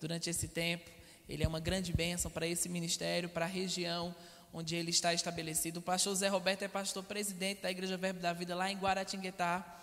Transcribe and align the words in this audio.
durante 0.00 0.30
esse 0.30 0.48
tempo. 0.48 0.90
Ele 1.28 1.44
é 1.44 1.48
uma 1.48 1.60
grande 1.60 1.92
bênção 1.92 2.30
para 2.30 2.46
esse 2.46 2.68
ministério, 2.68 3.28
para 3.28 3.44
a 3.44 3.48
região 3.48 4.14
onde 4.52 4.74
ele 4.74 4.90
está 4.90 5.14
estabelecido. 5.14 5.78
O 5.78 5.82
pastor 5.82 6.14
Zé 6.14 6.28
Roberto 6.28 6.62
é 6.62 6.68
pastor 6.68 7.04
presidente 7.04 7.62
da 7.62 7.70
Igreja 7.70 7.96
Verbo 7.96 8.20
da 8.20 8.32
Vida 8.32 8.54
lá 8.54 8.70
em 8.70 8.76
Guaratinguetá, 8.76 9.78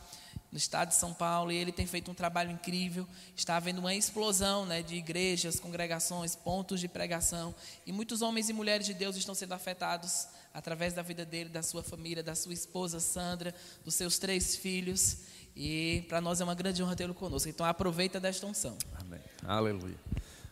no 0.51 0.57
estado 0.57 0.89
de 0.89 0.95
São 0.95 1.13
Paulo, 1.13 1.51
e 1.51 1.55
ele 1.55 1.71
tem 1.71 1.85
feito 1.85 2.09
um 2.11 2.13
trabalho 2.13 2.51
incrível. 2.51 3.07
Está 3.35 3.55
havendo 3.55 3.79
uma 3.79 3.93
explosão 3.95 4.65
né, 4.65 4.81
de 4.81 4.95
igrejas, 4.95 5.59
congregações, 5.59 6.35
pontos 6.35 6.79
de 6.79 6.87
pregação, 6.87 7.55
e 7.85 7.91
muitos 7.91 8.21
homens 8.21 8.49
e 8.49 8.53
mulheres 8.53 8.85
de 8.85 8.93
Deus 8.93 9.15
estão 9.15 9.35
sendo 9.35 9.53
afetados 9.53 10.27
através 10.53 10.93
da 10.93 11.01
vida 11.01 11.25
dele, 11.25 11.49
da 11.49 11.63
sua 11.63 11.83
família, 11.83 12.23
da 12.23 12.35
sua 12.35 12.53
esposa 12.53 12.99
Sandra, 12.99 13.53
dos 13.85 13.95
seus 13.95 14.17
três 14.17 14.55
filhos. 14.55 15.17
E 15.55 16.05
para 16.07 16.21
nós 16.21 16.39
é 16.39 16.43
uma 16.43 16.55
grande 16.55 16.83
honra 16.83 16.95
tê-lo 16.95 17.13
conosco. 17.13 17.49
Então 17.49 17.65
aproveita 17.65 18.19
desta 18.19 18.45
unção. 18.45 18.77
Amém. 19.07 19.21
Aleluia. 19.47 19.95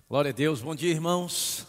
Glória 0.08 0.30
a 0.30 0.34
Deus. 0.34 0.62
Bom 0.62 0.74
dia, 0.74 0.90
irmãos. 0.90 1.68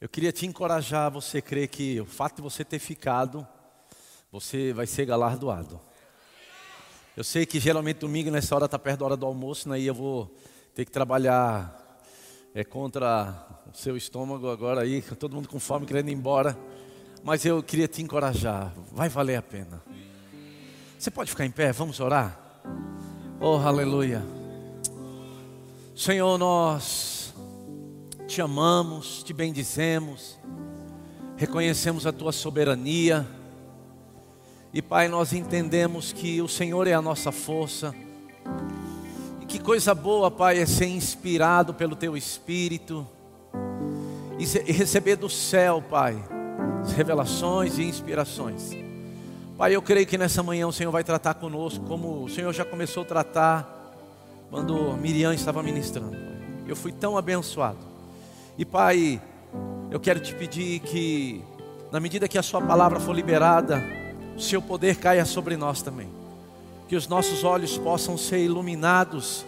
Eu 0.00 0.08
queria 0.08 0.32
te 0.32 0.46
encorajar 0.46 1.10
você 1.10 1.42
crer 1.42 1.68
que 1.68 2.00
o 2.00 2.06
fato 2.06 2.36
de 2.36 2.42
você 2.42 2.64
ter 2.64 2.78
ficado, 2.78 3.46
você 4.32 4.72
vai 4.72 4.86
ser 4.86 5.04
galardoado. 5.04 5.78
Eu 7.14 7.22
sei 7.22 7.44
que 7.44 7.60
geralmente 7.60 7.98
domingo 7.98 8.30
nessa 8.30 8.54
hora 8.54 8.64
está 8.64 8.78
perto 8.78 9.00
da 9.00 9.04
hora 9.04 9.16
do 9.16 9.26
almoço, 9.26 9.68
né? 9.68 9.78
E 9.78 9.86
eu 9.86 9.92
vou 9.92 10.34
ter 10.74 10.86
que 10.86 10.90
trabalhar 10.90 12.00
é, 12.54 12.64
contra 12.64 13.46
o 13.70 13.76
seu 13.76 13.94
estômago 13.94 14.48
agora 14.48 14.80
aí, 14.80 15.02
todo 15.02 15.34
mundo 15.34 15.50
com 15.50 15.60
fome 15.60 15.84
querendo 15.84 16.08
ir 16.08 16.14
embora. 16.14 16.56
Mas 17.22 17.44
eu 17.44 17.62
queria 17.62 17.88
te 17.88 18.00
encorajar, 18.00 18.72
vai 18.90 19.10
valer 19.10 19.36
a 19.36 19.42
pena. 19.42 19.82
Você 20.98 21.10
pode 21.10 21.28
ficar 21.28 21.44
em 21.44 21.50
pé, 21.50 21.72
vamos 21.72 22.00
orar? 22.00 22.40
Oh, 23.38 23.56
aleluia. 23.58 24.43
Senhor, 25.96 26.36
nós 26.38 27.32
te 28.26 28.42
amamos, 28.42 29.22
te 29.22 29.32
bendizemos, 29.32 30.36
reconhecemos 31.36 32.04
a 32.04 32.12
tua 32.12 32.32
soberania. 32.32 33.24
E 34.72 34.82
Pai, 34.82 35.06
nós 35.06 35.32
entendemos 35.32 36.12
que 36.12 36.42
o 36.42 36.48
Senhor 36.48 36.88
é 36.88 36.94
a 36.94 37.00
nossa 37.00 37.30
força. 37.30 37.94
E 39.40 39.46
que 39.46 39.60
coisa 39.60 39.94
boa, 39.94 40.32
Pai, 40.32 40.58
é 40.58 40.66
ser 40.66 40.86
inspirado 40.86 41.72
pelo 41.72 41.94
teu 41.94 42.16
espírito 42.16 43.06
e 44.36 44.72
receber 44.72 45.14
do 45.14 45.30
céu, 45.30 45.80
Pai, 45.80 46.20
revelações 46.96 47.78
e 47.78 47.84
inspirações. 47.84 48.72
Pai, 49.56 49.76
eu 49.76 49.80
creio 49.80 50.08
que 50.08 50.18
nessa 50.18 50.42
manhã 50.42 50.66
o 50.66 50.72
Senhor 50.72 50.90
vai 50.90 51.04
tratar 51.04 51.34
conosco, 51.34 51.86
como 51.86 52.24
o 52.24 52.28
Senhor 52.28 52.52
já 52.52 52.64
começou 52.64 53.04
a 53.04 53.06
tratar 53.06 53.83
quando 54.50 54.96
Miriam 54.96 55.34
estava 55.34 55.62
ministrando. 55.62 56.16
Eu 56.66 56.76
fui 56.76 56.92
tão 56.92 57.16
abençoado. 57.16 57.78
E 58.56 58.64
Pai, 58.64 59.20
eu 59.90 60.00
quero 60.00 60.20
te 60.20 60.34
pedir 60.34 60.80
que, 60.80 61.42
na 61.90 62.00
medida 62.00 62.28
que 62.28 62.38
a 62.38 62.42
Sua 62.42 62.60
palavra 62.60 63.00
for 63.00 63.14
liberada, 63.14 63.82
o 64.36 64.40
Seu 64.40 64.62
poder 64.62 64.96
caia 64.96 65.24
sobre 65.24 65.56
nós 65.56 65.82
também. 65.82 66.08
Que 66.88 66.96
os 66.96 67.08
nossos 67.08 67.44
olhos 67.44 67.76
possam 67.78 68.16
ser 68.16 68.38
iluminados 68.44 69.44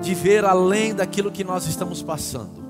de 0.00 0.14
ver 0.14 0.44
além 0.44 0.94
daquilo 0.94 1.30
que 1.30 1.44
nós 1.44 1.66
estamos 1.66 2.02
passando. 2.02 2.66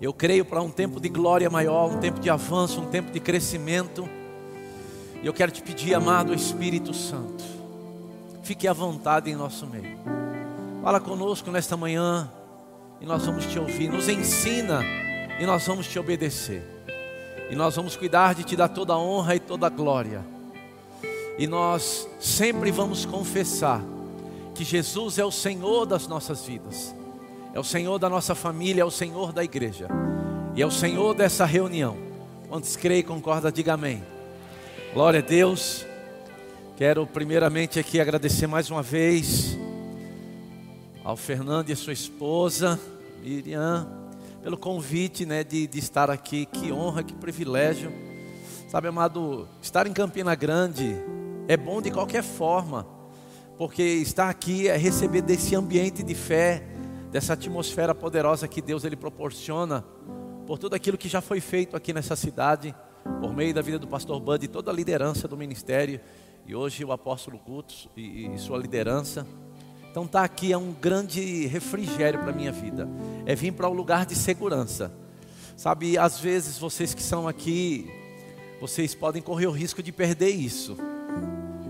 Eu 0.00 0.12
creio 0.12 0.44
para 0.44 0.62
um 0.62 0.70
tempo 0.70 1.00
de 1.00 1.08
glória 1.08 1.50
maior, 1.50 1.90
um 1.90 1.98
tempo 1.98 2.20
de 2.20 2.30
avanço, 2.30 2.80
um 2.80 2.86
tempo 2.86 3.10
de 3.10 3.18
crescimento. 3.18 4.08
E 5.22 5.26
eu 5.26 5.32
quero 5.32 5.50
te 5.50 5.60
pedir, 5.60 5.94
amado 5.94 6.32
Espírito 6.32 6.94
Santo, 6.94 7.44
fique 8.42 8.68
à 8.68 8.72
vontade 8.72 9.28
em 9.28 9.34
nosso 9.34 9.66
meio. 9.66 9.98
Fala 10.82 11.00
conosco 11.00 11.50
nesta 11.50 11.76
manhã 11.76 12.30
e 13.00 13.06
nós 13.06 13.26
vamos 13.26 13.46
te 13.46 13.58
ouvir. 13.58 13.88
Nos 13.88 14.08
ensina 14.08 14.82
e 15.40 15.44
nós 15.44 15.66
vamos 15.66 15.88
te 15.88 15.98
obedecer. 15.98 16.62
E 17.50 17.56
nós 17.56 17.74
vamos 17.74 17.96
cuidar 17.96 18.34
de 18.34 18.44
te 18.44 18.54
dar 18.54 18.68
toda 18.68 18.92
a 18.92 18.98
honra 18.98 19.34
e 19.34 19.40
toda 19.40 19.66
a 19.66 19.70
glória. 19.70 20.24
E 21.38 21.46
nós 21.46 22.08
sempre 22.20 22.70
vamos 22.70 23.04
confessar 23.04 23.82
que 24.54 24.64
Jesus 24.64 25.18
é 25.18 25.24
o 25.24 25.30
Senhor 25.30 25.86
das 25.86 26.08
nossas 26.08 26.44
vidas, 26.44 26.92
é 27.54 27.60
o 27.60 27.64
Senhor 27.64 27.96
da 27.98 28.10
nossa 28.10 28.34
família, 28.34 28.82
é 28.82 28.84
o 28.84 28.90
Senhor 28.90 29.32
da 29.32 29.44
igreja, 29.44 29.86
e 30.56 30.60
é 30.60 30.66
o 30.66 30.70
Senhor 30.70 31.14
dessa 31.14 31.44
reunião. 31.44 31.96
Quantos 32.48 32.74
creem 32.74 33.04
concordam, 33.04 33.52
diga 33.52 33.74
amém. 33.74 34.02
Glória 34.92 35.20
a 35.20 35.22
Deus. 35.22 35.86
Quero 36.76 37.06
primeiramente 37.06 37.78
aqui 37.78 38.00
agradecer 38.00 38.48
mais 38.48 38.68
uma 38.68 38.82
vez 38.82 39.47
ao 41.08 41.16
Fernando 41.16 41.70
e 41.70 41.72
a 41.72 41.76
sua 41.76 41.94
esposa, 41.94 42.78
Miriam, 43.22 43.88
pelo 44.42 44.58
convite 44.58 45.24
né, 45.24 45.42
de, 45.42 45.66
de 45.66 45.78
estar 45.78 46.10
aqui. 46.10 46.44
Que 46.44 46.70
honra, 46.70 47.02
que 47.02 47.14
privilégio. 47.14 47.90
Sabe, 48.68 48.88
amado, 48.88 49.48
estar 49.62 49.86
em 49.86 49.92
Campina 49.94 50.34
Grande 50.34 50.94
é 51.48 51.56
bom 51.56 51.80
de 51.80 51.90
qualquer 51.90 52.22
forma, 52.22 52.86
porque 53.56 53.82
estar 53.82 54.28
aqui 54.28 54.68
é 54.68 54.76
receber 54.76 55.22
desse 55.22 55.56
ambiente 55.56 56.02
de 56.02 56.14
fé, 56.14 56.62
dessa 57.10 57.32
atmosfera 57.32 57.94
poderosa 57.94 58.46
que 58.46 58.60
Deus 58.60 58.84
ele 58.84 58.94
proporciona, 58.94 59.82
por 60.46 60.58
tudo 60.58 60.74
aquilo 60.74 60.98
que 60.98 61.08
já 61.08 61.22
foi 61.22 61.40
feito 61.40 61.74
aqui 61.74 61.94
nessa 61.94 62.16
cidade 62.16 62.74
por 63.18 63.34
meio 63.34 63.54
da 63.54 63.62
vida 63.62 63.78
do 63.78 63.88
pastor 63.88 64.20
Bud 64.20 64.44
e 64.44 64.48
toda 64.48 64.70
a 64.70 64.74
liderança 64.74 65.26
do 65.26 65.38
ministério, 65.38 66.02
e 66.46 66.54
hoje 66.54 66.84
o 66.84 66.92
apóstolo 66.92 67.38
Guto 67.38 67.88
e, 67.96 68.26
e 68.26 68.38
sua 68.38 68.58
liderança. 68.58 69.26
Então 69.90 70.06
tá 70.06 70.22
aqui 70.22 70.52
é 70.52 70.58
um 70.58 70.72
grande 70.72 71.46
refrigério 71.46 72.20
para 72.20 72.32
minha 72.32 72.52
vida. 72.52 72.88
É 73.26 73.34
vir 73.34 73.52
para 73.52 73.68
um 73.68 73.72
lugar 73.72 74.06
de 74.06 74.14
segurança. 74.14 74.92
Sabe, 75.56 75.98
às 75.98 76.20
vezes 76.20 76.58
vocês 76.58 76.94
que 76.94 77.02
são 77.02 77.26
aqui, 77.26 77.90
vocês 78.60 78.94
podem 78.94 79.20
correr 79.20 79.46
o 79.46 79.50
risco 79.50 79.82
de 79.82 79.90
perder 79.90 80.30
isso. 80.30 80.76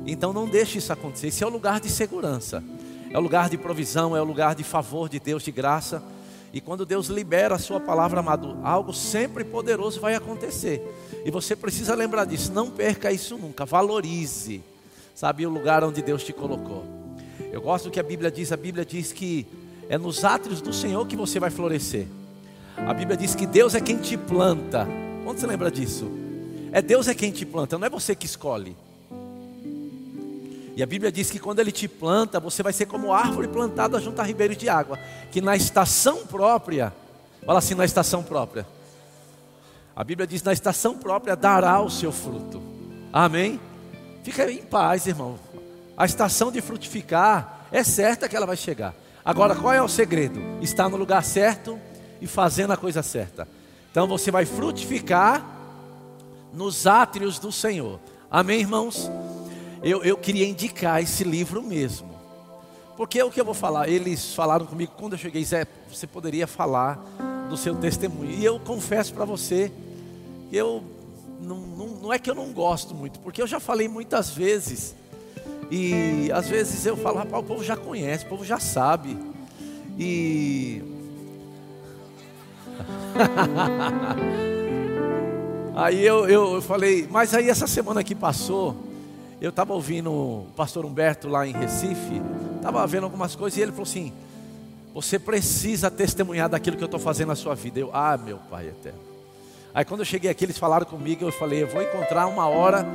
Então 0.07 0.33
não 0.33 0.47
deixe 0.47 0.79
isso 0.79 0.93
acontecer. 0.93 1.29
Esse 1.29 1.43
é 1.43 1.47
o 1.47 1.51
lugar 1.51 1.81
de 1.81 1.89
segurança. 1.89 2.63
É 3.11 3.19
o 3.19 3.21
lugar 3.21 3.49
de 3.49 3.57
provisão, 3.57 4.17
é 4.17 4.21
o 4.21 4.25
lugar 4.25 4.55
de 4.55 4.63
favor 4.63 5.09
de 5.09 5.19
Deus, 5.19 5.43
de 5.43 5.51
graça. 5.51 6.03
E 6.53 6.61
quando 6.61 6.85
Deus 6.85 7.09
libera 7.09 7.55
a 7.55 7.59
sua 7.59 7.79
palavra, 7.79 8.21
amado, 8.21 8.59
algo 8.63 8.93
sempre 8.93 9.45
poderoso 9.45 10.01
vai 10.01 10.15
acontecer. 10.15 10.83
E 11.25 11.31
você 11.31 11.55
precisa 11.55 11.95
lembrar 11.95 12.25
disso, 12.25 12.53
não 12.53 12.71
perca 12.71 13.13
isso 13.13 13.37
nunca, 13.37 13.67
valorize, 13.67 14.63
sabe, 15.15 15.47
o 15.47 15.51
lugar 15.51 15.85
onde 15.85 16.01
Deus 16.01 16.25
te 16.25 16.33
colocou. 16.33 16.98
Eu 17.53 17.61
gosto 17.61 17.85
do 17.85 17.91
que 17.91 18.01
a 18.01 18.03
Bíblia 18.03 18.31
diz, 18.31 18.53
a 18.53 18.57
Bíblia 18.57 18.85
diz 18.85 19.13
que 19.13 19.47
é 19.89 19.97
nos 19.97 20.25
átrios 20.25 20.61
do 20.61 20.73
Senhor 20.73 21.07
que 21.07 21.17
você 21.17 21.41
vai 21.41 21.51
florescer. 21.51 22.07
A 22.77 22.93
Bíblia 22.93 23.17
diz 23.17 23.35
que 23.35 23.47
Deus 23.47 23.75
é 23.75 23.81
quem 23.81 23.97
te 23.97 24.17
planta. 24.17 24.87
Quando 25.25 25.39
você 25.39 25.47
lembra 25.47 25.71
disso? 25.71 26.11
É 26.71 26.83
Deus 26.83 27.09
é 27.09 27.15
quem 27.15 27.33
te 27.33 27.47
planta, 27.47 27.79
não 27.79 27.87
é 27.87 27.91
você 27.91 28.15
que 28.15 28.27
escolhe. 28.27 28.77
E 30.77 30.83
a 30.83 30.87
Bíblia 30.87 31.11
diz 31.11 31.31
que 31.31 31.41
quando 31.41 31.59
Ele 31.59 31.73
te 31.73 31.89
planta, 31.89 32.39
você 32.39 32.63
vai 32.63 32.73
ser 32.73 32.87
como 32.87 33.13
árvore 33.13 33.49
plantada 33.49 33.99
junto 33.99 34.21
a 34.21 34.25
ribeiros 34.25 34.57
de 34.57 34.69
água, 34.69 34.99
que 35.33 35.41
na 35.41 35.57
estação 35.57 36.25
própria, 36.27 36.93
fala 37.45 37.59
assim, 37.59 37.75
na 37.75 37.85
estação 37.85 38.23
própria. 38.23 38.65
A 39.97 40.05
Bíblia 40.05 40.25
diz: 40.25 40.41
na 40.45 40.53
estação 40.53 40.97
própria 40.97 41.35
dará 41.35 41.81
o 41.81 41.91
seu 41.91 42.13
fruto. 42.13 42.63
Amém? 43.13 43.59
Fica 44.23 44.49
em 44.49 44.63
paz, 44.63 45.07
irmão. 45.09 45.37
A 45.99 46.07
estação 46.07 46.53
de 46.53 46.61
frutificar 46.61 47.67
é 47.73 47.83
certa 47.83 48.29
que 48.29 48.37
ela 48.37 48.47
vai 48.47 48.57
chegar. 48.57 48.95
Agora, 49.25 49.57
qual 49.57 49.75
é 49.75 49.83
o 49.83 49.89
segredo? 49.89 50.41
Estar 50.63 50.89
no 50.89 50.97
lugar 50.97 51.25
certo 51.25 51.79
e 52.21 52.27
fazendo 52.27 52.73
a 52.73 52.77
coisa 52.77 53.03
certa. 53.03 53.49
Então 53.91 54.07
você 54.07 54.31
vai 54.31 54.47
frutificar 54.47 55.45
nos 56.55 56.87
átrios 56.87 57.41
do 57.41 57.51
Senhor. 57.51 57.99
Amém, 58.31 58.61
irmãos? 58.61 59.11
eu, 59.83 60.03
eu 60.03 60.17
queria 60.17 60.47
indicar 60.47 61.03
esse 61.03 61.25
livro 61.25 61.63
mesmo. 61.63 62.09
Porque 62.97 63.19
é 63.19 63.25
o 63.25 63.31
que 63.31 63.41
eu 63.41 63.45
vou 63.45 63.55
falar. 63.55 63.89
Eles 63.89 64.35
falaram 64.35 64.67
comigo 64.67 64.93
quando 64.97 65.13
eu 65.13 65.19
cheguei, 65.19 65.45
Zé, 65.45 65.67
você 65.89 66.07
poderia 66.07 66.47
falar 66.47 66.97
do 67.49 67.57
seu 67.57 67.75
testemunho. 67.75 68.31
E 68.31 68.45
eu 68.45 68.59
confesso 68.61 69.15
para 69.15 69.25
você 69.25 69.73
eu 70.53 70.83
não, 71.41 71.59
não, 71.59 71.87
não 71.87 72.13
é 72.13 72.19
que 72.19 72.31
eu 72.31 72.35
não 72.35 72.53
gosto 72.53 72.95
muito, 72.95 73.21
porque 73.21 73.41
eu 73.41 73.47
já 73.47 73.61
falei 73.61 73.87
muitas 73.87 74.31
vezes. 74.31 74.95
E 75.71 76.31
às 76.33 76.49
vezes 76.49 76.85
eu 76.87 76.97
falo, 76.97 77.19
rapaz, 77.19 77.43
o 77.43 77.47
povo 77.47 77.63
já 77.63 77.77
conhece, 77.77 78.25
o 78.25 78.29
povo 78.29 78.45
já 78.45 78.59
sabe. 78.59 79.17
E. 79.99 80.83
aí 85.77 86.05
eu, 86.05 86.29
eu, 86.29 86.55
eu 86.55 86.63
falei, 86.63 87.07
mas 87.11 87.35
aí 87.35 87.51
essa 87.51 87.67
semana 87.67 88.03
que 88.03 88.15
passou, 88.15 88.77
eu 89.41 89.51
estava 89.51 89.75
ouvindo 89.75 90.11
o 90.11 90.47
pastor 90.57 90.87
Humberto 90.87 91.29
lá 91.29 91.47
em 91.47 91.53
Recife, 91.53 92.23
estava 92.57 92.87
vendo 92.87 93.05
algumas 93.05 93.37
coisas 93.37 93.59
e 93.59 93.63
ele 93.63 93.73
falou 93.73 93.85
assim: 93.85 94.13
Você 94.95 95.19
precisa 95.19 95.91
testemunhar 95.91 96.49
daquilo 96.49 96.77
que 96.77 96.83
eu 96.83 96.87
estou 96.87 97.01
fazendo 97.01 97.29
na 97.29 97.37
sua 97.37 97.55
vida. 97.55 97.79
Eu, 97.79 97.91
ah, 97.93 98.17
meu 98.17 98.39
Pai 98.51 98.69
eterno. 98.69 99.01
Aí 99.75 99.85
quando 99.85 100.01
eu 100.01 100.07
cheguei 100.07 100.31
aqui, 100.31 100.45
eles 100.45 100.59
falaram 100.59 100.87
comigo, 100.87 101.25
eu 101.25 101.33
falei: 101.33 101.63
Eu 101.63 101.69
vou 101.69 101.83
encontrar 101.83 102.27
uma 102.27 102.49
hora 102.49 102.87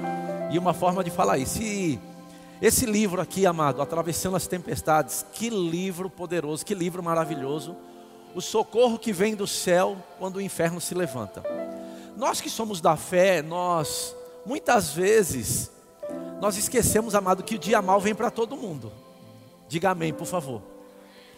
e 0.51 0.57
uma 0.57 0.73
forma 0.73 1.03
de 1.03 1.11
falar 1.11 1.37
isso. 1.37 1.61
E 1.61 1.99
esse 2.65 2.85
livro 2.85 3.19
aqui, 3.19 3.45
amado, 3.45 3.81
Atravessando 3.81 4.37
as 4.37 4.47
Tempestades, 4.47 5.25
que 5.33 5.49
livro 5.49 6.09
poderoso, 6.09 6.65
que 6.65 6.73
livro 6.73 7.03
maravilhoso. 7.03 7.75
o 8.33 8.41
socorro 8.41 8.97
que 8.97 9.11
vem 9.11 9.35
do 9.35 9.45
céu 9.45 9.97
quando 10.17 10.37
o 10.37 10.41
inferno 10.41 10.79
se 10.79 10.95
levanta. 10.95 11.43
Nós 12.15 12.39
que 12.39 12.49
somos 12.49 12.79
da 12.79 12.95
fé, 12.95 13.41
nós 13.41 14.15
muitas 14.45 14.93
vezes 14.93 15.69
nós 16.39 16.57
esquecemos, 16.57 17.15
amado, 17.15 17.43
que 17.43 17.55
o 17.55 17.59
dia 17.59 17.81
mal 17.81 17.99
vem 17.99 18.15
para 18.15 18.31
todo 18.31 18.55
mundo. 18.55 18.91
Diga 19.67 19.91
amém, 19.91 20.13
por 20.13 20.25
favor. 20.25 20.61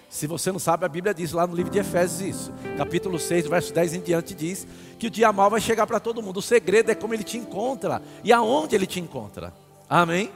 Se 0.09 0.27
você 0.27 0.51
não 0.51 0.59
sabe, 0.59 0.85
a 0.85 0.89
Bíblia 0.89 1.13
diz 1.13 1.31
lá 1.31 1.47
no 1.47 1.55
livro 1.55 1.71
de 1.71 1.79
Efésios 1.79 2.21
isso. 2.21 2.53
Capítulo 2.77 3.19
6, 3.19 3.47
verso 3.47 3.73
10 3.73 3.95
em 3.95 3.99
diante 3.99 4.35
diz 4.35 4.67
que 4.99 5.07
o 5.07 5.09
dia 5.09 5.33
mal 5.33 5.49
vai 5.49 5.59
chegar 5.59 5.87
para 5.87 5.99
todo 5.99 6.21
mundo. 6.21 6.37
O 6.37 6.41
segredo 6.41 6.91
é 6.91 6.95
como 6.95 7.15
ele 7.15 7.23
te 7.23 7.35
encontra 7.35 7.99
e 8.23 8.31
aonde 8.31 8.75
ele 8.75 8.85
te 8.85 8.99
encontra. 8.99 9.51
Amém? 9.89 10.31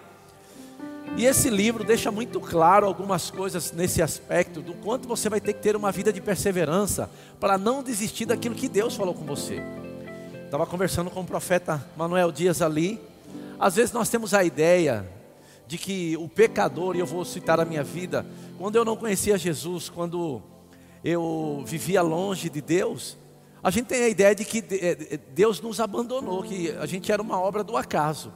E 1.20 1.26
esse 1.26 1.50
livro 1.50 1.84
deixa 1.84 2.10
muito 2.10 2.40
claro 2.40 2.88
algumas 2.88 3.30
coisas 3.30 3.74
nesse 3.74 4.02
aspecto 4.02 4.62
do 4.62 4.74
quanto 4.74 5.06
você 5.06 5.28
vai 5.28 5.42
ter 5.42 5.52
que 5.52 5.60
ter 5.60 5.76
uma 5.76 5.92
vida 5.92 6.14
de 6.14 6.22
perseverança 6.22 7.12
para 7.42 7.58
não 7.58 7.84
desistir 7.84 8.26
daquilo 8.26 8.56
que 8.56 8.70
Deus 8.70 8.96
falou 8.96 9.14
com 9.14 9.26
você. 9.26 9.62
Estava 10.46 10.66
conversando 10.66 11.10
com 11.12 11.20
o 11.20 11.26
profeta 11.26 11.86
Manuel 11.98 12.32
Dias 12.32 12.62
ali. 12.62 13.02
Às 13.60 13.76
vezes 13.76 13.92
nós 13.92 14.08
temos 14.08 14.34
a 14.34 14.46
ideia 14.46 15.06
de 15.68 15.78
que 15.78 16.16
o 16.16 16.30
pecador, 16.30 16.96
e 16.96 17.00
eu 17.00 17.06
vou 17.06 17.26
citar 17.26 17.60
a 17.60 17.66
minha 17.66 17.84
vida, 17.84 18.26
quando 18.58 18.78
eu 18.78 18.86
não 18.86 18.96
conhecia 18.96 19.38
Jesus, 19.38 19.90
quando 19.90 20.42
eu 21.04 21.62
vivia 21.66 22.02
longe 22.02 22.50
de 22.50 22.62
Deus, 22.62 23.18
a 23.62 23.70
gente 23.70 23.88
tem 23.88 24.06
a 24.06 24.08
ideia 24.08 24.34
de 24.34 24.46
que 24.46 24.64
eh, 24.72 25.20
Deus 25.36 25.60
nos 25.60 25.82
abandonou, 25.82 26.44
que 26.44 26.72
a 26.80 26.86
gente 26.86 27.12
era 27.12 27.22
uma 27.22 27.38
obra 27.38 27.62
do 27.62 27.76
acaso. 27.76 28.32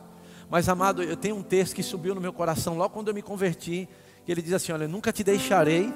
Mas, 0.50 0.70
amado, 0.70 1.02
eu 1.04 1.18
tenho 1.18 1.36
um 1.36 1.44
texto 1.44 1.76
que 1.76 1.84
subiu 1.84 2.14
no 2.14 2.22
meu 2.22 2.34
coração 2.34 2.78
logo 2.78 2.94
quando 2.94 3.08
eu 3.08 3.14
me 3.14 3.22
converti, 3.22 3.88
que 4.26 4.32
ele 4.32 4.42
diz 4.42 4.54
assim: 4.54 4.72
Olha, 4.72 4.88
nunca 4.88 5.12
te 5.12 5.24
deixarei 5.24 5.94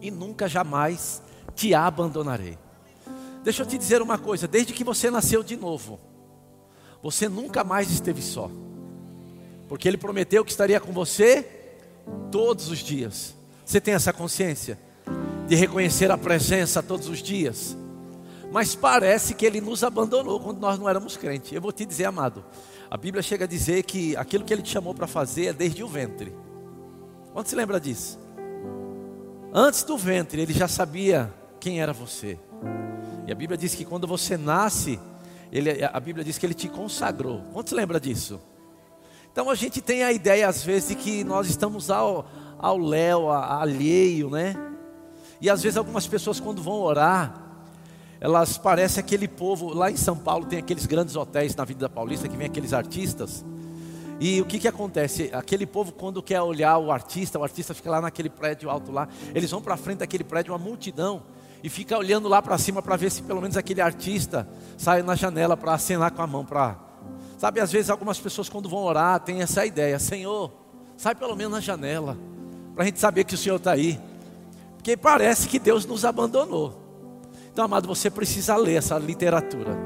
e 0.00 0.10
nunca 0.10 0.48
jamais 0.48 1.22
te 1.54 1.74
abandonarei. 1.74 2.58
Deixa 3.42 3.62
eu 3.62 3.66
te 3.66 3.78
dizer 3.78 4.02
uma 4.02 4.18
coisa: 4.18 4.46
desde 4.46 4.72
que 4.72 4.84
você 4.84 5.10
nasceu 5.10 5.42
de 5.42 5.56
novo, 5.56 5.98
você 7.02 7.28
nunca 7.28 7.64
mais 7.64 7.90
esteve 7.90 8.22
só, 8.22 8.50
porque 9.68 9.88
Ele 9.88 9.98
prometeu 9.98 10.44
que 10.44 10.50
estaria 10.50 10.80
com 10.80 10.92
você 10.92 11.46
todos 12.30 12.70
os 12.70 12.78
dias. 12.78 13.34
Você 13.64 13.80
tem 13.80 13.94
essa 13.94 14.12
consciência 14.12 14.78
de 15.46 15.54
reconhecer 15.54 16.10
a 16.10 16.18
presença 16.18 16.82
todos 16.82 17.08
os 17.08 17.22
dias? 17.22 17.76
Mas 18.50 18.74
parece 18.74 19.34
que 19.34 19.44
Ele 19.44 19.60
nos 19.60 19.84
abandonou 19.84 20.40
quando 20.40 20.58
nós 20.58 20.78
não 20.78 20.88
éramos 20.88 21.16
crentes. 21.16 21.52
Eu 21.52 21.60
vou 21.60 21.72
te 21.72 21.84
dizer, 21.84 22.06
amado, 22.06 22.44
a 22.90 22.96
Bíblia 22.96 23.22
chega 23.22 23.44
a 23.44 23.48
dizer 23.48 23.82
que 23.82 24.16
aquilo 24.16 24.44
que 24.44 24.52
ele 24.52 24.62
te 24.62 24.70
chamou 24.70 24.94
para 24.94 25.06
fazer 25.06 25.46
é 25.46 25.52
desde 25.52 25.84
o 25.84 25.88
ventre. 25.88 26.34
Quando 27.32 27.46
se 27.46 27.54
lembra 27.54 27.78
disso? 27.78 28.18
Antes 29.52 29.82
do 29.82 29.96
ventre, 29.96 30.40
ele 30.40 30.52
já 30.52 30.66
sabia 30.66 31.32
quem 31.60 31.80
era 31.80 31.92
você. 31.92 32.38
E 33.26 33.32
a 33.32 33.34
Bíblia 33.34 33.58
diz 33.58 33.74
que 33.74 33.84
quando 33.84 34.06
você 34.06 34.38
nasce, 34.38 34.98
ele, 35.52 35.84
a 35.84 36.00
Bíblia 36.00 36.24
diz 36.24 36.38
que 36.38 36.46
ele 36.46 36.54
te 36.54 36.68
consagrou. 36.68 37.42
Quando 37.52 37.68
se 37.68 37.74
lembra 37.74 38.00
disso? 38.00 38.40
Então 39.30 39.50
a 39.50 39.54
gente 39.54 39.82
tem 39.82 40.02
a 40.02 40.10
ideia 40.10 40.48
às 40.48 40.64
vezes 40.64 40.88
de 40.88 40.94
que 40.94 41.24
nós 41.24 41.48
estamos 41.48 41.90
ao, 41.90 42.26
ao 42.58 42.78
léu, 42.78 43.30
alheio, 43.30 44.30
né? 44.30 44.56
E 45.40 45.48
às 45.48 45.62
vezes 45.62 45.76
algumas 45.76 46.06
pessoas 46.06 46.40
quando 46.40 46.62
vão 46.62 46.80
orar, 46.80 47.47
elas 48.20 48.58
parecem 48.58 49.00
aquele 49.00 49.28
povo, 49.28 49.72
lá 49.72 49.90
em 49.90 49.96
São 49.96 50.16
Paulo 50.16 50.46
tem 50.46 50.58
aqueles 50.58 50.86
grandes 50.86 51.14
hotéis 51.14 51.54
na 51.54 51.64
Vida 51.64 51.88
Paulista 51.88 52.28
que 52.28 52.36
vem 52.36 52.46
aqueles 52.46 52.72
artistas. 52.72 53.44
E 54.20 54.40
o 54.40 54.44
que, 54.44 54.58
que 54.58 54.66
acontece? 54.66 55.30
Aquele 55.32 55.64
povo, 55.64 55.92
quando 55.92 56.20
quer 56.20 56.42
olhar 56.42 56.76
o 56.78 56.90
artista, 56.90 57.38
o 57.38 57.44
artista 57.44 57.72
fica 57.72 57.90
lá 57.90 58.00
naquele 58.00 58.28
prédio 58.28 58.68
alto 58.68 58.90
lá, 58.90 59.08
eles 59.32 59.50
vão 59.50 59.62
para 59.62 59.76
frente 59.76 59.98
daquele 59.98 60.24
prédio, 60.24 60.52
uma 60.52 60.58
multidão, 60.58 61.22
e 61.62 61.68
fica 61.68 61.96
olhando 61.96 62.28
lá 62.28 62.42
para 62.42 62.58
cima 62.58 62.82
para 62.82 62.96
ver 62.96 63.10
se 63.10 63.22
pelo 63.22 63.40
menos 63.40 63.56
aquele 63.56 63.80
artista 63.80 64.48
sai 64.76 65.02
na 65.02 65.14
janela 65.14 65.56
para 65.56 65.74
acenar 65.74 66.10
com 66.12 66.22
a 66.22 66.26
mão. 66.26 66.44
Pra... 66.44 66.76
Sabe, 67.36 67.60
às 67.60 67.70
vezes 67.70 67.90
algumas 67.90 68.18
pessoas 68.18 68.48
quando 68.48 68.68
vão 68.68 68.80
orar 68.80 69.20
têm 69.20 69.42
essa 69.42 69.64
ideia: 69.64 69.98
Senhor, 70.00 70.52
sai 70.96 71.14
pelo 71.14 71.36
menos 71.36 71.52
na 71.52 71.60
janela, 71.60 72.16
para 72.74 72.82
a 72.82 72.86
gente 72.86 72.98
saber 72.98 73.22
que 73.22 73.34
o 73.34 73.38
Senhor 73.38 73.56
está 73.56 73.72
aí. 73.72 74.00
Porque 74.76 74.96
parece 74.96 75.48
que 75.48 75.58
Deus 75.60 75.86
nos 75.86 76.04
abandonou. 76.04 76.77
Então, 77.52 77.64
amado, 77.64 77.88
você 77.88 78.10
precisa 78.10 78.56
ler 78.56 78.76
essa 78.76 78.98
literatura. 78.98 79.76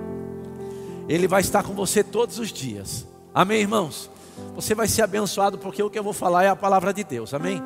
Ele 1.09 1.27
vai 1.27 1.41
estar 1.41 1.63
com 1.63 1.75
você 1.75 2.05
todos 2.05 2.39
os 2.39 2.53
dias. 2.53 3.07
Amém, 3.35 3.61
irmãos? 3.61 4.11
Você 4.55 4.75
vai 4.75 4.87
ser 4.89 5.03
abençoado 5.03 5.59
porque 5.59 5.83
o 5.83 5.91
que 5.91 5.99
eu 5.99 6.03
vou 6.03 6.13
falar 6.13 6.45
é 6.45 6.49
a 6.49 6.57
palavra 6.57 6.93
de 6.93 7.05
Deus. 7.05 7.35
Amém? 7.35 7.63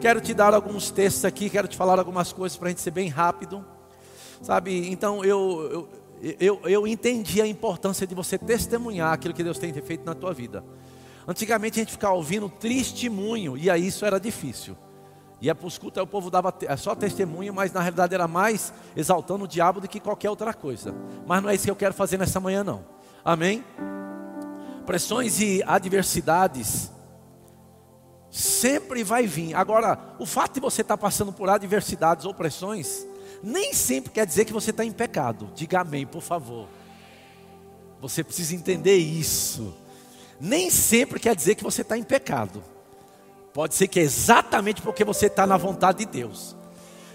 Quero 0.00 0.20
te 0.20 0.32
dar 0.32 0.54
alguns 0.54 0.90
textos 0.90 1.24
aqui, 1.24 1.50
quero 1.50 1.66
te 1.66 1.76
falar 1.76 1.98
algumas 1.98 2.32
coisas 2.32 2.56
para 2.56 2.68
a 2.68 2.70
gente 2.70 2.80
ser 2.80 2.90
bem 2.90 3.08
rápido. 3.08 3.64
Sabe? 4.42 4.90
Então, 4.90 5.24
eu, 5.24 5.88
eu, 6.22 6.36
eu, 6.38 6.60
eu 6.64 6.86
entendi 6.86 7.42
a 7.42 7.46
importância 7.46 8.06
de 8.06 8.14
você 8.14 8.38
testemunhar 8.38 9.12
aquilo 9.12 9.34
que 9.34 9.42
Deus 9.42 9.58
tem 9.58 9.72
feito 9.72 10.04
na 10.04 10.14
tua 10.14 10.32
vida. 10.32 10.64
Antigamente 11.26 11.78
a 11.78 11.82
gente 11.82 11.92
ficava 11.92 12.14
ouvindo 12.14 12.48
testemunho, 12.48 13.56
e 13.56 13.68
aí 13.68 13.86
isso 13.86 14.04
era 14.06 14.18
difícil. 14.18 14.76
Ia 15.40 15.54
para 15.54 15.66
os 15.66 15.78
cultos, 15.78 15.98
aí 15.98 16.04
o 16.04 16.06
povo 16.06 16.30
dava 16.30 16.52
é 16.62 16.76
só 16.76 16.94
testemunho, 16.94 17.54
mas 17.54 17.72
na 17.72 17.80
realidade 17.80 18.12
era 18.14 18.26
mais 18.26 18.72
exaltando 18.96 19.44
o 19.44 19.48
diabo 19.48 19.80
do 19.80 19.88
que 19.88 20.00
qualquer 20.00 20.30
outra 20.30 20.52
coisa. 20.52 20.92
Mas 21.26 21.42
não 21.42 21.48
é 21.48 21.54
isso 21.54 21.64
que 21.64 21.70
eu 21.70 21.76
quero 21.76 21.94
fazer 21.94 22.18
nessa 22.18 22.40
manhã, 22.40 22.64
não. 22.64 22.84
Amém? 23.24 23.64
Pressões 24.84 25.40
e 25.40 25.62
adversidades 25.64 26.90
sempre 28.30 29.04
vai 29.04 29.26
vir. 29.26 29.54
Agora, 29.54 29.98
o 30.18 30.26
fato 30.26 30.54
de 30.54 30.60
você 30.60 30.82
estar 30.82 30.96
tá 30.96 31.00
passando 31.00 31.32
por 31.32 31.48
adversidades 31.48 32.24
ou 32.24 32.34
pressões, 32.34 33.06
nem 33.42 33.72
sempre 33.72 34.10
quer 34.10 34.26
dizer 34.26 34.44
que 34.44 34.52
você 34.52 34.70
está 34.70 34.84
em 34.84 34.92
pecado. 34.92 35.50
Diga 35.54 35.80
amém, 35.80 36.04
por 36.04 36.22
favor. 36.22 36.68
Você 38.00 38.24
precisa 38.24 38.54
entender 38.54 38.96
isso. 38.96 39.74
Nem 40.40 40.70
sempre 40.70 41.18
quer 41.20 41.34
dizer 41.34 41.54
que 41.54 41.64
você 41.64 41.82
está 41.82 41.96
em 41.96 42.02
pecado. 42.02 42.62
Pode 43.58 43.74
ser 43.74 43.88
que 43.88 43.98
é 43.98 44.04
exatamente 44.04 44.80
porque 44.80 45.02
você 45.02 45.26
está 45.26 45.44
na 45.44 45.56
vontade 45.56 45.98
de 45.98 46.06
Deus. 46.06 46.54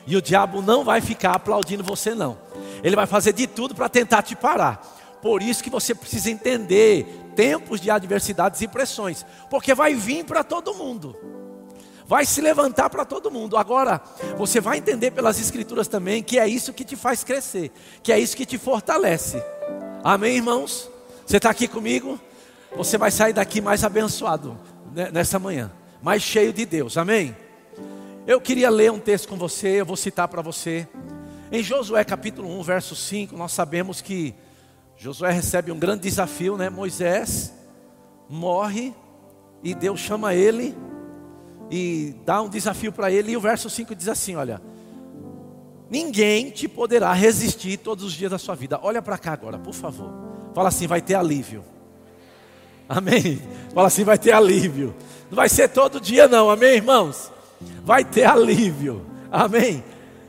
E 0.06 0.18
o 0.18 0.22
diabo 0.22 0.62
não 0.62 0.84
vai 0.84 1.00
ficar 1.00 1.36
aplaudindo 1.36 1.86
você, 1.86 2.14
não. 2.14 2.38
Ele 2.84 2.98
vai 2.98 3.08
fazer 3.08 3.32
de 3.32 3.48
tudo 3.48 3.74
para 3.74 3.88
tentar 3.88 4.24
te 4.24 4.36
parar. 4.36 4.76
Por 5.22 5.42
isso 5.42 5.64
que 5.64 5.70
você 5.70 5.96
precisa 5.96 6.30
entender 6.30 7.06
tempos 7.34 7.80
de 7.80 7.90
adversidades 7.90 8.60
e 8.60 8.68
pressões, 8.68 9.26
porque 9.50 9.74
vai 9.74 9.96
vir 9.96 10.26
para 10.26 10.44
todo 10.44 10.74
mundo. 10.74 11.16
Vai 12.06 12.26
se 12.26 12.42
levantar 12.42 12.90
para 12.90 13.06
todo 13.06 13.32
mundo. 13.32 13.56
Agora, 13.56 14.02
você 14.38 14.60
vai 14.60 14.80
entender 14.80 15.12
pelas 15.12 15.40
escrituras 15.40 15.88
também 15.88 16.22
que 16.22 16.38
é 16.38 16.46
isso 16.46 16.74
que 16.74 16.84
te 16.84 16.98
faz 16.98 17.24
crescer, 17.24 17.72
que 18.04 18.12
é 18.12 18.20
isso 18.20 18.36
que 18.36 18.46
te 18.46 18.58
fortalece. 18.58 19.42
Amém, 20.04 20.36
irmãos? 20.36 20.90
Você 21.26 21.38
está 21.38 21.50
aqui 21.50 21.70
comigo? 21.70 22.20
Você 22.76 22.98
vai 22.98 23.12
sair 23.12 23.32
daqui 23.32 23.62
mais 23.62 23.86
abençoado 23.86 24.58
né, 24.94 25.10
nessa 25.10 25.40
manhã 25.40 25.72
mais 26.04 26.22
cheio 26.22 26.52
de 26.52 26.66
Deus, 26.66 26.98
amém? 26.98 27.34
Eu 28.28 28.42
queria 28.42 28.70
ler 28.70 28.92
um 28.92 29.00
texto 29.00 29.26
com 29.26 29.38
você, 29.38 29.80
eu 29.80 29.86
vou 29.86 29.96
citar 29.96 30.28
para 30.28 30.42
você. 30.42 30.86
Em 31.50 31.64
Josué 31.64 32.04
capítulo 32.04 32.50
1, 32.60 32.62
verso 32.62 32.94
5, 32.94 33.38
nós 33.38 33.54
sabemos 33.54 34.02
que 34.02 34.36
Josué 34.98 35.32
recebe 35.32 35.72
um 35.72 35.80
grande 35.80 36.02
desafio, 36.02 36.58
né? 36.58 36.70
Moisés 36.70 37.54
morre 38.28 38.94
e 39.64 39.74
Deus 39.74 40.02
chama 40.02 40.36
ele 40.36 40.76
e 41.72 42.14
dá 42.26 42.42
um 42.42 42.50
desafio 42.50 42.92
para 42.92 43.10
ele. 43.10 43.32
E 43.32 43.38
o 43.38 43.42
verso 43.42 43.70
5 43.70 43.96
diz 43.96 44.10
assim: 44.10 44.36
Olha, 44.36 44.62
ninguém 45.90 46.50
te 46.50 46.68
poderá 46.68 47.14
resistir 47.14 47.78
todos 47.78 48.04
os 48.04 48.12
dias 48.12 48.30
da 48.30 48.38
sua 48.38 48.56
vida. 48.56 48.78
Olha 48.84 49.02
para 49.02 49.18
cá 49.18 49.32
agora, 49.32 49.58
por 49.58 49.74
favor. 49.74 50.12
Fala 50.54 50.68
assim: 50.68 50.86
vai 50.86 51.02
ter 51.02 51.16
alívio. 51.16 51.64
Amém. 52.90 53.42
Fala 53.74 53.88
assim: 53.88 54.04
vai 54.04 54.18
ter 54.18 54.34
alívio. 54.34 54.94
Não 55.34 55.38
vai 55.38 55.50
ser 55.50 55.68
todo 55.70 56.00
dia, 56.00 56.28
não, 56.28 56.48
amém, 56.48 56.76
irmãos? 56.76 57.32
Vai 57.84 58.06
ter 58.06 58.24
alívio, 58.24 59.04
amém? 59.32 59.84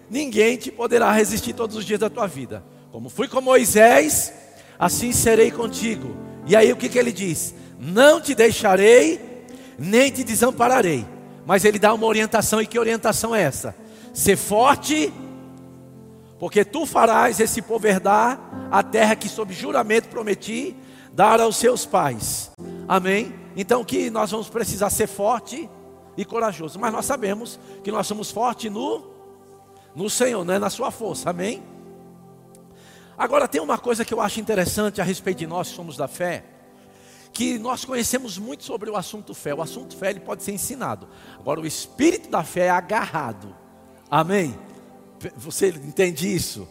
Ninguém 0.08 0.56
te 0.56 0.70
poderá 0.70 1.12
resistir 1.12 1.52
todos 1.52 1.76
os 1.76 1.84
dias 1.84 2.00
da 2.00 2.08
tua 2.08 2.26
vida. 2.26 2.64
Como 2.90 3.10
fui 3.10 3.28
com 3.28 3.42
Moisés, 3.42 4.32
assim 4.78 5.12
serei 5.12 5.50
contigo. 5.50 6.16
E 6.46 6.56
aí 6.56 6.72
o 6.72 6.76
que, 6.76 6.88
que 6.88 6.98
ele 6.98 7.12
diz? 7.12 7.54
Não 7.78 8.18
te 8.18 8.34
deixarei, 8.34 9.20
nem 9.78 10.10
te 10.10 10.24
desampararei. 10.24 11.04
Mas 11.44 11.66
ele 11.66 11.78
dá 11.78 11.92
uma 11.92 12.06
orientação, 12.06 12.62
e 12.62 12.66
que 12.66 12.78
orientação 12.78 13.34
é 13.34 13.42
essa? 13.42 13.76
Ser 14.14 14.38
forte, 14.38 15.12
porque 16.38 16.64
tu 16.64 16.86
farás 16.86 17.40
esse 17.40 17.60
povo 17.60 17.86
herdar 17.86 18.40
a 18.70 18.82
terra 18.82 19.14
que 19.14 19.28
sob 19.28 19.52
juramento 19.52 20.08
prometi 20.08 20.74
dar 21.14 21.40
aos 21.40 21.56
seus 21.56 21.86
pais. 21.86 22.50
Amém? 22.88 23.32
Então 23.56 23.84
que 23.84 24.10
nós 24.10 24.30
vamos 24.30 24.48
precisar 24.48 24.90
ser 24.90 25.06
forte 25.06 25.70
e 26.16 26.24
corajoso, 26.24 26.78
mas 26.78 26.92
nós 26.92 27.06
sabemos 27.06 27.58
que 27.82 27.90
nós 27.90 28.06
somos 28.06 28.30
fortes 28.30 28.70
no 28.70 29.14
no 29.94 30.10
Senhor, 30.10 30.44
não 30.44 30.54
é 30.54 30.58
na 30.58 30.70
sua 30.70 30.90
força. 30.90 31.30
Amém? 31.30 31.62
Agora 33.16 33.46
tem 33.46 33.60
uma 33.60 33.78
coisa 33.78 34.04
que 34.04 34.12
eu 34.12 34.20
acho 34.20 34.40
interessante 34.40 35.00
a 35.00 35.04
respeito 35.04 35.38
de 35.38 35.46
nós 35.46 35.68
que 35.68 35.76
somos 35.76 35.96
da 35.96 36.08
fé, 36.08 36.44
que 37.32 37.60
nós 37.60 37.84
conhecemos 37.84 38.36
muito 38.36 38.64
sobre 38.64 38.90
o 38.90 38.96
assunto 38.96 39.32
fé. 39.34 39.54
O 39.54 39.62
assunto 39.62 39.96
fé 39.96 40.10
ele 40.10 40.18
pode 40.18 40.42
ser 40.42 40.50
ensinado. 40.50 41.08
Agora 41.38 41.60
o 41.60 41.66
espírito 41.66 42.28
da 42.28 42.42
fé 42.42 42.66
é 42.66 42.70
agarrado. 42.70 43.54
Amém? 44.10 44.58
Você 45.36 45.68
entende 45.68 46.32
isso? 46.34 46.66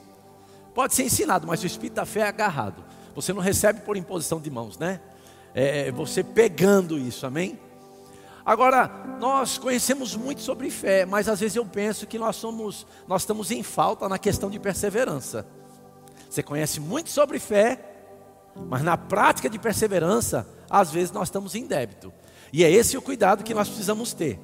Pode 0.74 0.94
ser 0.94 1.04
ensinado, 1.04 1.48
mas 1.48 1.64
o 1.64 1.66
espírito 1.66 1.96
da 1.96 2.06
fé 2.06 2.22
é 2.22 2.28
agarrado. 2.28 2.84
Você 3.16 3.34
não 3.34 3.42
recebe 3.42 3.82
por 3.82 3.98
imposição 3.98 4.40
de 4.40 4.50
mãos, 4.50 4.78
né? 4.78 5.00
É, 5.54 5.88
é 5.88 5.92
você 5.92 6.24
pegando 6.24 6.98
isso, 6.98 7.26
amém? 7.26 7.60
Agora, 8.46 8.90
nós 9.20 9.58
conhecemos 9.58 10.16
muito 10.16 10.42
sobre 10.42 10.70
fé, 10.70 11.06
mas 11.06 11.30
às 11.30 11.40
vezes 11.40 11.56
eu 11.56 11.66
penso 11.66 12.06
que 12.06 12.20
nós 12.20 12.36
somos, 12.36 12.86
nós 13.08 13.22
estamos 13.22 13.52
em 13.52 13.64
falta 13.64 14.10
na 14.10 14.18
questão 14.18 14.50
de 14.50 14.60
perseverança. 14.60 15.48
Você 16.30 16.44
conhece 16.44 16.80
muito 16.80 17.10
sobre 17.10 17.40
fé, 17.40 17.80
mas 18.68 18.82
na 18.82 18.98
prática 18.98 19.50
de 19.50 19.58
perseverança, 19.58 20.46
às 20.70 20.92
vezes 20.92 21.12
nós 21.12 21.30
estamos 21.30 21.56
em 21.56 21.66
débito. 21.66 22.12
E 22.52 22.64
é 22.66 22.72
esse 22.72 22.98
o 22.98 23.02
cuidado 23.02 23.44
que 23.44 23.54
nós 23.54 23.70
precisamos 23.70 24.14
ter. 24.14 24.40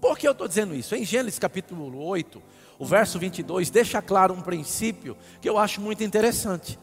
Por 0.00 0.18
que 0.18 0.28
eu 0.28 0.32
estou 0.32 0.48
dizendo 0.48 0.74
isso? 0.74 0.94
Em 0.94 1.04
Gênesis 1.04 1.38
capítulo 1.38 2.04
8, 2.04 2.42
o 2.78 2.84
verso 2.84 3.18
22, 3.18 3.70
deixa 3.70 4.02
claro 4.02 4.34
um 4.34 4.42
princípio 4.42 5.16
que 5.40 5.48
eu 5.48 5.58
acho 5.58 5.80
muito 5.80 6.04
interessante. 6.04 6.78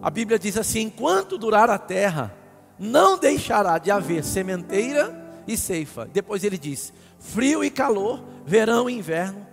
A 0.00 0.10
Bíblia 0.10 0.38
diz 0.38 0.56
assim: 0.56 0.82
enquanto 0.82 1.38
durar 1.38 1.70
a 1.70 1.78
terra, 1.78 2.34
não 2.78 3.18
deixará 3.18 3.78
de 3.78 3.90
haver 3.90 4.24
sementeira 4.24 5.42
e 5.46 5.56
ceifa. 5.56 6.06
Depois 6.06 6.44
ele 6.44 6.58
diz: 6.58 6.92
frio 7.18 7.64
e 7.64 7.70
calor, 7.70 8.22
verão 8.44 8.88
e 8.88 8.94
inverno, 8.94 9.46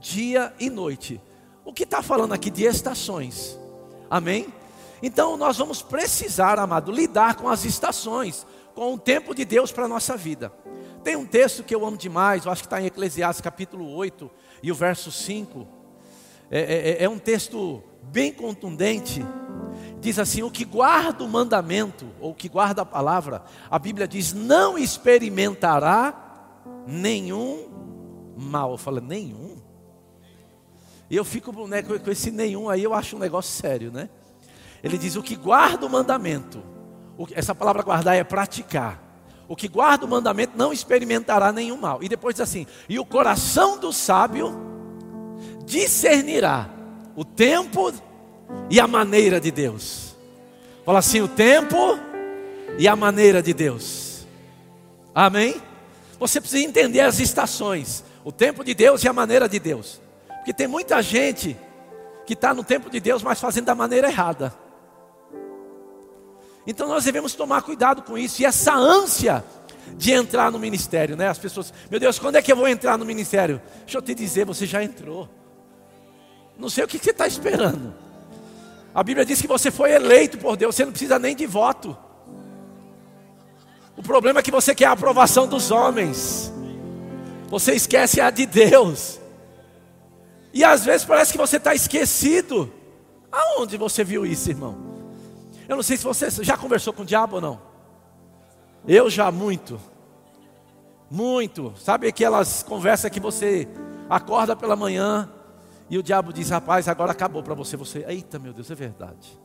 dia 0.00 0.52
e 0.58 0.70
noite. 0.70 1.20
O 1.64 1.72
que 1.72 1.84
está 1.84 2.02
falando 2.02 2.32
aqui 2.32 2.50
de 2.50 2.64
estações? 2.64 3.58
Amém? 4.10 4.52
Então 5.02 5.36
nós 5.36 5.56
vamos 5.58 5.82
precisar, 5.82 6.58
amado, 6.58 6.92
lidar 6.92 7.36
com 7.36 7.48
as 7.48 7.64
estações, 7.64 8.46
com 8.74 8.94
o 8.94 8.98
tempo 8.98 9.34
de 9.34 9.44
Deus 9.44 9.72
para 9.72 9.84
a 9.84 9.88
nossa 9.88 10.16
vida. 10.16 10.52
Tem 11.02 11.16
um 11.16 11.26
texto 11.26 11.64
que 11.64 11.74
eu 11.74 11.84
amo 11.84 11.96
demais, 11.96 12.44
eu 12.44 12.52
acho 12.52 12.62
que 12.62 12.66
está 12.66 12.80
em 12.80 12.86
Eclesiastes 12.86 13.40
capítulo 13.40 13.92
8 13.94 14.30
e 14.62 14.70
o 14.70 14.74
verso 14.74 15.10
5. 15.10 15.66
É, 16.50 16.60
é, 16.60 16.90
é, 16.90 17.04
é 17.04 17.08
um 17.08 17.18
texto 17.18 17.82
bem 18.02 18.32
contundente 18.32 19.24
diz 20.02 20.18
assim: 20.18 20.42
o 20.42 20.50
que 20.50 20.64
guarda 20.64 21.24
o 21.24 21.28
mandamento, 21.28 22.06
ou 22.20 22.32
o 22.32 22.34
que 22.34 22.48
guarda 22.48 22.82
a 22.82 22.86
palavra, 22.86 23.42
a 23.70 23.78
Bíblia 23.78 24.06
diz: 24.06 24.32
não 24.34 24.76
experimentará 24.76 26.12
nenhum 26.86 27.68
mal. 28.36 28.72
Eu 28.72 28.78
falo, 28.78 29.00
nenhum? 29.00 29.56
E 31.08 31.16
eu 31.16 31.24
fico 31.24 31.66
né, 31.68 31.82
com 31.82 32.10
esse 32.10 32.30
nenhum 32.30 32.68
aí, 32.68 32.82
eu 32.82 32.92
acho 32.92 33.16
um 33.16 33.18
negócio 33.18 33.52
sério, 33.52 33.92
né? 33.92 34.10
Ele 34.82 34.98
diz: 34.98 35.14
o 35.14 35.22
que 35.22 35.36
guarda 35.36 35.86
o 35.86 35.90
mandamento, 35.90 36.62
essa 37.32 37.54
palavra 37.54 37.82
guardar 37.82 38.16
é 38.16 38.24
praticar. 38.24 39.00
O 39.46 39.54
que 39.54 39.68
guarda 39.68 40.04
o 40.04 40.08
mandamento 40.08 40.56
não 40.56 40.72
experimentará 40.72 41.52
nenhum 41.52 41.76
mal. 41.76 42.02
E 42.02 42.08
depois 42.08 42.34
diz 42.34 42.40
assim: 42.40 42.66
e 42.88 42.98
o 42.98 43.04
coração 43.04 43.78
do 43.78 43.92
sábio 43.92 44.52
discernirá 45.64 46.68
o 47.14 47.24
tempo 47.24 47.92
e 48.70 48.80
a 48.80 48.86
maneira 48.86 49.40
de 49.40 49.50
Deus. 49.50 50.16
Fala 50.84 50.98
assim: 50.98 51.20
o 51.20 51.28
tempo 51.28 51.98
e 52.78 52.88
a 52.88 52.96
maneira 52.96 53.42
de 53.42 53.52
Deus. 53.52 54.26
Amém? 55.14 55.60
Você 56.18 56.40
precisa 56.40 56.64
entender 56.64 57.00
as 57.00 57.18
estações, 57.20 58.04
o 58.24 58.32
tempo 58.32 58.64
de 58.64 58.74
Deus 58.74 59.02
e 59.04 59.08
a 59.08 59.12
maneira 59.12 59.48
de 59.48 59.58
Deus. 59.58 60.00
Porque 60.38 60.52
tem 60.52 60.66
muita 60.66 61.02
gente 61.02 61.56
que 62.26 62.34
está 62.34 62.54
no 62.54 62.64
tempo 62.64 62.88
de 62.88 63.00
Deus, 63.00 63.22
mas 63.22 63.40
fazendo 63.40 63.66
da 63.66 63.74
maneira 63.74 64.08
errada. 64.08 64.54
Então 66.66 66.88
nós 66.88 67.04
devemos 67.04 67.34
tomar 67.34 67.62
cuidado 67.62 68.02
com 68.02 68.16
isso. 68.16 68.40
E 68.40 68.44
essa 68.44 68.74
ânsia 68.74 69.44
de 69.96 70.12
entrar 70.12 70.50
no 70.50 70.58
ministério, 70.58 71.16
né? 71.16 71.28
As 71.28 71.38
pessoas, 71.38 71.72
meu 71.90 71.98
Deus, 71.98 72.18
quando 72.18 72.36
é 72.36 72.42
que 72.42 72.52
eu 72.52 72.56
vou 72.56 72.68
entrar 72.68 72.96
no 72.96 73.04
ministério? 73.04 73.60
Deixa 73.80 73.98
eu 73.98 74.02
te 74.02 74.14
dizer, 74.14 74.46
você 74.46 74.66
já 74.66 74.82
entrou. 74.82 75.28
Não 76.56 76.68
sei 76.68 76.84
o 76.84 76.88
que 76.88 76.98
você 76.98 77.10
está 77.10 77.26
esperando. 77.26 77.92
A 78.94 79.02
Bíblia 79.02 79.24
diz 79.24 79.40
que 79.40 79.48
você 79.48 79.70
foi 79.70 79.92
eleito 79.92 80.38
por 80.38 80.56
Deus, 80.56 80.74
você 80.74 80.84
não 80.84 80.92
precisa 80.92 81.18
nem 81.18 81.34
de 81.34 81.46
voto. 81.46 81.96
O 83.96 84.02
problema 84.02 84.40
é 84.40 84.42
que 84.42 84.50
você 84.50 84.74
quer 84.74 84.86
a 84.86 84.92
aprovação 84.92 85.46
dos 85.46 85.70
homens. 85.70 86.52
Você 87.48 87.74
esquece 87.74 88.20
a 88.20 88.30
de 88.30 88.46
Deus. 88.46 89.20
E 90.52 90.64
às 90.64 90.84
vezes 90.84 91.06
parece 91.06 91.32
que 91.32 91.38
você 91.38 91.56
está 91.56 91.74
esquecido. 91.74 92.72
Aonde 93.30 93.76
você 93.76 94.04
viu 94.04 94.26
isso, 94.26 94.50
irmão? 94.50 94.76
Eu 95.68 95.76
não 95.76 95.82
sei 95.82 95.96
se 95.96 96.04
você 96.04 96.30
já 96.42 96.56
conversou 96.56 96.92
com 96.92 97.02
o 97.02 97.06
diabo 97.06 97.36
ou 97.36 97.40
não. 97.40 97.60
Eu 98.86 99.08
já 99.08 99.30
muito. 99.30 99.80
Muito. 101.10 101.72
Sabe 101.78 102.06
aquelas 102.06 102.62
conversas 102.62 103.10
que 103.10 103.20
você 103.20 103.68
acorda 104.08 104.54
pela 104.54 104.76
manhã, 104.76 105.30
e 105.92 105.98
o 105.98 106.02
diabo 106.02 106.32
diz: 106.32 106.48
Rapaz, 106.48 106.88
agora 106.88 107.12
acabou 107.12 107.42
para 107.42 107.52
você. 107.52 107.76
Você, 107.76 108.02
eita, 108.08 108.38
meu 108.38 108.54
Deus, 108.54 108.70
é 108.70 108.74
verdade. 108.74 109.38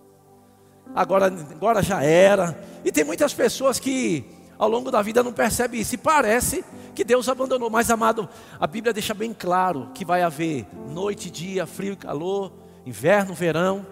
Agora, 0.96 1.26
agora 1.26 1.84
já 1.84 2.02
era. 2.02 2.58
E 2.86 2.92
tem 2.92 3.04
muitas 3.04 3.34
pessoas 3.34 3.82
que 3.82 4.26
ao 4.58 4.70
longo 4.70 4.90
da 4.90 5.02
vida 5.02 5.22
não 5.22 5.34
percebem 5.34 5.82
isso. 5.82 5.96
E 5.96 5.98
parece 5.98 6.64
que 6.96 7.04
Deus 7.04 7.28
abandonou. 7.28 7.70
Mas, 7.70 7.92
amado, 7.92 8.30
a 8.58 8.66
Bíblia 8.66 8.94
deixa 8.94 9.14
bem 9.14 9.34
claro 9.34 9.90
que 9.94 10.06
vai 10.06 10.22
haver 10.22 10.66
noite, 10.90 11.30
dia, 11.30 11.68
frio 11.68 11.92
e 11.92 11.98
calor, 11.98 12.54
inverno, 12.86 13.34
verão. 13.34 13.86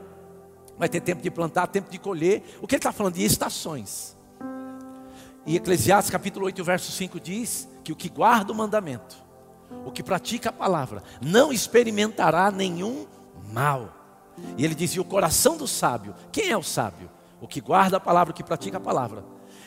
Vai 0.78 0.88
ter 0.88 1.02
tempo 1.02 1.22
de 1.22 1.30
plantar, 1.30 1.68
tempo 1.68 1.92
de 1.92 2.00
colher. 2.00 2.42
O 2.62 2.68
que 2.68 2.76
ele 2.76 2.80
está 2.80 2.94
falando? 2.94 3.16
De 3.16 3.26
estações. 3.26 4.16
E 5.46 5.58
Eclesiastes 5.58 6.10
capítulo 6.10 6.46
8, 6.46 6.64
verso 6.64 6.90
5 6.90 7.20
diz 7.20 7.68
que 7.84 7.92
o 7.92 7.98
que 7.98 8.08
guarda 8.08 8.54
o 8.54 8.56
mandamento 8.56 9.25
o 9.86 9.92
que 9.92 10.04
pratica 10.04 10.50
a 10.50 10.54
palavra, 10.54 11.04
não 11.22 11.52
experimentará 11.52 12.52
nenhum 12.52 13.06
mal. 13.52 13.94
E 14.58 14.66
ele 14.66 14.76
dizia: 14.76 15.02
o 15.02 15.06
coração 15.06 15.58
do 15.58 15.68
sábio, 15.68 16.14
quem 16.32 16.50
é 16.50 16.58
o 16.58 16.64
sábio? 16.64 17.10
O 17.42 17.48
que 17.48 17.62
guarda 17.62 17.98
a 17.98 18.00
palavra, 18.00 18.32
o 18.32 18.36
que 18.36 18.44
pratica 18.44 18.78
a 18.78 18.82
palavra. 18.82 19.24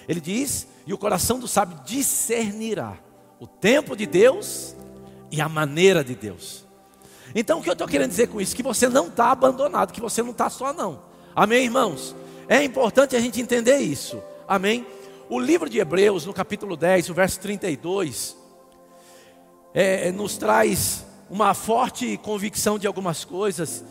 Ele 0.08 0.20
diz: 0.20 0.66
e 0.86 0.92
o 0.92 0.98
coração 0.98 1.38
do 1.38 1.46
sábio 1.46 1.78
discernirá 1.84 2.96
o 3.38 3.46
tempo 3.46 3.96
de 3.96 4.06
Deus 4.06 4.74
e 5.30 5.40
a 5.40 5.48
maneira 5.48 6.02
de 6.02 6.14
Deus. 6.14 6.66
Então 7.34 7.60
o 7.60 7.62
que 7.62 7.68
eu 7.68 7.74
estou 7.74 7.86
querendo 7.86 8.10
dizer 8.10 8.28
com 8.28 8.40
isso? 8.40 8.56
Que 8.56 8.62
você 8.62 8.88
não 8.88 9.08
está 9.08 9.30
abandonado, 9.30 9.92
que 9.92 10.00
você 10.00 10.22
não 10.22 10.30
está 10.30 10.48
só, 10.48 10.72
não. 10.72 11.02
Amém, 11.36 11.64
irmãos? 11.64 12.16
É 12.48 12.64
importante 12.64 13.14
a 13.14 13.20
gente 13.20 13.40
entender 13.40 13.78
isso. 13.78 14.20
Amém? 14.46 14.86
O 15.28 15.38
livro 15.38 15.68
de 15.68 15.78
Hebreus, 15.78 16.24
no 16.24 16.32
capítulo 16.32 16.74
10, 16.74 17.10
o 17.10 17.14
verso 17.14 17.38
32, 17.40 18.34
é, 19.74 20.08
é, 20.08 20.12
nos 20.12 20.36
traz 20.36 21.04
uma 21.30 21.54
forte 21.54 22.16
convicção 22.18 22.78
de 22.78 22.86
algumas 22.86 23.24
coisas, 23.24 23.84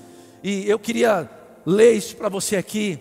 e 0.43 0.67
eu 0.69 0.79
queria 0.79 1.29
ler 1.65 1.93
isso 1.93 2.15
para 2.15 2.29
você 2.29 2.55
aqui, 2.55 2.99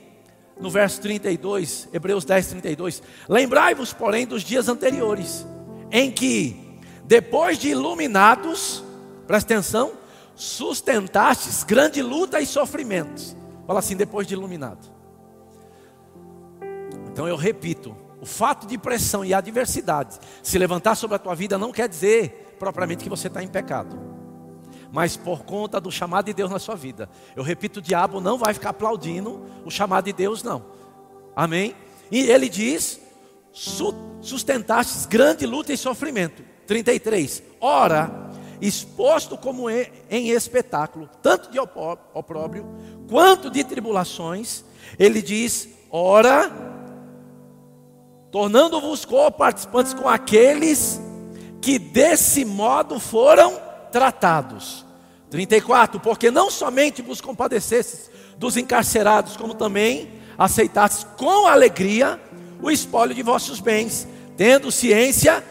no 0.59 0.71
verso 0.71 1.01
32, 1.01 1.89
Hebreus 1.93 2.25
10, 2.25 2.47
32. 2.49 3.03
Lembrai-vos, 3.29 3.93
porém, 3.93 4.27
dos 4.27 4.43
dias 4.43 4.69
anteriores, 4.69 5.47
em 5.91 6.11
que, 6.11 6.57
depois 7.05 7.59
de 7.59 7.69
iluminados, 7.69 8.83
presta 9.27 9.55
atenção, 9.55 9.93
sustentastes 10.35 11.63
grande 11.65 12.03
luta 12.03 12.41
e 12.41 12.47
sofrimentos. 12.47 13.37
Fala 13.67 13.81
assim, 13.81 13.97
depois 13.97 14.27
de 14.27 14.35
iluminado. 14.35 14.87
Então 17.11 17.27
eu 17.27 17.37
repito, 17.37 17.97
o 18.21 18.27
fato 18.27 18.67
de 18.67 18.77
pressão 18.77 19.25
e 19.25 19.33
adversidade 19.33 20.19
se 20.43 20.59
levantar 20.59 20.95
sobre 20.95 21.17
a 21.17 21.19
tua 21.19 21.35
vida 21.35 21.57
não 21.57 21.73
quer 21.73 21.89
dizer 21.89 22.46
propriamente 22.59 23.05
que 23.05 23.11
você 23.11 23.29
está 23.29 23.43
em 23.43 23.49
pecado, 23.49 23.99
mas 24.91 25.17
por 25.17 25.45
conta 25.45 25.81
do 25.81 25.91
chamado 25.91 26.27
de 26.27 26.35
Deus 26.35 26.51
na 26.51 26.59
sua 26.59 26.75
vida. 26.75 27.09
Eu 27.35 27.43
repito, 27.43 27.79
o 27.79 27.83
diabo 27.83 28.21
não 28.21 28.39
vai 28.39 28.55
ficar 28.55 28.71
aplaudindo 28.71 29.45
o 29.65 29.71
chamado 29.71 30.05
de 30.05 30.13
Deus, 30.13 30.43
não. 30.43 30.65
Amém? 31.35 31.75
E 32.11 32.31
ele 32.31 32.49
diz: 32.49 33.01
sustentastes 33.53 35.07
grande 35.07 35.45
luta 35.47 35.73
e 35.73 35.77
sofrimento. 35.77 36.43
33. 36.67 37.43
Ora, 37.61 38.31
exposto 38.61 39.37
como 39.37 39.71
em 39.71 40.31
espetáculo, 40.31 41.09
tanto 41.23 41.51
de 41.51 41.59
opróbrio 41.59 42.67
quanto 43.09 43.51
de 43.51 43.63
tribulações, 43.63 44.65
ele 44.99 45.23
diz: 45.23 45.69
ora, 45.91 46.51
tornando-vos 48.31 49.05
co-participantes 49.05 49.95
com 49.95 50.09
aqueles 50.09 51.01
que 51.67 51.81
desse 51.81 52.45
modo 52.45 53.01
foram 53.01 53.61
tratados. 53.91 54.87
34, 55.29 55.99
porque 55.99 56.31
não 56.31 56.49
somente 56.49 57.03
vos 57.03 57.21
compadecestes 57.21 58.09
dos 58.39 58.57
encarcerados, 58.57 59.37
como 59.37 59.53
também 59.53 60.09
aceitastes 60.39 61.05
com 61.17 61.45
alegria 61.45 62.21
o 62.63 62.71
espólio 62.71 63.17
de 63.17 63.21
vossos 63.21 63.59
bens, 63.59 64.07
tendo 64.37 64.71
ciência 64.71 65.45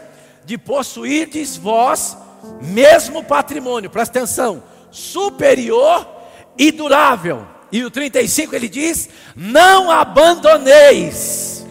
de 0.46 0.56
possuirdes 0.56 1.58
vós 1.58 2.16
mesmo 2.62 3.22
patrimônio, 3.22 3.90
presta 3.90 4.18
atenção, 4.18 4.62
superior 4.90 6.08
e 6.56 6.72
durável. 6.72 7.46
E 7.70 7.84
o 7.84 7.90
35 7.90 8.56
ele 8.56 8.70
diz: 8.70 9.10
Não 9.36 9.90
abandoneis, 9.90 11.66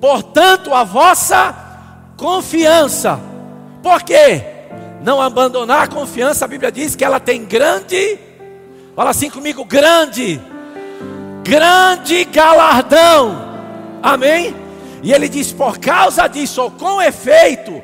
portanto, 0.00 0.72
a 0.72 0.84
vossa 0.84 2.12
confiança 2.16 3.31
por 3.82 4.02
quê? 4.02 4.52
não 5.02 5.20
abandonar 5.20 5.82
a 5.82 5.88
confiança, 5.88 6.44
a 6.44 6.48
Bíblia 6.48 6.70
diz 6.70 6.94
que 6.94 7.04
ela 7.04 7.18
tem 7.18 7.44
grande, 7.44 8.18
fala 8.94 9.10
assim 9.10 9.28
comigo, 9.28 9.64
grande, 9.64 10.40
grande 11.42 12.24
galardão. 12.24 13.52
Amém? 14.02 14.54
E 15.02 15.12
ele 15.12 15.28
diz: 15.28 15.52
por 15.52 15.78
causa 15.78 16.26
disso, 16.28 16.62
ou 16.62 16.70
com 16.70 17.02
efeito, 17.02 17.82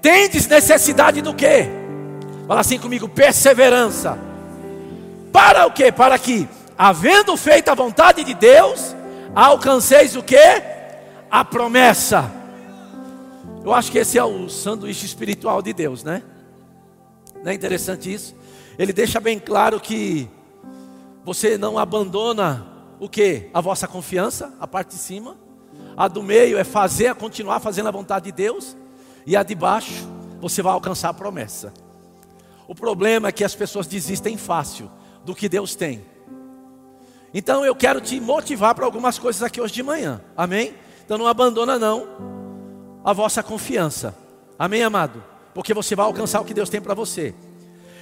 tendes 0.00 0.46
necessidade 0.46 1.20
do 1.20 1.34
quê? 1.34 1.68
Fala 2.46 2.60
assim 2.60 2.78
comigo, 2.78 3.08
perseverança. 3.08 4.18
Para 5.32 5.66
o 5.66 5.72
quê? 5.72 5.92
Para 5.92 6.18
que, 6.18 6.48
havendo 6.78 7.36
feito 7.36 7.68
a 7.68 7.74
vontade 7.74 8.24
de 8.24 8.34
Deus, 8.34 8.94
alcanceis 9.34 10.16
o 10.16 10.22
quê? 10.22 10.62
A 11.30 11.44
promessa. 11.44 12.39
Eu 13.62 13.74
acho 13.74 13.92
que 13.92 13.98
esse 13.98 14.16
é 14.16 14.24
o 14.24 14.48
sanduíche 14.48 15.04
espiritual 15.04 15.60
de 15.60 15.74
Deus, 15.74 16.02
né? 16.02 16.22
Não 17.42 17.52
é 17.52 17.54
interessante 17.54 18.10
isso? 18.12 18.34
Ele 18.78 18.90
deixa 18.90 19.20
bem 19.20 19.38
claro 19.38 19.78
que 19.78 20.30
você 21.24 21.58
não 21.58 21.78
abandona 21.78 22.66
o 22.98 23.06
que? 23.06 23.50
A 23.52 23.60
vossa 23.60 23.86
confiança, 23.86 24.54
a 24.58 24.66
parte 24.66 24.90
de 24.90 24.94
cima. 24.96 25.36
A 25.94 26.08
do 26.08 26.22
meio 26.22 26.56
é 26.56 26.64
fazer, 26.64 27.14
continuar 27.14 27.60
fazendo 27.60 27.88
a 27.88 27.92
vontade 27.92 28.26
de 28.26 28.32
Deus. 28.32 28.74
E 29.26 29.36
a 29.36 29.42
de 29.42 29.54
baixo, 29.54 30.08
você 30.40 30.62
vai 30.62 30.72
alcançar 30.72 31.10
a 31.10 31.14
promessa. 31.14 31.70
O 32.66 32.74
problema 32.74 33.28
é 33.28 33.32
que 33.32 33.44
as 33.44 33.54
pessoas 33.54 33.86
desistem 33.86 34.38
fácil 34.38 34.90
do 35.22 35.34
que 35.34 35.50
Deus 35.50 35.74
tem. 35.74 36.02
Então 37.34 37.62
eu 37.62 37.74
quero 37.76 38.00
te 38.00 38.18
motivar 38.18 38.74
para 38.74 38.86
algumas 38.86 39.18
coisas 39.18 39.42
aqui 39.42 39.60
hoje 39.60 39.74
de 39.74 39.82
manhã. 39.82 40.22
Amém? 40.34 40.74
Então 41.04 41.18
não 41.18 41.26
abandona 41.26 41.78
não 41.78 42.39
a 43.04 43.12
vossa 43.12 43.42
confiança. 43.42 44.14
Amém, 44.58 44.82
amado? 44.82 45.22
Porque 45.54 45.74
você 45.74 45.96
vai 45.96 46.06
alcançar 46.06 46.40
o 46.40 46.44
que 46.44 46.54
Deus 46.54 46.68
tem 46.68 46.80
para 46.80 46.94
você. 46.94 47.34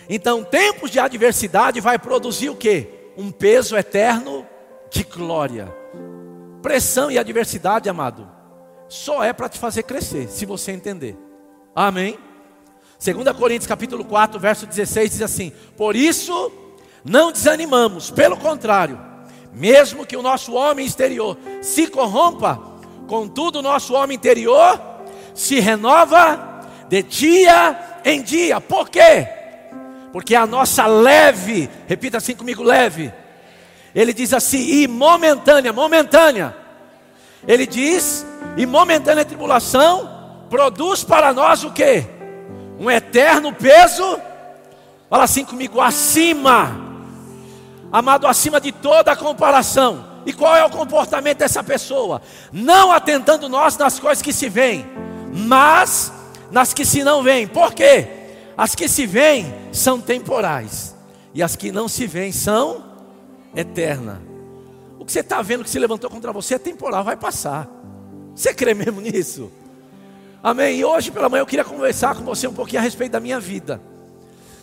Então, 0.08 0.42
tempos 0.42 0.90
de 0.90 0.98
adversidade 0.98 1.80
vai 1.80 1.98
produzir 1.98 2.50
o 2.50 2.56
que? 2.56 2.88
Um 3.16 3.30
peso 3.30 3.76
eterno 3.76 4.46
de 4.90 5.04
glória. 5.04 5.74
Pressão 6.62 7.10
e 7.10 7.18
adversidade, 7.18 7.88
amado, 7.88 8.28
só 8.88 9.22
é 9.22 9.32
para 9.32 9.48
te 9.48 9.58
fazer 9.58 9.82
crescer, 9.82 10.28
se 10.28 10.46
você 10.46 10.72
entender. 10.72 11.16
Amém? 11.74 12.18
2 13.02 13.36
Coríntios 13.36 13.66
capítulo 13.66 14.04
4, 14.04 14.40
verso 14.40 14.66
16 14.66 15.10
diz 15.10 15.22
assim: 15.22 15.52
Por 15.76 15.94
isso 15.94 16.50
não 17.04 17.30
desanimamos, 17.30 18.10
pelo 18.10 18.36
contrário, 18.36 18.98
mesmo 19.52 20.04
que 20.04 20.16
o 20.16 20.22
nosso 20.22 20.54
homem 20.54 20.84
exterior 20.84 21.36
se 21.62 21.86
corrompa, 21.86 22.60
contudo 23.08 23.58
o 23.58 23.62
nosso 23.62 23.94
homem 23.94 24.14
interior 24.14 24.80
se 25.34 25.58
renova 25.58 26.60
de 26.88 27.02
dia 27.02 28.00
em 28.04 28.22
dia. 28.22 28.60
Por 28.60 28.88
quê? 28.88 29.26
Porque 30.12 30.34
a 30.34 30.46
nossa 30.46 30.86
leve, 30.86 31.68
repita 31.86 32.18
assim 32.18 32.34
comigo, 32.34 32.62
leve. 32.62 33.12
Ele 33.94 34.12
diz 34.12 34.32
assim, 34.32 34.58
e 34.58 34.86
momentânea, 34.86 35.72
momentânea. 35.72 36.54
Ele 37.46 37.66
diz, 37.66 38.26
e 38.56 38.66
momentânea 38.66 39.24
tribulação 39.24 40.44
produz 40.50 41.02
para 41.02 41.32
nós 41.32 41.64
o 41.64 41.70
que? 41.70 42.04
Um 42.78 42.90
eterno 42.90 43.52
peso. 43.52 44.20
Fala 45.08 45.24
assim 45.24 45.44
comigo, 45.44 45.80
acima. 45.80 46.76
Amado, 47.90 48.26
acima 48.26 48.60
de 48.60 48.70
toda 48.70 49.16
comparação. 49.16 50.07
E 50.28 50.32
qual 50.34 50.54
é 50.54 50.62
o 50.62 50.68
comportamento 50.68 51.38
dessa 51.38 51.64
pessoa? 51.64 52.20
Não 52.52 52.92
atentando 52.92 53.48
nós 53.48 53.78
nas 53.78 53.98
coisas 53.98 54.20
que 54.20 54.30
se 54.30 54.46
veem, 54.46 54.84
mas 55.32 56.12
nas 56.50 56.74
que 56.74 56.84
se 56.84 57.02
não 57.02 57.22
veem. 57.22 57.48
Por 57.48 57.72
quê? 57.72 58.06
As 58.54 58.74
que 58.74 58.90
se 58.90 59.06
veem 59.06 59.50
são 59.72 59.98
temporais, 59.98 60.94
e 61.32 61.42
as 61.42 61.56
que 61.56 61.72
não 61.72 61.88
se 61.88 62.06
veem 62.06 62.30
são 62.30 62.84
eternas. 63.56 64.18
O 64.98 65.04
que 65.06 65.12
você 65.12 65.20
está 65.20 65.40
vendo 65.40 65.64
que 65.64 65.70
se 65.70 65.78
levantou 65.78 66.10
contra 66.10 66.30
você 66.30 66.56
é 66.56 66.58
temporal, 66.58 67.02
vai 67.02 67.16
passar. 67.16 67.66
Você 68.34 68.52
crê 68.52 68.74
mesmo 68.74 69.00
nisso? 69.00 69.50
Amém? 70.42 70.76
E 70.76 70.84
hoje 70.84 71.10
pela 71.10 71.30
manhã 71.30 71.40
eu 71.40 71.46
queria 71.46 71.64
conversar 71.64 72.14
com 72.14 72.22
você 72.22 72.46
um 72.46 72.52
pouquinho 72.52 72.80
a 72.80 72.84
respeito 72.84 73.12
da 73.12 73.20
minha 73.20 73.40
vida. 73.40 73.80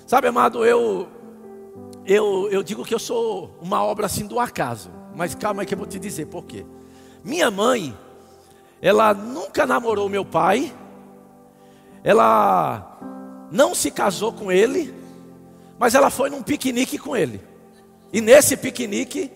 Sabe, 0.06 0.28
amado, 0.28 0.63
eu 0.63 1.08
eu, 2.06 2.49
eu 2.51 2.62
digo 2.62 2.86
que 2.86 2.93
eu 2.93 2.99
sou 2.99 3.58
uma 3.60 3.84
obra 3.84 4.06
assim 4.06 4.28
do 4.28 4.39
acaso. 4.39 5.05
Mas 5.15 5.34
calma 5.34 5.62
aí 5.62 5.65
que 5.65 5.73
eu 5.73 5.78
vou 5.78 5.88
te 5.88 5.97
dizer 5.97 6.25
por 6.28 6.43
quê. 6.43 6.65
Minha 7.23 7.49
mãe, 7.49 7.97
ela 8.82 9.13
nunca 9.13 9.65
namorou 9.65 10.10
meu 10.10 10.25
pai, 10.25 10.73
ela 12.04 12.99
não 13.51 13.73
se 13.73 13.89
casou 13.89 14.34
com 14.34 14.51
ele, 14.51 14.93
mas 15.80 15.95
ela 15.95 16.10
foi 16.10 16.30
num 16.30 16.43
piquenique 16.43 16.97
com 16.97 17.15
ele. 17.15 17.41
E 18.12 18.21
nesse 18.21 18.56
piquenique 18.56 19.32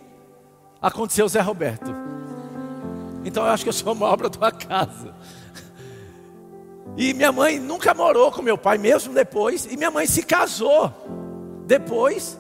aconteceu 0.82 1.26
o 1.26 1.30
Zé 1.30 1.40
Roberto. 1.42 1.92
Então 3.26 3.44
eu 3.44 3.50
acho 3.52 3.64
que 3.64 3.70
eu 3.70 3.74
sou 3.74 3.94
uma 3.94 4.06
obra 4.06 4.30
do 4.30 4.44
acaso. 4.44 5.14
E 6.98 7.14
minha 7.14 7.32
mãe 7.32 7.60
nunca 7.60 7.94
morou 7.94 8.32
com 8.32 8.42
meu 8.42 8.58
pai, 8.58 8.78
mesmo 8.78 9.14
depois. 9.14 9.66
E 9.66 9.78
minha 9.78 9.92
mãe 9.92 10.06
se 10.06 10.24
casou 10.24 10.94
depois. 11.66 12.38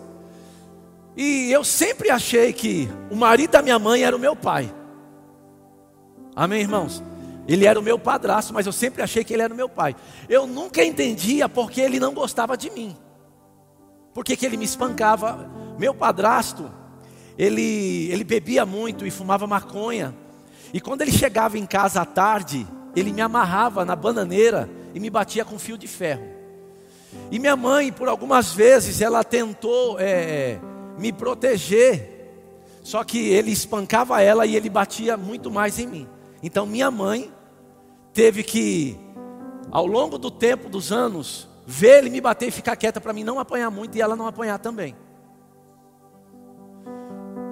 E 1.15 1.51
eu 1.51 1.63
sempre 1.63 2.09
achei 2.09 2.53
que 2.53 2.89
o 3.09 3.15
marido 3.15 3.51
da 3.51 3.61
minha 3.61 3.79
mãe 3.79 4.03
era 4.03 4.15
o 4.15 4.19
meu 4.19 4.35
pai. 4.35 4.73
Amém, 6.35 6.61
irmãos? 6.61 7.03
Ele 7.47 7.65
era 7.65 7.79
o 7.79 7.83
meu 7.83 7.97
padrasto, 7.97 8.53
mas 8.53 8.65
eu 8.65 8.71
sempre 8.71 9.01
achei 9.01 9.23
que 9.23 9.33
ele 9.33 9.41
era 9.41 9.53
o 9.53 9.57
meu 9.57 9.67
pai. 9.67 9.95
Eu 10.29 10.45
nunca 10.45 10.83
entendia 10.83 11.49
porque 11.49 11.81
ele 11.81 11.99
não 11.99 12.13
gostava 12.13 12.55
de 12.55 12.69
mim. 12.69 12.95
Porque 14.13 14.35
que 14.35 14.45
ele 14.45 14.55
me 14.55 14.65
espancava. 14.65 15.49
Meu 15.77 15.93
padrasto, 15.93 16.71
ele, 17.37 18.09
ele 18.11 18.23
bebia 18.23 18.65
muito 18.65 19.05
e 19.05 19.11
fumava 19.11 19.47
maconha. 19.47 20.13
E 20.73 20.79
quando 20.79 21.01
ele 21.01 21.11
chegava 21.11 21.57
em 21.57 21.65
casa 21.65 22.01
à 22.01 22.05
tarde, 22.05 22.67
ele 22.95 23.11
me 23.11 23.21
amarrava 23.21 23.83
na 23.83 23.95
bananeira 23.95 24.69
e 24.93 24.99
me 24.99 25.09
batia 25.09 25.43
com 25.43 25.57
fio 25.57 25.77
de 25.77 25.87
ferro. 25.87 26.27
E 27.31 27.39
minha 27.39 27.55
mãe, 27.55 27.91
por 27.91 28.07
algumas 28.07 28.53
vezes, 28.53 29.01
ela 29.01 29.23
tentou 29.23 29.97
é, 29.99 30.59
me 30.99 31.11
proteger. 31.11 32.17
Só 32.83 33.03
que 33.03 33.29
ele 33.29 33.51
espancava 33.51 34.21
ela 34.21 34.45
e 34.45 34.55
ele 34.55 34.69
batia 34.69 35.17
muito 35.17 35.49
mais 35.49 35.79
em 35.79 35.87
mim. 35.87 36.07
Então 36.41 36.65
minha 36.65 36.89
mãe 36.89 37.31
teve 38.13 38.43
que, 38.43 38.97
ao 39.71 39.85
longo 39.85 40.17
do 40.17 40.31
tempo, 40.31 40.69
dos 40.69 40.91
anos, 40.91 41.47
ver 41.65 41.99
ele 41.99 42.09
me 42.09 42.21
bater 42.21 42.47
e 42.47 42.51
ficar 42.51 42.75
quieta 42.75 42.99
para 42.99 43.13
mim 43.13 43.23
não 43.23 43.39
apanhar 43.39 43.69
muito 43.69 43.95
e 43.97 44.01
ela 44.01 44.15
não 44.15 44.27
apanhar 44.27 44.59
também. 44.59 44.95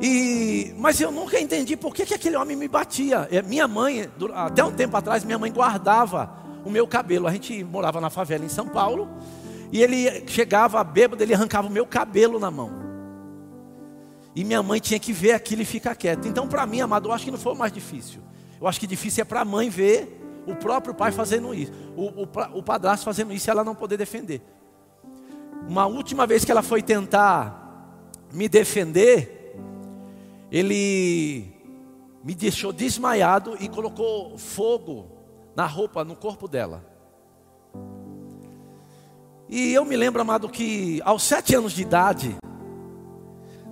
E, 0.01 0.73
mas 0.77 1.01
eu 1.01 1.11
nunca 1.11 1.39
entendi 1.39 1.75
por 1.75 1.93
que, 1.93 2.05
que 2.05 2.13
aquele 2.13 2.35
homem 2.35 2.55
me 2.55 2.67
batia. 2.67 3.27
É, 3.31 3.41
minha 3.41 3.67
mãe, 3.67 4.09
até 4.33 4.63
um 4.63 4.71
tempo 4.71 4.95
atrás, 4.95 5.23
minha 5.23 5.39
mãe 5.39 5.51
guardava 5.51 6.31
o 6.63 6.69
meu 6.69 6.87
cabelo. 6.87 7.27
A 7.27 7.31
gente 7.31 7.63
morava 7.63 7.99
na 7.99 8.09
favela 8.09 8.45
em 8.45 8.49
São 8.49 8.67
Paulo. 8.67 9.09
E 9.71 9.81
ele 9.81 10.23
chegava 10.27 10.83
bêbado, 10.83 11.21
ele 11.21 11.33
arrancava 11.33 11.67
o 11.67 11.71
meu 11.71 11.85
cabelo 11.85 12.39
na 12.39 12.49
mão. 12.49 12.86
E 14.37 14.43
minha 14.43 14.61
mãe 14.61 14.79
tinha 14.79 14.99
que 14.99 15.11
ver 15.11 15.31
aquilo 15.31 15.63
e 15.63 15.65
ficar 15.65 15.95
quieta. 15.95 16.27
Então, 16.27 16.47
para 16.47 16.63
mim, 16.67 16.79
amado, 16.79 17.09
eu 17.09 17.11
acho 17.11 17.25
que 17.25 17.31
não 17.31 17.39
foi 17.39 17.55
mais 17.55 17.73
difícil. 17.73 18.21
Eu 18.61 18.67
acho 18.67 18.79
que 18.79 18.85
difícil 18.85 19.23
é 19.23 19.25
para 19.25 19.41
a 19.41 19.45
mãe 19.45 19.67
ver 19.67 20.21
o 20.45 20.53
próprio 20.53 20.93
pai 20.93 21.11
fazendo 21.11 21.55
isso, 21.55 21.71
o, 21.95 22.21
o, 22.21 22.59
o 22.59 22.61
padrasto 22.61 23.03
fazendo 23.03 23.33
isso 23.33 23.49
e 23.49 23.51
ela 23.51 23.63
não 23.63 23.73
poder 23.73 23.97
defender. 23.97 24.43
Uma 25.67 25.87
última 25.87 26.27
vez 26.27 26.45
que 26.45 26.51
ela 26.51 26.61
foi 26.61 26.83
tentar 26.83 27.97
me 28.31 28.47
defender, 28.47 29.55
ele 30.51 31.51
me 32.23 32.35
deixou 32.35 32.71
desmaiado 32.71 33.57
e 33.59 33.67
colocou 33.67 34.37
fogo 34.37 35.07
na 35.55 35.65
roupa, 35.65 36.03
no 36.03 36.15
corpo 36.15 36.47
dela. 36.47 36.85
E 39.49 39.73
eu 39.73 39.83
me 39.83 39.97
lembro, 39.97 40.21
amado, 40.21 40.47
que 40.47 41.01
aos 41.03 41.23
sete 41.23 41.55
anos 41.55 41.73
de 41.73 41.81
idade, 41.81 42.37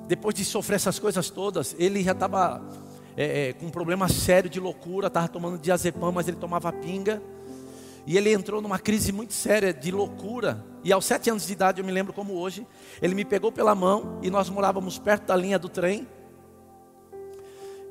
depois 0.08 0.36
de 0.36 0.46
sofrer 0.46 0.76
essas 0.76 1.00
coisas 1.00 1.30
todas, 1.30 1.76
ele 1.80 2.04
já 2.04 2.12
estava 2.12 2.62
é, 3.18 3.50
é, 3.50 3.54
com 3.54 3.68
um 3.68 3.72
problema 3.72 4.08
sério 4.08 4.50
de 4.50 4.60
loucura, 4.60 5.08
estava 5.08 5.28
tomando 5.28 5.58
diazepam, 5.58 6.12
mas 6.12 6.28
ele 6.28 6.38
tomava 6.38 6.72
pinga. 6.72 7.22
E 8.06 8.18
ele 8.18 8.32
entrou 8.32 8.62
numa 8.62 8.78
crise 8.78 9.12
muito 9.12 9.34
séria 9.34 9.74
de 9.74 9.89
loucura. 9.91 10.63
E 10.84 10.94
aos 10.94 11.06
sete 11.06 11.30
anos 11.30 11.48
de 11.48 11.54
idade, 11.54 11.82
eu 11.82 11.86
me 11.86 11.91
lembro 11.91 12.13
como 12.13 12.34
hoje, 12.34 12.68
ele 13.02 13.15
me 13.15 13.26
pegou 13.26 13.52
pela 13.52 13.74
mão 13.74 14.20
e 14.22 14.30
nós 14.30 14.48
morávamos 14.50 15.00
perto 15.00 15.26
da 15.26 15.36
linha 15.36 15.58
do 15.58 15.68
trem. 15.68 16.08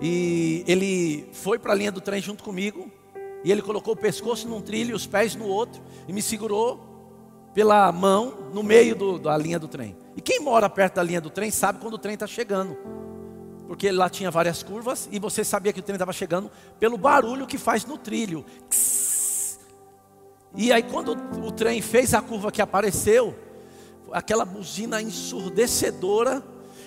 E 0.00 0.64
ele 0.68 1.28
foi 1.32 1.58
para 1.58 1.72
a 1.72 1.74
linha 1.74 1.90
do 1.90 2.00
trem 2.00 2.20
junto 2.20 2.44
comigo. 2.44 2.90
E 3.42 3.50
ele 3.50 3.60
colocou 3.60 3.94
o 3.94 3.96
pescoço 3.96 4.48
num 4.48 4.60
trilho 4.60 4.92
e 4.92 4.94
os 4.94 5.06
pés 5.06 5.34
no 5.34 5.46
outro. 5.46 5.82
E 6.06 6.12
me 6.12 6.22
segurou 6.22 7.50
pela 7.52 7.90
mão 7.90 8.50
no 8.52 8.62
meio 8.62 8.94
do, 8.94 9.18
da 9.18 9.36
linha 9.36 9.58
do 9.58 9.66
trem. 9.66 9.96
E 10.16 10.20
quem 10.20 10.40
mora 10.40 10.68
perto 10.70 10.94
da 10.94 11.02
linha 11.02 11.20
do 11.20 11.30
trem 11.30 11.50
sabe 11.50 11.80
quando 11.80 11.94
o 11.94 11.98
trem 11.98 12.14
está 12.14 12.26
chegando 12.26 12.76
porque 13.66 13.90
lá 13.90 14.08
tinha 14.08 14.30
várias 14.30 14.62
curvas 14.62 15.08
e 15.10 15.18
você 15.18 15.42
sabia 15.44 15.72
que 15.72 15.80
o 15.80 15.82
trem 15.82 15.94
estava 15.94 16.12
chegando 16.12 16.50
pelo 16.78 16.98
barulho 16.98 17.46
que 17.46 17.58
faz 17.58 17.84
no 17.84 17.96
trilho. 17.96 18.44
E 20.54 20.72
aí, 20.72 20.82
quando 20.82 21.16
o 21.44 21.50
trem 21.50 21.80
fez 21.82 22.14
a 22.14 22.22
curva 22.22 22.52
que 22.52 22.62
apareceu, 22.62 23.34
aquela 24.12 24.44
buzina 24.44 25.02
ensurdecedora, 25.02 26.42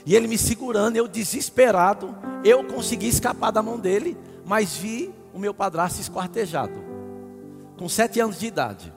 e 0.06 0.16
ele 0.16 0.28
me 0.28 0.38
segurando, 0.38 0.96
eu 0.96 1.06
desesperado, 1.08 2.16
eu 2.46 2.64
consegui 2.64 3.10
escapar 3.10 3.52
da 3.52 3.62
mão 3.62 3.78
dele, 3.78 4.18
mas 4.46 4.78
vi 4.78 5.14
o 5.34 5.40
meu 5.40 5.54
padrasto 5.54 6.00
esquartejado, 6.00 6.82
com 7.78 7.90
sete 7.90 8.22
anos 8.22 8.40
de 8.40 8.46
idade, 8.46 8.94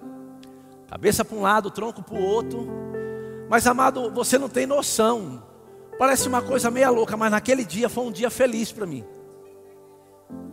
cabeça 0.89 1.25
para 1.25 1.37
um 1.37 1.41
lado, 1.41 1.71
tronco 1.71 2.03
para 2.03 2.15
o 2.15 2.23
outro. 2.23 2.69
Mas 3.51 3.67
amado, 3.67 4.13
você 4.13 4.39
não 4.39 4.49
tem 4.49 4.65
noção. 4.65 5.43
Parece 5.99 6.29
uma 6.29 6.41
coisa 6.41 6.71
meia 6.71 6.89
louca, 6.89 7.17
mas 7.17 7.33
naquele 7.33 7.65
dia 7.65 7.89
foi 7.89 8.05
um 8.05 8.13
dia 8.13 8.31
feliz 8.31 8.71
para 8.71 8.87
mim. 8.87 9.05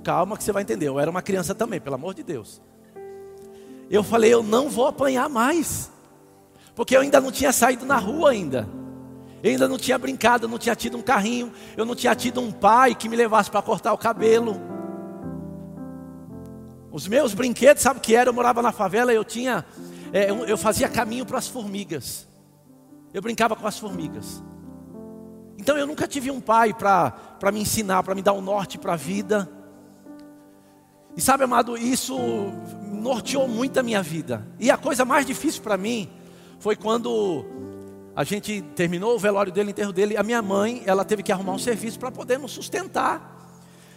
Calma 0.04 0.36
que 0.36 0.44
você 0.44 0.52
vai 0.52 0.64
entender. 0.64 0.88
Eu 0.88 1.00
era 1.00 1.12
uma 1.12 1.22
criança 1.22 1.54
também, 1.54 1.80
pelo 1.80 1.94
amor 1.94 2.16
de 2.16 2.24
Deus. 2.24 2.60
Eu 3.88 4.04
falei, 4.04 4.34
eu 4.34 4.42
não 4.42 4.68
vou 4.68 4.88
apanhar 4.88 5.30
mais. 5.30 5.92
Porque 6.74 6.98
eu 6.98 7.02
ainda 7.02 7.22
não 7.22 7.32
tinha 7.32 7.54
saído 7.54 7.86
na 7.86 7.98
rua 7.98 8.32
ainda. 8.32 8.68
Eu 9.44 9.52
ainda 9.52 9.68
não 9.68 9.78
tinha 9.78 10.00
brincado, 10.00 10.46
eu 10.46 10.50
não 10.50 10.58
tinha 10.58 10.76
tido 10.76 10.98
um 10.98 11.02
carrinho, 11.04 11.54
eu 11.78 11.86
não 11.86 11.94
tinha 11.94 12.16
tido 12.16 12.42
um 12.42 12.52
pai 12.52 12.96
que 12.96 13.08
me 13.08 13.16
levasse 13.16 13.52
para 13.52 13.62
cortar 13.62 13.94
o 13.94 13.98
cabelo. 13.98 14.60
Os 16.92 17.08
meus 17.08 17.36
brinquedos, 17.36 17.84
sabe 17.84 18.00
o 18.00 18.02
que 18.02 18.16
era? 18.16 18.32
Eu 18.32 18.34
morava 18.34 18.64
na 18.64 18.72
favela, 18.72 19.14
eu 19.14 19.24
tinha, 19.24 19.64
é, 20.12 20.32
eu 20.32 20.58
fazia 20.58 20.90
caminho 20.90 21.28
para 21.28 21.38
as 21.38 21.48
formigas. 21.48 22.28
Eu 23.18 23.22
brincava 23.24 23.56
com 23.56 23.66
as 23.66 23.80
formigas. 23.80 24.44
Então 25.58 25.76
eu 25.76 25.88
nunca 25.88 26.08
tive 26.08 26.30
um 26.30 26.40
pai 26.40 26.72
para 26.72 27.52
me 27.52 27.60
ensinar, 27.62 28.04
para 28.04 28.14
me 28.14 28.22
dar 28.22 28.34
um 28.34 28.42
norte 28.42 28.78
para 28.78 28.94
a 28.94 28.96
vida. 28.96 29.50
E 31.16 31.20
sabe, 31.20 31.44
amado, 31.44 31.76
isso 31.76 32.16
norteou 32.86 33.48
muito 33.48 33.80
a 33.80 33.82
minha 33.82 34.04
vida. 34.04 34.48
E 34.60 34.70
a 34.70 34.78
coisa 34.78 35.04
mais 35.04 35.26
difícil 35.26 35.64
para 35.64 35.76
mim 35.78 36.08
foi 36.60 36.76
quando 36.76 37.44
a 38.16 38.24
gente 38.24 38.62
terminou 38.76 39.16
o 39.16 39.20
velório 39.20 39.52
dele, 39.52 39.70
o 39.70 39.72
enterro 39.72 39.92
dele. 39.92 40.16
A 40.16 40.22
minha 40.22 40.44
mãe, 40.44 40.84
ela 40.86 41.04
teve 41.04 41.24
que 41.24 41.32
arrumar 41.32 41.54
um 41.54 41.60
serviço 41.60 41.98
para 41.98 42.12
poder 42.12 42.38
nos 42.38 42.52
sustentar. 42.52 43.52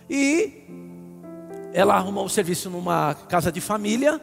E 0.08 0.64
ela 1.74 1.94
arrumou 1.94 2.24
um 2.24 2.28
serviço 2.30 2.70
numa 2.70 3.12
casa 3.28 3.52
de 3.52 3.60
família. 3.60 4.18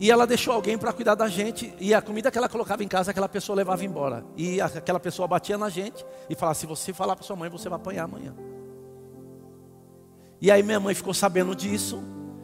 E 0.00 0.10
ela 0.10 0.26
deixou 0.26 0.52
alguém 0.52 0.76
para 0.76 0.92
cuidar 0.92 1.14
da 1.14 1.28
gente. 1.28 1.72
E 1.78 1.94
a 1.94 2.02
comida 2.02 2.30
que 2.30 2.36
ela 2.36 2.48
colocava 2.48 2.82
em 2.82 2.88
casa, 2.88 3.10
aquela 3.10 3.28
pessoa 3.28 3.56
levava 3.56 3.84
embora. 3.84 4.24
E 4.36 4.60
aquela 4.60 5.00
pessoa 5.00 5.28
batia 5.28 5.56
na 5.56 5.68
gente 5.68 6.04
e 6.28 6.34
falava: 6.34 6.54
se 6.54 6.66
você 6.66 6.92
falar 6.92 7.16
para 7.16 7.24
sua 7.24 7.36
mãe, 7.36 7.48
você 7.48 7.68
vai 7.68 7.76
apanhar 7.76 8.04
amanhã. 8.04 8.34
E 10.40 10.50
aí 10.50 10.62
minha 10.62 10.80
mãe 10.80 10.94
ficou 10.94 11.14
sabendo 11.14 11.54
disso. 11.54 12.02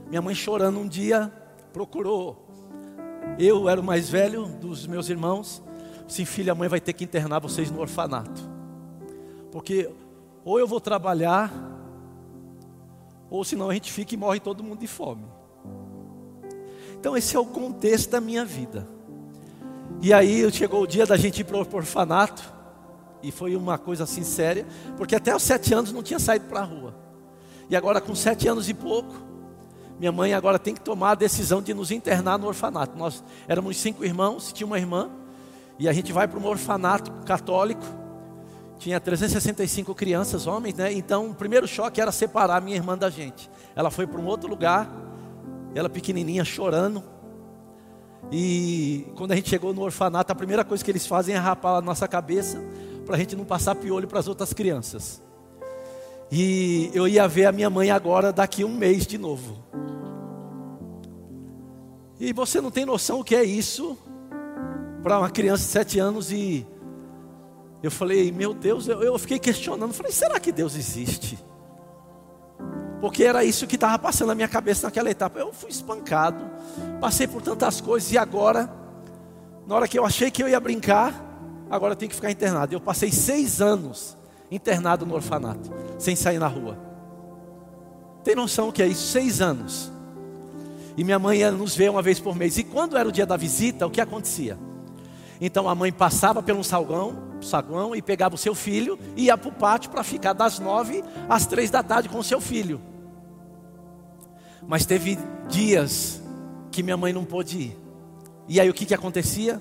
Minha 0.08 0.22
mãe 0.22 0.34
chorando 0.34 0.78
um 0.78 0.88
dia, 0.88 1.30
procurou. 1.72 2.48
Eu 3.38 3.68
era 3.68 3.80
o 3.80 3.84
mais 3.84 4.08
velho 4.08 4.46
dos 4.46 4.86
meus 4.86 5.08
irmãos. 5.08 5.62
Sim, 6.08 6.24
filha, 6.24 6.52
a 6.52 6.54
mãe 6.54 6.68
vai 6.68 6.80
ter 6.80 6.92
que 6.92 7.04
internar 7.04 7.40
vocês 7.40 7.70
no 7.70 7.80
orfanato. 7.80 8.40
Porque 9.52 9.90
ou 10.44 10.58
eu 10.58 10.66
vou 10.66 10.80
trabalhar, 10.80 11.52
ou 13.28 13.44
senão 13.44 13.68
a 13.68 13.74
gente 13.74 13.92
fica 13.92 14.14
e 14.14 14.16
morre 14.16 14.40
todo 14.40 14.64
mundo 14.64 14.80
de 14.80 14.86
fome. 14.86 15.24
Então 17.00 17.16
esse 17.16 17.34
é 17.34 17.40
o 17.40 17.46
contexto 17.46 18.10
da 18.10 18.20
minha 18.20 18.44
vida. 18.44 18.86
E 20.02 20.12
aí 20.12 20.50
chegou 20.52 20.82
o 20.82 20.86
dia 20.86 21.06
da 21.06 21.16
gente 21.16 21.40
ir 21.40 21.44
para 21.44 21.56
o 21.56 21.60
orfanato, 21.60 22.60
e 23.22 23.30
foi 23.30 23.56
uma 23.56 23.78
coisa 23.78 24.04
assim 24.04 24.22
séria, 24.22 24.66
porque 24.96 25.16
até 25.16 25.34
os 25.34 25.42
sete 25.42 25.74
anos 25.74 25.92
não 25.92 26.02
tinha 26.02 26.18
saído 26.18 26.44
para 26.44 26.60
a 26.60 26.64
rua. 26.64 26.94
E 27.70 27.76
agora, 27.76 28.00
com 28.00 28.14
sete 28.14 28.48
anos 28.48 28.68
e 28.68 28.74
pouco, 28.74 29.14
minha 29.98 30.12
mãe 30.12 30.34
agora 30.34 30.58
tem 30.58 30.74
que 30.74 30.80
tomar 30.80 31.12
a 31.12 31.14
decisão 31.14 31.62
de 31.62 31.72
nos 31.72 31.90
internar 31.90 32.38
no 32.38 32.46
orfanato. 32.46 32.96
Nós 32.96 33.24
éramos 33.48 33.76
cinco 33.78 34.04
irmãos, 34.04 34.52
tinha 34.52 34.66
uma 34.66 34.78
irmã, 34.78 35.10
e 35.78 35.88
a 35.88 35.92
gente 35.92 36.12
vai 36.12 36.28
para 36.28 36.38
um 36.38 36.46
orfanato 36.46 37.10
católico. 37.24 37.84
Tinha 38.78 38.98
365 38.98 39.94
crianças, 39.94 40.46
homens, 40.46 40.74
né? 40.74 40.92
Então, 40.92 41.30
o 41.30 41.34
primeiro 41.34 41.66
choque 41.68 42.00
era 42.00 42.12
separar 42.12 42.60
minha 42.60 42.76
irmã 42.76 42.96
da 42.96 43.08
gente. 43.08 43.50
Ela 43.76 43.90
foi 43.90 44.06
para 44.06 44.20
um 44.20 44.26
outro 44.26 44.48
lugar, 44.48 44.90
ela 45.74 45.88
pequenininha, 45.88 46.44
chorando. 46.44 47.02
E 48.30 49.06
quando 49.16 49.32
a 49.32 49.36
gente 49.36 49.48
chegou 49.48 49.72
no 49.72 49.82
orfanato, 49.82 50.32
a 50.32 50.34
primeira 50.34 50.64
coisa 50.64 50.84
que 50.84 50.90
eles 50.90 51.06
fazem 51.06 51.34
é 51.34 51.38
rapar 51.38 51.76
a 51.76 51.80
nossa 51.80 52.06
cabeça, 52.06 52.62
para 53.04 53.16
a 53.16 53.18
gente 53.18 53.34
não 53.34 53.44
passar 53.44 53.74
piolho 53.74 54.06
para 54.06 54.20
as 54.20 54.28
outras 54.28 54.52
crianças. 54.52 55.22
E 56.30 56.90
eu 56.94 57.08
ia 57.08 57.26
ver 57.26 57.46
a 57.46 57.52
minha 57.52 57.68
mãe 57.68 57.90
agora 57.90 58.32
daqui 58.32 58.64
um 58.64 58.76
mês 58.76 59.06
de 59.06 59.18
novo. 59.18 59.58
E 62.20 62.32
você 62.32 62.60
não 62.60 62.70
tem 62.70 62.84
noção 62.84 63.20
o 63.20 63.24
que 63.24 63.34
é 63.34 63.42
isso 63.42 63.98
para 65.02 65.18
uma 65.18 65.30
criança 65.30 65.64
de 65.64 65.70
sete 65.70 65.98
anos 65.98 66.30
e 66.30 66.66
eu 67.82 67.90
falei, 67.90 68.30
meu 68.30 68.52
Deus, 68.52 68.86
eu, 68.86 69.02
eu 69.02 69.18
fiquei 69.18 69.38
questionando, 69.38 69.94
falei, 69.94 70.12
será 70.12 70.38
que 70.38 70.52
Deus 70.52 70.76
existe? 70.76 71.38
Porque 73.00 73.24
era 73.24 73.42
isso 73.42 73.66
que 73.66 73.76
estava 73.76 73.98
passando 73.98 74.28
na 74.28 74.34
minha 74.34 74.48
cabeça 74.48 74.86
naquela 74.86 75.10
etapa. 75.10 75.38
Eu 75.38 75.52
fui 75.52 75.70
espancado, 75.70 76.44
passei 77.00 77.26
por 77.26 77.40
tantas 77.40 77.80
coisas 77.80 78.12
e 78.12 78.18
agora, 78.18 78.70
na 79.66 79.74
hora 79.74 79.88
que 79.88 79.98
eu 79.98 80.04
achei 80.04 80.30
que 80.30 80.42
eu 80.42 80.48
ia 80.48 80.60
brincar, 80.60 81.14
agora 81.70 81.92
eu 81.92 81.96
tenho 81.96 82.10
que 82.10 82.14
ficar 82.14 82.30
internado. 82.30 82.74
Eu 82.74 82.80
passei 82.80 83.10
seis 83.10 83.60
anos 83.60 84.18
internado 84.50 85.06
no 85.06 85.14
orfanato, 85.14 85.70
sem 85.98 86.14
sair 86.14 86.38
na 86.38 86.48
rua. 86.48 86.76
Tem 88.22 88.34
noção 88.34 88.68
o 88.68 88.72
que 88.72 88.82
é 88.82 88.86
isso? 88.86 89.06
Seis 89.06 89.40
anos. 89.40 89.90
E 90.96 91.02
minha 91.02 91.18
mãe 91.18 91.50
nos 91.50 91.74
ver 91.74 91.90
uma 91.90 92.02
vez 92.02 92.20
por 92.20 92.36
mês. 92.36 92.58
E 92.58 92.64
quando 92.64 92.98
era 92.98 93.08
o 93.08 93.12
dia 93.12 93.24
da 93.24 93.36
visita, 93.36 93.86
o 93.86 93.90
que 93.90 94.00
acontecia? 94.00 94.58
Então 95.40 95.68
a 95.68 95.74
mãe 95.74 95.90
passava 95.90 96.42
pelo 96.42 96.62
salgão, 96.62 97.29
saguão 97.40 97.94
e 97.94 98.02
pegava 98.02 98.34
o 98.34 98.38
seu 98.38 98.54
filho 98.54 98.98
e 99.16 99.24
ia 99.24 99.36
para 99.36 99.48
o 99.48 99.52
pátio 99.52 99.90
para 99.90 100.02
ficar 100.02 100.32
das 100.32 100.58
nove 100.58 101.02
às 101.28 101.46
três 101.46 101.70
da 101.70 101.82
tarde 101.82 102.08
com 102.08 102.18
o 102.18 102.24
seu 102.24 102.40
filho. 102.40 102.80
Mas 104.66 104.86
teve 104.86 105.18
dias 105.48 106.22
que 106.70 106.82
minha 106.82 106.96
mãe 106.96 107.12
não 107.12 107.24
pôde 107.24 107.58
ir. 107.58 107.78
E 108.48 108.60
aí 108.60 108.68
o 108.68 108.74
que, 108.74 108.86
que 108.86 108.94
acontecia? 108.94 109.60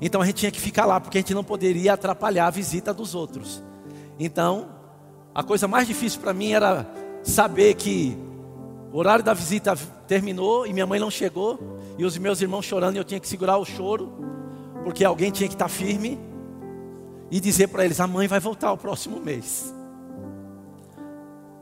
Então 0.00 0.20
a 0.20 0.26
gente 0.26 0.36
tinha 0.36 0.50
que 0.50 0.60
ficar 0.60 0.86
lá, 0.86 1.00
porque 1.00 1.18
a 1.18 1.20
gente 1.20 1.34
não 1.34 1.44
poderia 1.44 1.92
atrapalhar 1.92 2.46
a 2.46 2.50
visita 2.50 2.94
dos 2.94 3.14
outros. 3.14 3.62
Então, 4.18 4.68
a 5.34 5.42
coisa 5.42 5.68
mais 5.68 5.86
difícil 5.86 6.20
para 6.20 6.32
mim 6.32 6.52
era 6.52 6.86
saber 7.22 7.74
que 7.74 8.16
o 8.92 8.98
horário 8.98 9.24
da 9.24 9.34
visita 9.34 9.76
terminou 10.08 10.66
e 10.66 10.72
minha 10.72 10.86
mãe 10.86 10.98
não 10.98 11.10
chegou, 11.10 11.78
e 11.96 12.04
os 12.04 12.16
meus 12.18 12.40
irmãos 12.40 12.64
chorando, 12.64 12.96
e 12.96 12.98
eu 12.98 13.04
tinha 13.04 13.20
que 13.20 13.28
segurar 13.28 13.58
o 13.58 13.64
choro, 13.64 14.12
porque 14.82 15.04
alguém 15.04 15.30
tinha 15.30 15.48
que 15.48 15.54
estar 15.54 15.68
firme 15.68 16.18
e 17.30 17.40
dizer 17.40 17.68
para 17.68 17.84
eles: 17.84 18.00
a 18.00 18.06
mãe 18.06 18.26
vai 18.26 18.40
voltar 18.40 18.72
o 18.72 18.76
próximo 18.76 19.20
mês. 19.20 19.74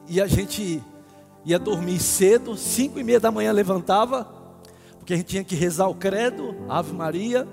E 0.09 0.21
a 0.21 0.27
gente 0.27 0.83
ia 1.45 1.59
dormir 1.59 1.99
cedo, 2.01 2.57
cinco 2.57 2.99
e 2.99 3.05
meia 3.05 3.21
da 3.21 3.31
manhã 3.31 3.53
levantava, 3.53 4.27
porque 4.99 5.15
a 5.15 5.17
gente 5.17 5.27
tinha 5.27 5.45
que 5.45 5.55
rezar 5.55 5.89
o 5.89 5.95
credo, 5.95 6.55
Ave 6.69 6.93
Maria, 6.93 7.47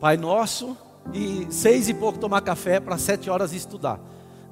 Pai 0.00 0.16
Nosso, 0.16 0.76
e 1.12 1.46
seis 1.50 1.88
e 1.88 1.94
pouco 1.94 2.18
tomar 2.18 2.40
café 2.40 2.80
para 2.80 2.98
sete 2.98 3.30
horas 3.30 3.52
estudar. 3.52 4.00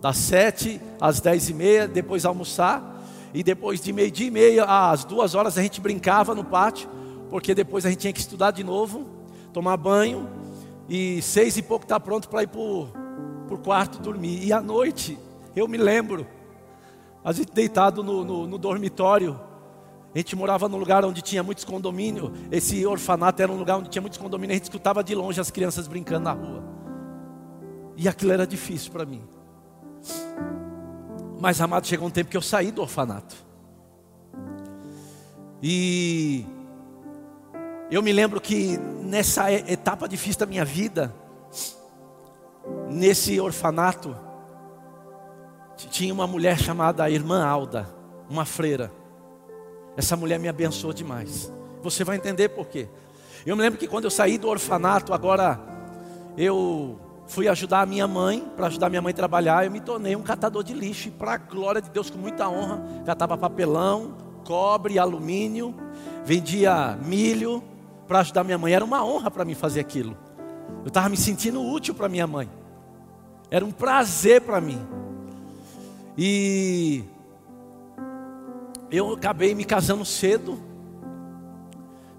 Das 0.00 0.16
sete 0.16 0.80
às 1.00 1.20
dez 1.20 1.48
e 1.48 1.54
meia, 1.54 1.88
depois 1.88 2.24
almoçar. 2.24 2.92
E 3.32 3.42
depois 3.42 3.80
de 3.80 3.92
meio 3.92 4.12
dia 4.12 4.28
e 4.28 4.30
meia 4.30 4.64
às 4.64 5.04
duas 5.04 5.34
horas 5.34 5.58
a 5.58 5.62
gente 5.62 5.80
brincava 5.80 6.34
no 6.36 6.44
pátio, 6.44 6.88
porque 7.28 7.52
depois 7.52 7.84
a 7.84 7.90
gente 7.90 7.98
tinha 7.98 8.12
que 8.12 8.20
estudar 8.20 8.52
de 8.52 8.62
novo, 8.62 9.04
tomar 9.52 9.76
banho. 9.76 10.28
E 10.88 11.22
seis 11.22 11.56
e 11.56 11.62
pouco 11.62 11.84
está 11.84 11.98
pronto 11.98 12.28
para 12.28 12.42
ir 12.42 12.48
para 12.48 12.60
o 12.60 13.58
quarto 13.62 13.98
dormir. 14.00 14.44
E 14.44 14.52
à 14.52 14.60
noite, 14.60 15.18
eu 15.56 15.66
me 15.66 15.78
lembro, 15.78 16.26
a 17.24 17.32
gente 17.32 17.52
deitado 17.52 18.02
no, 18.02 18.24
no, 18.24 18.46
no 18.46 18.58
dormitório, 18.58 19.40
a 20.14 20.18
gente 20.18 20.36
morava 20.36 20.68
num 20.68 20.76
lugar 20.76 21.04
onde 21.04 21.22
tinha 21.22 21.42
muitos 21.42 21.64
condomínios. 21.64 22.30
Esse 22.50 22.86
orfanato 22.86 23.42
era 23.42 23.50
um 23.50 23.56
lugar 23.56 23.78
onde 23.78 23.88
tinha 23.88 24.00
muitos 24.00 24.18
condomínios. 24.18 24.52
A 24.52 24.54
gente 24.54 24.64
escutava 24.64 25.02
de 25.02 25.14
longe 25.14 25.40
as 25.40 25.50
crianças 25.50 25.88
brincando 25.88 26.24
na 26.24 26.32
rua. 26.32 26.62
E 27.96 28.08
aquilo 28.08 28.32
era 28.32 28.46
difícil 28.46 28.92
para 28.92 29.04
mim. 29.04 29.22
Mas, 31.40 31.60
amado, 31.60 31.86
chegou 31.86 32.06
um 32.06 32.10
tempo 32.10 32.30
que 32.30 32.36
eu 32.36 32.42
saí 32.42 32.70
do 32.70 32.82
orfanato. 32.82 33.34
E 35.60 36.44
eu 37.94 38.02
me 38.02 38.12
lembro 38.12 38.40
que 38.40 38.76
nessa 38.76 39.52
etapa 39.52 40.09
difícil 40.09 40.40
da 40.40 40.46
minha 40.46 40.64
vida, 40.64 41.14
nesse 42.90 43.40
orfanato, 43.40 44.16
tinha 45.76 46.12
uma 46.12 46.26
mulher 46.26 46.59
chamada 46.59 47.09
Irmã 47.09 47.46
Alda, 47.46 47.88
uma 48.28 48.44
freira. 48.44 48.90
Essa 49.96 50.16
mulher 50.16 50.40
me 50.40 50.48
abençoou 50.48 50.92
demais. 50.92 51.52
Você 51.85 52.02
vai 52.02 52.16
entender 52.16 52.48
por 52.48 52.66
quê. 52.66 52.88
Eu 53.46 53.54
me 53.54 53.62
lembro 53.62 53.78
que 53.78 53.87
quando 53.87 54.07
eu 54.07 54.11
saí 54.11 54.38
do 54.38 54.48
orfanato, 54.48 55.14
agora 55.14 55.61
eu 56.37 56.98
fui 57.28 57.46
ajudar 57.46 57.83
a 57.83 57.87
minha 57.87 58.09
mãe, 58.09 58.44
para 58.57 58.66
ajudar 58.66 58.88
a 58.88 58.90
minha 58.90 59.02
mãe 59.02 59.12
a 59.12 59.16
trabalhar, 59.16 59.66
eu 59.66 59.70
me 59.70 59.80
tornei 59.80 60.16
um 60.16 60.22
catador 60.22 60.64
de 60.64 60.74
lixo, 60.74 61.07
e 61.07 61.11
para 61.12 61.35
a 61.35 61.38
glória 61.38 61.80
de 61.80 61.90
Deus, 61.90 62.11
com 62.11 62.18
muita 62.18 62.48
honra, 62.48 62.83
catava 63.07 63.38
papelão, 63.38 64.16
cobre, 64.44 64.98
alumínio, 64.98 65.72
vendia 66.24 66.98
milho 67.00 67.62
para 68.06 68.20
ajudar 68.20 68.44
minha 68.44 68.58
mãe. 68.58 68.72
Era 68.72 68.84
uma 68.84 69.04
honra 69.04 69.30
para 69.30 69.44
mim 69.44 69.54
fazer 69.54 69.80
aquilo. 69.80 70.16
Eu 70.82 70.88
estava 70.88 71.08
me 71.08 71.16
sentindo 71.16 71.62
útil 71.62 71.94
para 71.94 72.08
minha 72.08 72.26
mãe. 72.26 72.48
Era 73.50 73.64
um 73.64 73.72
prazer 73.72 74.40
para 74.40 74.60
mim. 74.60 74.80
E 76.16 77.04
eu 78.90 79.12
acabei 79.12 79.54
me 79.54 79.64
casando 79.64 80.04
cedo. 80.04 80.58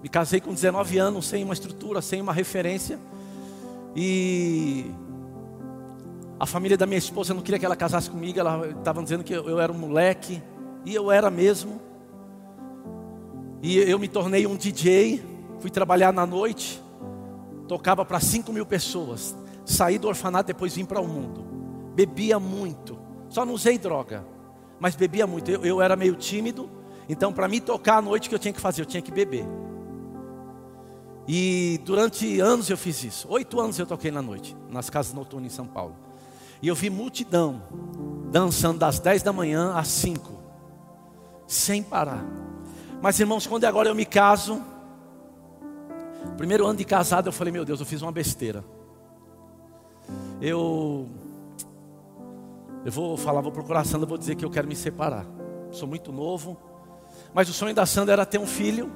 Me 0.01 0.09
casei 0.09 0.39
com 0.39 0.53
19 0.53 0.97
anos, 0.97 1.27
sem 1.27 1.43
uma 1.43 1.53
estrutura, 1.53 2.01
sem 2.01 2.21
uma 2.21 2.33
referência. 2.33 2.99
E 3.95 4.91
a 6.39 6.45
família 6.45 6.77
da 6.77 6.85
minha 6.85 6.97
esposa 6.97 7.33
não 7.33 7.41
queria 7.41 7.57
que 7.57 7.65
ela 7.65 7.75
casasse 7.75 8.09
comigo, 8.09 8.39
ela 8.39 8.67
estava 8.67 9.01
dizendo 9.01 9.23
que 9.23 9.33
eu, 9.33 9.49
eu 9.49 9.59
era 9.59 9.71
um 9.71 9.77
moleque, 9.77 10.43
e 10.85 10.93
eu 10.93 11.11
era 11.11 11.31
mesmo. 11.31 11.81
E 13.61 13.77
eu 13.77 13.97
me 13.97 14.07
tornei 14.07 14.45
um 14.45 14.55
DJ, 14.55 15.23
fui 15.65 15.71
trabalhar 15.71 16.13
na 16.13 16.27
noite, 16.27 16.79
tocava 17.67 18.05
para 18.05 18.19
5 18.19 18.53
mil 18.53 18.67
pessoas, 18.67 19.35
saí 19.65 19.97
do 19.97 20.07
orfanato, 20.07 20.45
depois 20.45 20.75
vim 20.75 20.85
para 20.85 21.01
o 21.01 21.07
mundo. 21.07 21.43
Bebia 21.95 22.39
muito, 22.39 22.99
só 23.29 23.43
não 23.43 23.55
usei 23.55 23.79
droga, 23.79 24.23
mas 24.79 24.95
bebia 24.95 25.25
muito. 25.25 25.49
Eu, 25.49 25.65
eu 25.65 25.81
era 25.81 25.95
meio 25.95 26.13
tímido, 26.13 26.69
então 27.09 27.33
para 27.33 27.47
mim 27.47 27.59
tocar 27.59 27.97
à 27.97 28.01
noite, 28.03 28.27
o 28.27 28.29
que 28.29 28.35
eu 28.35 28.39
tinha 28.39 28.53
que 28.53 28.61
fazer? 28.61 28.83
Eu 28.83 28.85
tinha 28.85 29.01
que 29.01 29.09
beber. 29.09 29.43
E 31.27 31.81
durante 31.83 32.39
anos 32.39 32.69
eu 32.69 32.77
fiz 32.77 33.03
isso. 33.03 33.27
Oito 33.31 33.59
anos 33.59 33.79
eu 33.79 33.87
toquei 33.87 34.11
na 34.11 34.21
noite, 34.21 34.55
nas 34.69 34.87
casas 34.87 35.15
noturnas 35.15 35.51
em 35.51 35.55
São 35.55 35.65
Paulo. 35.65 35.95
E 36.61 36.67
eu 36.67 36.75
vi 36.75 36.91
multidão 36.91 37.63
dançando 38.31 38.77
das 38.77 38.99
10 38.99 39.23
da 39.23 39.33
manhã 39.33 39.73
às 39.73 39.87
5, 39.87 40.31
sem 41.47 41.81
parar. 41.81 42.23
Mas 43.01 43.19
irmãos, 43.19 43.47
quando 43.47 43.65
agora 43.65 43.89
eu 43.89 43.95
me 43.95 44.05
caso, 44.05 44.61
primeiro 46.37 46.65
ano 46.65 46.77
de 46.77 46.85
casado, 46.85 47.27
eu 47.27 47.33
falei: 47.33 47.51
Meu 47.51 47.65
Deus, 47.65 47.79
eu 47.79 47.85
fiz 47.85 48.01
uma 48.01 48.11
besteira. 48.11 48.63
Eu, 50.41 51.07
eu 52.85 52.91
vou 52.91 53.17
falar, 53.17 53.41
vou 53.41 53.51
procurar 53.51 53.81
a 53.81 53.83
Sandra, 53.83 54.05
vou 54.05 54.17
dizer 54.17 54.35
que 54.35 54.45
eu 54.45 54.49
quero 54.49 54.67
me 54.67 54.75
separar. 54.75 55.25
Sou 55.71 55.87
muito 55.87 56.11
novo, 56.11 56.57
mas 57.33 57.49
o 57.49 57.53
sonho 57.53 57.73
da 57.73 57.85
Sandra 57.85 58.13
era 58.13 58.25
ter 58.25 58.37
um 58.37 58.45
filho. 58.45 58.91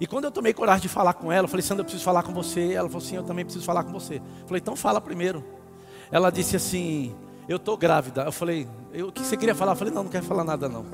E 0.00 0.06
quando 0.06 0.24
eu 0.24 0.30
tomei 0.30 0.54
coragem 0.54 0.82
de 0.82 0.88
falar 0.88 1.14
com 1.14 1.32
ela, 1.32 1.44
eu 1.44 1.48
falei: 1.48 1.62
Sandra, 1.62 1.80
eu 1.82 1.84
preciso 1.84 2.04
falar 2.04 2.22
com 2.22 2.32
você. 2.32 2.72
Ela 2.72 2.88
falou: 2.88 3.00
Sim, 3.00 3.16
eu 3.16 3.24
também 3.24 3.44
preciso 3.44 3.64
falar 3.64 3.84
com 3.84 3.92
você. 3.92 4.16
Eu 4.16 4.46
falei: 4.46 4.60
Então 4.60 4.76
fala 4.76 5.00
primeiro. 5.00 5.44
Ela 6.10 6.30
disse 6.30 6.56
assim: 6.56 7.14
Eu 7.48 7.56
estou 7.56 7.76
grávida. 7.76 8.22
Eu 8.22 8.32
falei: 8.32 8.68
eu, 8.92 9.08
O 9.08 9.12
que 9.12 9.20
você 9.20 9.36
queria 9.36 9.54
falar? 9.54 9.72
Eu 9.72 9.76
falei: 9.76 9.92
Não, 9.92 10.04
não 10.04 10.10
quero 10.10 10.24
falar 10.24 10.44
nada 10.44 10.68
não. 10.68 10.86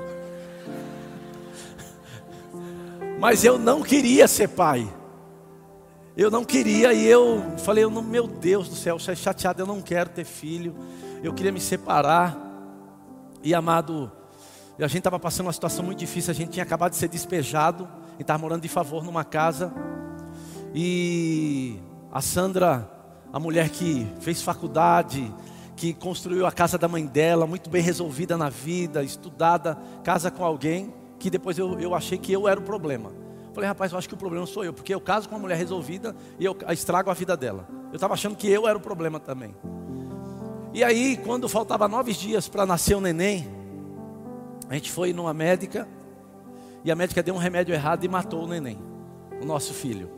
Mas 3.18 3.44
eu 3.44 3.59
não 3.59 3.83
queria 3.83 4.29
ser 4.29 4.48
pai. 4.48 4.92
Eu 6.16 6.31
não 6.31 6.44
queria 6.44 6.92
e 6.92 7.07
eu 7.07 7.42
falei: 7.59 7.85
Meu 7.87 8.27
Deus 8.27 8.68
do 8.68 8.74
céu, 8.74 8.98
você 8.98 9.12
é 9.12 9.16
chateado, 9.16 9.62
eu 9.62 9.66
não 9.66 9.81
quero 9.81 10.11
ter 10.11 10.24
filho. 10.24 10.74
Eu 11.22 11.33
queria 11.33 11.53
me 11.53 11.61
separar. 11.61 12.38
E 13.42 13.55
amado, 13.55 14.11
a 14.79 14.87
gente 14.87 14.98
estava 14.98 15.18
passando 15.18 15.46
uma 15.46 15.53
situação 15.53 15.85
muito 15.85 15.98
difícil. 15.98 16.31
A 16.31 16.35
gente 16.35 16.50
tinha 16.50 16.62
acabado 16.62 16.92
de 16.92 16.98
ser 16.98 17.09
despejado 17.09 17.88
e 18.18 18.22
estava 18.22 18.38
morando 18.40 18.62
de 18.62 18.68
favor 18.68 19.03
numa 19.05 19.24
casa. 19.24 19.72
E 20.74 21.79
a 22.12 22.20
Sandra 22.20 22.94
a 23.35 23.40
mulher 23.40 23.68
que 23.68 24.07
fez 24.20 24.40
faculdade, 24.42 25.29
que 25.74 25.92
construiu 25.92 26.46
a 26.46 26.53
casa 26.53 26.79
da 26.79 26.87
mãe 26.87 27.05
dela, 27.05 27.48
muito 27.48 27.68
bem 27.68 27.83
resolvida 27.83 28.37
na 28.37 28.48
vida, 28.48 29.03
estudada, 29.03 29.77
casa 30.05 30.31
com 30.31 30.44
alguém, 30.44 30.94
que 31.24 31.30
depois 31.30 31.56
eu, 31.56 31.80
eu 31.80 31.94
achei 31.94 32.18
que 32.18 32.30
eu 32.30 32.46
era 32.46 32.60
o 32.60 32.62
problema. 32.62 33.10
Falei, 33.54 33.66
rapaz, 33.66 33.90
eu 33.90 33.96
acho 33.96 34.06
que 34.06 34.12
o 34.12 34.16
problema 34.18 34.44
sou 34.44 34.62
eu, 34.62 34.74
porque 34.74 34.94
eu 34.94 35.00
caso 35.00 35.26
com 35.26 35.34
uma 35.34 35.40
mulher 35.40 35.56
resolvida 35.56 36.14
e 36.38 36.44
eu 36.44 36.54
estrago 36.68 37.08
a 37.08 37.14
vida 37.14 37.34
dela. 37.34 37.66
Eu 37.88 37.94
estava 37.94 38.12
achando 38.12 38.37
que 38.37 38.46
eu 38.46 38.68
era 38.68 38.76
o 38.76 38.80
problema 38.80 39.18
também. 39.18 39.56
E 40.74 40.84
aí, 40.84 41.16
quando 41.16 41.48
faltava 41.48 41.88
nove 41.88 42.12
dias 42.12 42.46
para 42.46 42.66
nascer 42.66 42.94
o 42.94 43.00
neném, 43.00 43.48
a 44.68 44.74
gente 44.74 44.92
foi 44.92 45.14
numa 45.14 45.32
médica 45.32 45.88
e 46.84 46.92
a 46.92 46.94
médica 46.94 47.22
deu 47.22 47.34
um 47.34 47.38
remédio 47.38 47.74
errado 47.74 48.04
e 48.04 48.08
matou 48.08 48.44
o 48.44 48.46
neném, 48.46 48.78
o 49.40 49.46
nosso 49.46 49.72
filho. 49.72 50.10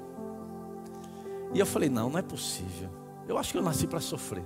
E 1.55 1.61
eu 1.61 1.66
falei, 1.66 1.88
não, 1.88 2.11
não 2.11 2.19
é 2.19 2.23
possível. 2.23 2.90
Eu 3.29 3.38
acho 3.38 3.53
que 3.53 3.59
eu 3.59 3.62
nasci 3.62 3.87
para 3.87 4.01
sofrer. 4.01 4.45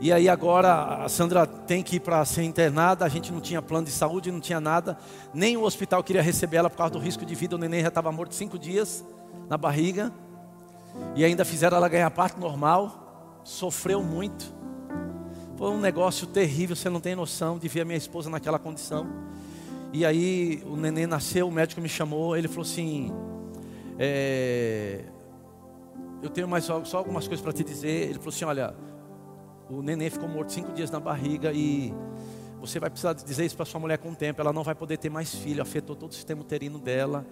E 0.00 0.12
aí 0.12 0.28
agora 0.28 1.04
a 1.04 1.08
Sandra 1.08 1.46
tem 1.46 1.82
que 1.82 1.96
ir 1.96 2.00
para 2.00 2.24
ser 2.24 2.42
internada, 2.42 3.04
a 3.04 3.08
gente 3.08 3.32
não 3.32 3.40
tinha 3.40 3.62
plano 3.62 3.86
de 3.86 3.92
saúde, 3.92 4.30
não 4.30 4.40
tinha 4.40 4.60
nada, 4.60 4.98
nem 5.32 5.56
o 5.56 5.62
hospital 5.62 6.04
queria 6.04 6.20
receber 6.20 6.58
ela 6.58 6.68
por 6.68 6.76
causa 6.76 6.92
do 6.92 6.98
risco 6.98 7.24
de 7.24 7.34
vida, 7.34 7.56
o 7.56 7.58
neném 7.58 7.80
já 7.80 7.88
estava 7.88 8.12
morto 8.12 8.34
cinco 8.34 8.58
dias 8.58 9.04
na 9.48 9.56
barriga, 9.56 10.12
e 11.14 11.24
ainda 11.24 11.44
fizeram 11.44 11.76
ela 11.78 11.88
ganhar 11.88 12.10
parte 12.10 12.38
normal, 12.38 13.40
sofreu 13.42 14.02
muito. 14.02 14.54
Foi 15.56 15.70
um 15.70 15.80
negócio 15.80 16.26
terrível, 16.26 16.76
você 16.76 16.90
não 16.90 17.00
tem 17.00 17.14
noção 17.14 17.58
de 17.58 17.66
ver 17.66 17.80
a 17.80 17.84
minha 17.84 17.96
esposa 17.96 18.28
naquela 18.28 18.58
condição. 18.58 19.06
E 19.92 20.04
aí 20.04 20.62
o 20.66 20.76
neném 20.76 21.06
nasceu, 21.06 21.48
o 21.48 21.52
médico 21.52 21.80
me 21.80 21.88
chamou, 21.88 22.36
ele 22.36 22.48
falou 22.48 22.62
assim, 22.62 23.10
é, 23.98 25.04
eu 26.22 26.30
tenho 26.30 26.48
mais 26.48 26.64
só, 26.64 26.82
algumas 26.94 27.26
coisas 27.26 27.42
para 27.42 27.52
te 27.52 27.64
dizer. 27.64 28.08
Ele 28.08 28.14
falou 28.14 28.30
assim: 28.30 28.44
olha, 28.44 28.74
o 29.68 29.82
neném 29.82 30.08
ficou 30.08 30.28
morto 30.28 30.52
cinco 30.52 30.72
dias 30.72 30.90
na 30.90 31.00
barriga 31.00 31.52
e 31.52 31.92
você 32.60 32.78
vai 32.78 32.88
precisar 32.88 33.12
dizer 33.12 33.44
isso 33.44 33.56
para 33.56 33.64
sua 33.64 33.80
mulher 33.80 33.98
com 33.98 34.10
o 34.10 34.14
tempo. 34.14 34.40
Ela 34.40 34.52
não 34.52 34.62
vai 34.62 34.74
poder 34.74 34.96
ter 34.96 35.10
mais 35.10 35.34
filho, 35.34 35.60
afetou 35.60 35.96
todo 35.96 36.10
o 36.10 36.14
sistema 36.14 36.40
uterino 36.40 36.78
dela, 36.78 37.26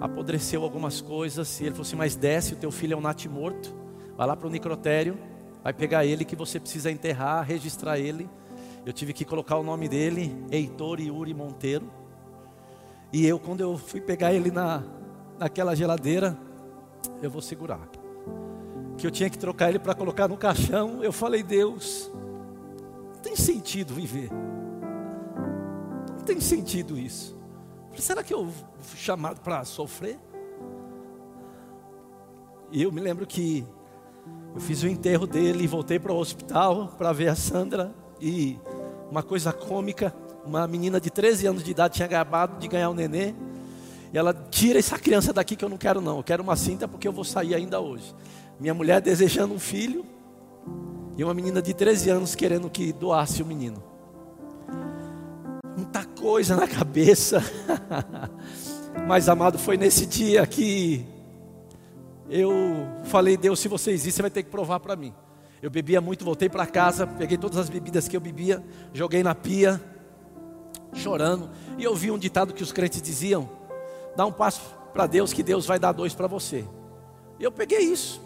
apodreceu 0.00 0.62
algumas 0.62 1.00
coisas. 1.00 1.60
E 1.60 1.64
ele 1.64 1.70
falou 1.72 1.82
assim: 1.82 1.96
mas 1.96 2.16
desce, 2.16 2.54
o 2.54 2.56
teu 2.56 2.70
filho 2.70 2.94
é 2.94 2.96
um 2.96 3.00
natimorto, 3.00 3.74
vai 4.16 4.26
lá 4.26 4.36
para 4.36 4.46
o 4.46 4.50
necrotério, 4.50 5.18
vai 5.62 5.72
pegar 5.72 6.04
ele 6.04 6.24
que 6.24 6.34
você 6.34 6.58
precisa 6.58 6.90
enterrar, 6.90 7.44
registrar 7.44 7.98
ele. 7.98 8.28
Eu 8.84 8.92
tive 8.92 9.12
que 9.12 9.24
colocar 9.24 9.56
o 9.56 9.62
nome 9.62 9.88
dele, 9.88 10.36
Heitor 10.50 11.00
Yuri 11.00 11.34
Monteiro. 11.34 11.90
E 13.12 13.26
eu, 13.26 13.38
quando 13.38 13.60
eu 13.60 13.76
fui 13.76 14.00
pegar 14.00 14.32
ele 14.32 14.50
na, 14.50 14.82
naquela 15.38 15.74
geladeira, 15.74 16.38
eu 17.22 17.30
vou 17.30 17.42
segurar 17.42 17.95
que 18.96 19.06
eu 19.06 19.10
tinha 19.10 19.28
que 19.28 19.38
trocar 19.38 19.68
ele 19.68 19.78
para 19.78 19.94
colocar 19.94 20.28
no 20.28 20.36
caixão, 20.36 21.02
eu 21.02 21.12
falei, 21.12 21.42
Deus, 21.42 22.10
não 23.14 23.20
tem 23.20 23.36
sentido 23.36 23.94
viver. 23.94 24.30
Não 26.16 26.24
tem 26.24 26.40
sentido 26.40 26.98
isso. 26.98 27.36
Será 27.98 28.22
que 28.22 28.34
eu 28.34 28.50
fui 28.80 28.98
chamado 28.98 29.40
para 29.40 29.64
sofrer? 29.64 30.18
E 32.70 32.82
eu 32.82 32.92
me 32.92 33.00
lembro 33.00 33.26
que 33.26 33.66
eu 34.54 34.60
fiz 34.60 34.82
o 34.82 34.88
enterro 34.88 35.26
dele 35.26 35.64
e 35.64 35.66
voltei 35.66 35.98
para 35.98 36.12
o 36.12 36.16
hospital 36.16 36.94
para 36.98 37.12
ver 37.12 37.28
a 37.28 37.34
Sandra. 37.34 37.94
E 38.20 38.58
uma 39.10 39.22
coisa 39.22 39.52
cômica, 39.52 40.14
uma 40.44 40.66
menina 40.66 41.00
de 41.00 41.10
13 41.10 41.46
anos 41.46 41.62
de 41.62 41.70
idade 41.70 41.94
tinha 41.94 42.06
acabado 42.06 42.58
de 42.58 42.68
ganhar 42.68 42.90
um 42.90 42.94
nenê. 42.94 43.34
E 44.12 44.18
ela 44.18 44.32
tira 44.32 44.78
essa 44.78 44.98
criança 44.98 45.32
daqui 45.32 45.56
que 45.56 45.64
eu 45.64 45.68
não 45.68 45.76
quero 45.78 46.00
não. 46.00 46.18
Eu 46.18 46.24
quero 46.24 46.42
uma 46.42 46.56
cinta 46.56 46.88
porque 46.88 47.06
eu 47.06 47.12
vou 47.12 47.24
sair 47.24 47.54
ainda 47.54 47.80
hoje. 47.80 48.14
Minha 48.58 48.72
mulher 48.72 49.00
desejando 49.00 49.52
um 49.52 49.58
filho 49.58 50.04
e 51.16 51.22
uma 51.22 51.34
menina 51.34 51.60
de 51.60 51.74
13 51.74 52.10
anos 52.10 52.34
querendo 52.34 52.70
que 52.70 52.92
doasse 52.92 53.42
o 53.42 53.46
menino. 53.46 53.82
Muita 55.76 56.04
coisa 56.04 56.56
na 56.56 56.66
cabeça. 56.66 57.42
Mas 59.06 59.28
amado, 59.28 59.58
foi 59.58 59.76
nesse 59.76 60.06
dia 60.06 60.46
que 60.46 61.04
eu 62.28 62.52
falei, 63.04 63.36
Deus, 63.36 63.60
se 63.60 63.68
você 63.68 63.90
existe, 63.90 64.16
você 64.16 64.22
vai 64.22 64.30
ter 64.30 64.42
que 64.42 64.50
provar 64.50 64.80
para 64.80 64.96
mim. 64.96 65.14
Eu 65.62 65.70
bebia 65.70 66.00
muito, 66.00 66.24
voltei 66.24 66.48
para 66.48 66.66
casa, 66.66 67.06
peguei 67.06 67.36
todas 67.36 67.58
as 67.58 67.68
bebidas 67.68 68.08
que 68.08 68.16
eu 68.16 68.20
bebia, 68.20 68.64
joguei 68.92 69.22
na 69.22 69.34
pia, 69.34 69.80
chorando. 70.92 71.50
E 71.78 71.84
eu 71.84 71.94
vi 71.94 72.10
um 72.10 72.18
ditado 72.18 72.54
que 72.54 72.62
os 72.62 72.72
crentes 72.72 73.00
diziam: 73.02 73.48
dá 74.16 74.24
um 74.24 74.32
passo 74.32 74.62
para 74.92 75.06
Deus 75.06 75.32
que 75.32 75.42
Deus 75.42 75.66
vai 75.66 75.78
dar 75.78 75.92
dois 75.92 76.14
para 76.14 76.26
você. 76.26 76.64
E 77.38 77.44
eu 77.44 77.52
peguei 77.52 77.80
isso. 77.80 78.20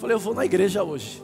Falei, 0.00 0.16
eu 0.16 0.18
vou 0.18 0.34
na 0.34 0.46
igreja 0.46 0.82
hoje. 0.82 1.22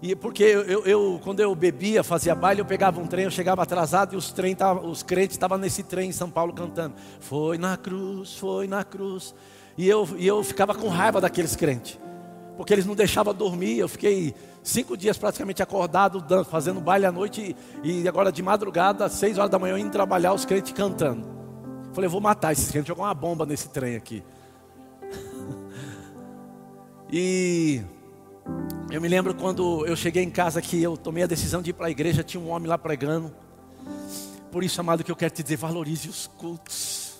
E 0.00 0.16
porque 0.16 0.42
eu, 0.42 0.62
eu, 0.62 0.86
eu, 0.86 1.20
quando 1.22 1.40
eu 1.40 1.54
bebia, 1.54 2.02
fazia 2.02 2.34
baile, 2.34 2.62
eu 2.62 2.64
pegava 2.64 2.98
um 2.98 3.06
trem, 3.06 3.24
eu 3.24 3.30
chegava 3.30 3.62
atrasado 3.62 4.14
e 4.14 4.16
os, 4.16 4.32
trem 4.32 4.54
tava, 4.54 4.86
os 4.86 5.02
crentes 5.02 5.36
estavam 5.36 5.58
nesse 5.58 5.82
trem 5.82 6.08
em 6.08 6.12
São 6.12 6.30
Paulo 6.30 6.54
cantando. 6.54 6.94
Foi 7.20 7.58
na 7.58 7.76
cruz, 7.76 8.34
foi 8.38 8.66
na 8.66 8.82
cruz. 8.82 9.34
E 9.76 9.86
eu, 9.86 10.08
e 10.16 10.26
eu 10.26 10.42
ficava 10.42 10.74
com 10.74 10.88
raiva 10.88 11.20
daqueles 11.20 11.54
crentes. 11.54 11.98
Porque 12.56 12.72
eles 12.72 12.86
não 12.86 12.94
deixavam 12.94 13.34
dormir. 13.34 13.78
Eu 13.78 13.88
fiquei 13.88 14.34
cinco 14.62 14.96
dias 14.96 15.18
praticamente 15.18 15.62
acordado, 15.62 16.24
fazendo 16.46 16.80
baile 16.80 17.04
à 17.04 17.12
noite. 17.12 17.54
E, 17.84 18.08
agora 18.08 18.32
de 18.32 18.42
madrugada, 18.42 19.04
às 19.04 19.12
seis 19.12 19.36
horas 19.36 19.50
da 19.50 19.58
manhã, 19.58 19.78
indo 19.78 19.90
trabalhar, 19.90 20.32
os 20.32 20.46
crentes 20.46 20.72
cantando. 20.72 21.28
Falei, 21.92 22.06
eu 22.06 22.10
vou 22.10 22.22
matar 22.22 22.52
esses 22.52 22.70
crentes, 22.70 22.88
jogar 22.88 23.02
uma 23.02 23.14
bomba 23.14 23.44
nesse 23.44 23.68
trem 23.68 23.96
aqui. 23.96 24.22
E 27.10 27.82
eu 28.90 29.00
me 29.00 29.08
lembro 29.08 29.34
quando 29.34 29.86
eu 29.86 29.94
cheguei 29.94 30.22
em 30.22 30.30
casa 30.30 30.60
que 30.60 30.82
eu 30.82 30.96
tomei 30.96 31.22
a 31.22 31.26
decisão 31.26 31.62
de 31.62 31.70
ir 31.70 31.72
para 31.72 31.86
a 31.86 31.90
igreja, 31.90 32.22
tinha 32.22 32.42
um 32.42 32.50
homem 32.50 32.68
lá 32.68 32.76
pregando. 32.76 33.32
Por 34.50 34.64
isso, 34.64 34.80
amado, 34.80 35.04
que 35.04 35.10
eu 35.10 35.16
quero 35.16 35.32
te 35.32 35.42
dizer: 35.42 35.56
valorize 35.56 36.08
os 36.08 36.26
cultos. 36.26 37.14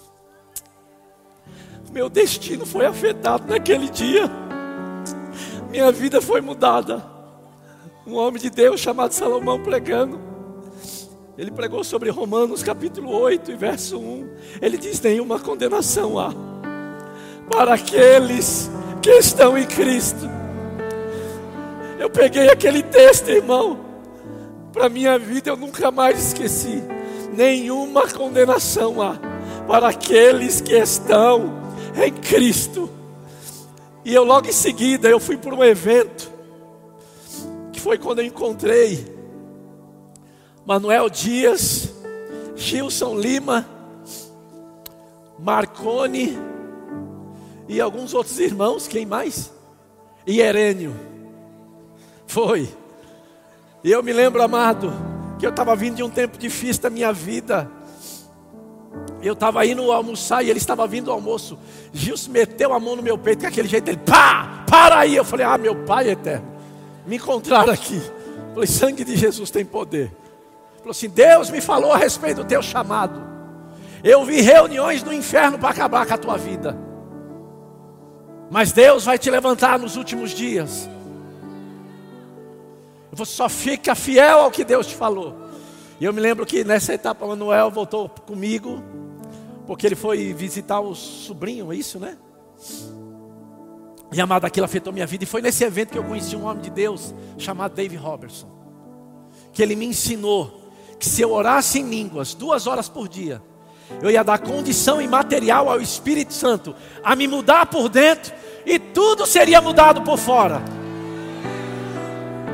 Meu 1.93 2.09
destino 2.09 2.67
foi 2.67 2.87
afetado 2.87 3.47
naquele 3.47 3.89
dia. 3.89 4.31
Minha 5.71 5.93
vida 5.93 6.21
foi 6.21 6.41
mudada. 6.41 7.05
Um 8.07 8.15
homem 8.15 8.41
de 8.41 8.51
Deus 8.51 8.81
chamado 8.81 9.13
Salomão 9.13 9.63
pregando. 9.63 10.21
Ele 11.39 11.51
pregou 11.51 11.85
sobre 11.85 12.09
Romanos 12.11 12.63
capítulo 12.63 13.11
8 13.11 13.51
e 13.51 13.55
verso 13.55 13.99
1. 13.99 14.29
Ele 14.61 14.79
diz: 14.79 15.01
Nenhuma 15.01 15.39
condenação 15.39 16.19
há 16.19 16.33
para 17.51 17.75
aqueles 17.75 18.71
que 19.07 19.13
estão 19.13 19.57
em 19.57 19.65
Cristo. 19.65 20.29
Eu 21.97 22.11
peguei 22.11 22.49
aquele 22.49 22.83
texto, 22.83 23.29
irmão, 23.29 23.79
para 24.73 24.89
minha 24.89 25.17
vida 25.17 25.49
eu 25.49 25.57
nunca 25.57 25.93
mais 25.93 26.19
esqueci. 26.19 26.83
Nenhuma 27.33 28.09
condenação 28.09 29.01
há 29.01 29.17
para 29.69 29.91
aqueles 29.91 30.61
que 30.61 30.75
estão 30.75 31.55
em 31.95 32.13
Cristo. 32.15 32.91
E 34.05 34.13
eu 34.13 34.25
logo 34.25 34.49
em 34.49 34.53
seguida 34.53 35.09
eu 35.09 35.21
fui 35.21 35.37
para 35.37 35.55
um 35.55 35.63
evento 35.63 36.29
que 37.73 37.79
foi 37.79 37.99
quando 37.99 38.19
eu 38.19 38.25
encontrei 38.25 39.07
Manuel 40.67 41.09
Dias, 41.09 41.95
Gilson 42.57 43.15
Lima, 43.17 43.65
Marcone 45.39 46.56
e 47.69 47.81
alguns 47.81 48.15
outros 48.15 48.39
irmãos, 48.39 48.87
quem 48.87 49.05
mais? 49.05 49.53
E 50.27 50.41
Herênio. 50.41 50.95
Foi. 52.27 52.69
E 53.83 53.91
eu 53.91 54.03
me 54.03 54.13
lembro, 54.13 54.43
amado, 54.43 54.93
que 55.39 55.47
eu 55.47 55.51
estava 55.51 55.75
vindo 55.77 55.97
de 55.97 56.03
um 56.03 56.11
tempo 56.11 56.39
difícil 56.39 56.83
da 56.83 56.91
minha 56.91 57.13
vida. 57.13 57.71
Eu 59.23 59.35
estava 59.35 59.65
indo 59.67 59.91
almoçar 59.93 60.45
e 60.45 60.51
ele 60.51 60.59
estava 60.59 60.87
vindo 60.87 61.11
ao 61.11 61.17
almoço. 61.17 61.59
Gilson 61.93 62.31
meteu 62.31 62.73
a 62.73 62.81
mão 62.81 62.97
no 62.97 63.03
meu 63.03 63.19
peito, 63.19 63.41
com 63.41 63.47
aquele 63.47 63.69
jeito 63.69 63.85
dele, 63.85 64.01
pá, 64.05 64.65
para 64.69 64.99
aí. 64.99 65.17
Eu 65.17 65.25
falei, 65.25 65.47
ah, 65.47 65.59
meu 65.59 65.85
pai 65.85 66.11
eterno, 66.11 66.47
me 67.07 67.17
encontraram 67.17 67.73
aqui. 67.73 68.01
Eu 68.49 68.55
falei, 68.55 68.67
sangue 68.67 69.05
de 69.05 69.17
Jesus 69.17 69.51
tem 69.51 69.65
poder. 69.65 70.05
Ele 70.05 70.79
falou 70.79 70.91
assim: 70.91 71.09
Deus 71.09 71.51
me 71.51 71.61
falou 71.61 71.93
a 71.93 71.97
respeito 71.97 72.43
do 72.43 72.45
teu 72.45 72.63
chamado. 72.63 73.21
Eu 74.03 74.25
vi 74.25 74.41
reuniões 74.41 75.03
no 75.03 75.13
inferno 75.13 75.59
para 75.59 75.71
acabar 75.71 76.07
com 76.07 76.15
a 76.15 76.19
tua 76.19 76.37
vida. 76.37 76.86
Mas 78.51 78.73
Deus 78.73 79.05
vai 79.05 79.19
te 79.19 79.31
levantar 79.31 79.79
nos 79.79 79.97
últimos 79.97 80.31
dias. 80.31 80.89
Você 83.13 83.33
só 83.33 83.49
fica 83.49 83.95
fiel 83.95 84.41
ao 84.41 84.51
que 84.51 84.65
Deus 84.65 84.87
te 84.87 84.95
falou. 84.95 85.35
E 85.99 86.05
eu 86.05 86.13
me 86.13 86.21
lembro 86.21 86.45
que 86.45 86.63
nessa 86.63 86.93
etapa 86.93 87.25
o 87.25 87.29
Manuel 87.29 87.71
voltou 87.71 88.09
comigo, 88.09 88.83
porque 89.67 89.87
ele 89.87 89.97
foi 89.97 90.35
visitar 90.35 90.81
o 90.81 90.95
sobrinho, 90.95 91.73
é 91.73 91.77
isso, 91.77 91.99
né? 91.99 92.19
E 94.13 94.21
amado, 94.21 94.45
aquilo 94.45 94.67
afetou 94.67 94.93
minha 94.93 95.07
vida. 95.07 95.25
E 95.25 95.27
foi 95.27 95.43
nesse 95.43 95.65
evento 95.65 95.91
que 95.91 95.99
eu 95.99 96.05
conheci 96.05 96.37
um 96.37 96.45
homem 96.45 96.63
de 96.63 96.71
Deus 96.71 97.15
chamado 97.39 97.75
Dave 97.75 97.97
Robertson. 97.97 98.49
Que 99.53 99.63
ele 99.63 99.75
me 99.75 99.87
ensinou 99.87 100.71
que 100.99 101.09
se 101.09 101.23
eu 101.23 101.33
orasse 101.33 101.81
em 101.81 101.89
línguas 101.89 102.35
duas 102.35 102.67
horas 102.67 102.89
por 102.89 103.09
dia, 103.09 103.43
eu 104.03 104.11
ia 104.11 104.23
dar 104.23 104.39
condição 104.39 105.01
imaterial 105.01 105.69
ao 105.71 105.81
Espírito 105.81 106.35
Santo 106.35 106.75
a 107.03 107.15
me 107.15 107.27
mudar 107.27 107.67
por 107.67 107.89
dentro 107.89 108.33
e 108.65 108.79
tudo 108.79 109.27
seria 109.27 109.61
mudado 109.61 110.03
por 110.03 110.19
fora. 110.19 110.61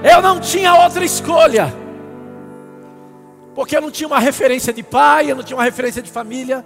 Eu 0.03 0.21
não 0.21 0.40
tinha 0.40 0.75
outra 0.75 1.05
escolha, 1.05 1.73
porque 3.55 3.77
eu 3.77 3.81
não 3.81 3.90
tinha 3.90 4.07
uma 4.07 4.18
referência 4.18 4.73
de 4.73 4.83
pai, 4.83 5.31
eu 5.31 5.37
não 5.37 5.42
tinha 5.42 5.57
uma 5.57 5.64
referência 5.64 6.03
de 6.03 6.11
família, 6.11 6.64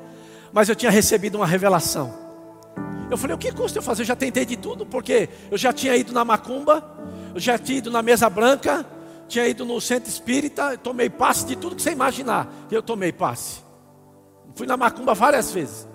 mas 0.52 0.68
eu 0.68 0.74
tinha 0.74 0.90
recebido 0.90 1.36
uma 1.36 1.46
revelação. 1.46 2.14
Eu 3.10 3.16
falei: 3.16 3.34
o 3.34 3.38
que 3.38 3.52
custa 3.52 3.78
eu 3.78 3.82
fazer? 3.82 4.02
Eu 4.02 4.06
já 4.06 4.16
tentei 4.16 4.44
de 4.44 4.56
tudo, 4.56 4.86
porque 4.86 5.28
eu 5.50 5.58
já 5.58 5.72
tinha 5.72 5.94
ido 5.96 6.12
na 6.12 6.24
macumba, 6.24 6.82
eu 7.34 7.40
já 7.40 7.58
tinha 7.58 7.78
ido 7.78 7.90
na 7.90 8.02
mesa 8.02 8.28
branca, 8.30 8.86
tinha 9.28 9.46
ido 9.46 9.64
no 9.64 9.80
centro 9.80 10.08
espírita, 10.08 10.76
tomei 10.78 11.10
passe 11.10 11.44
de 11.46 11.56
tudo 11.56 11.76
que 11.76 11.82
você 11.82 11.92
imaginar. 11.92 12.48
Eu 12.70 12.82
tomei 12.82 13.12
passe. 13.12 13.65
Fui 14.56 14.66
na 14.66 14.76
macumba 14.76 15.14
várias 15.14 15.52
vezes. 15.52 15.86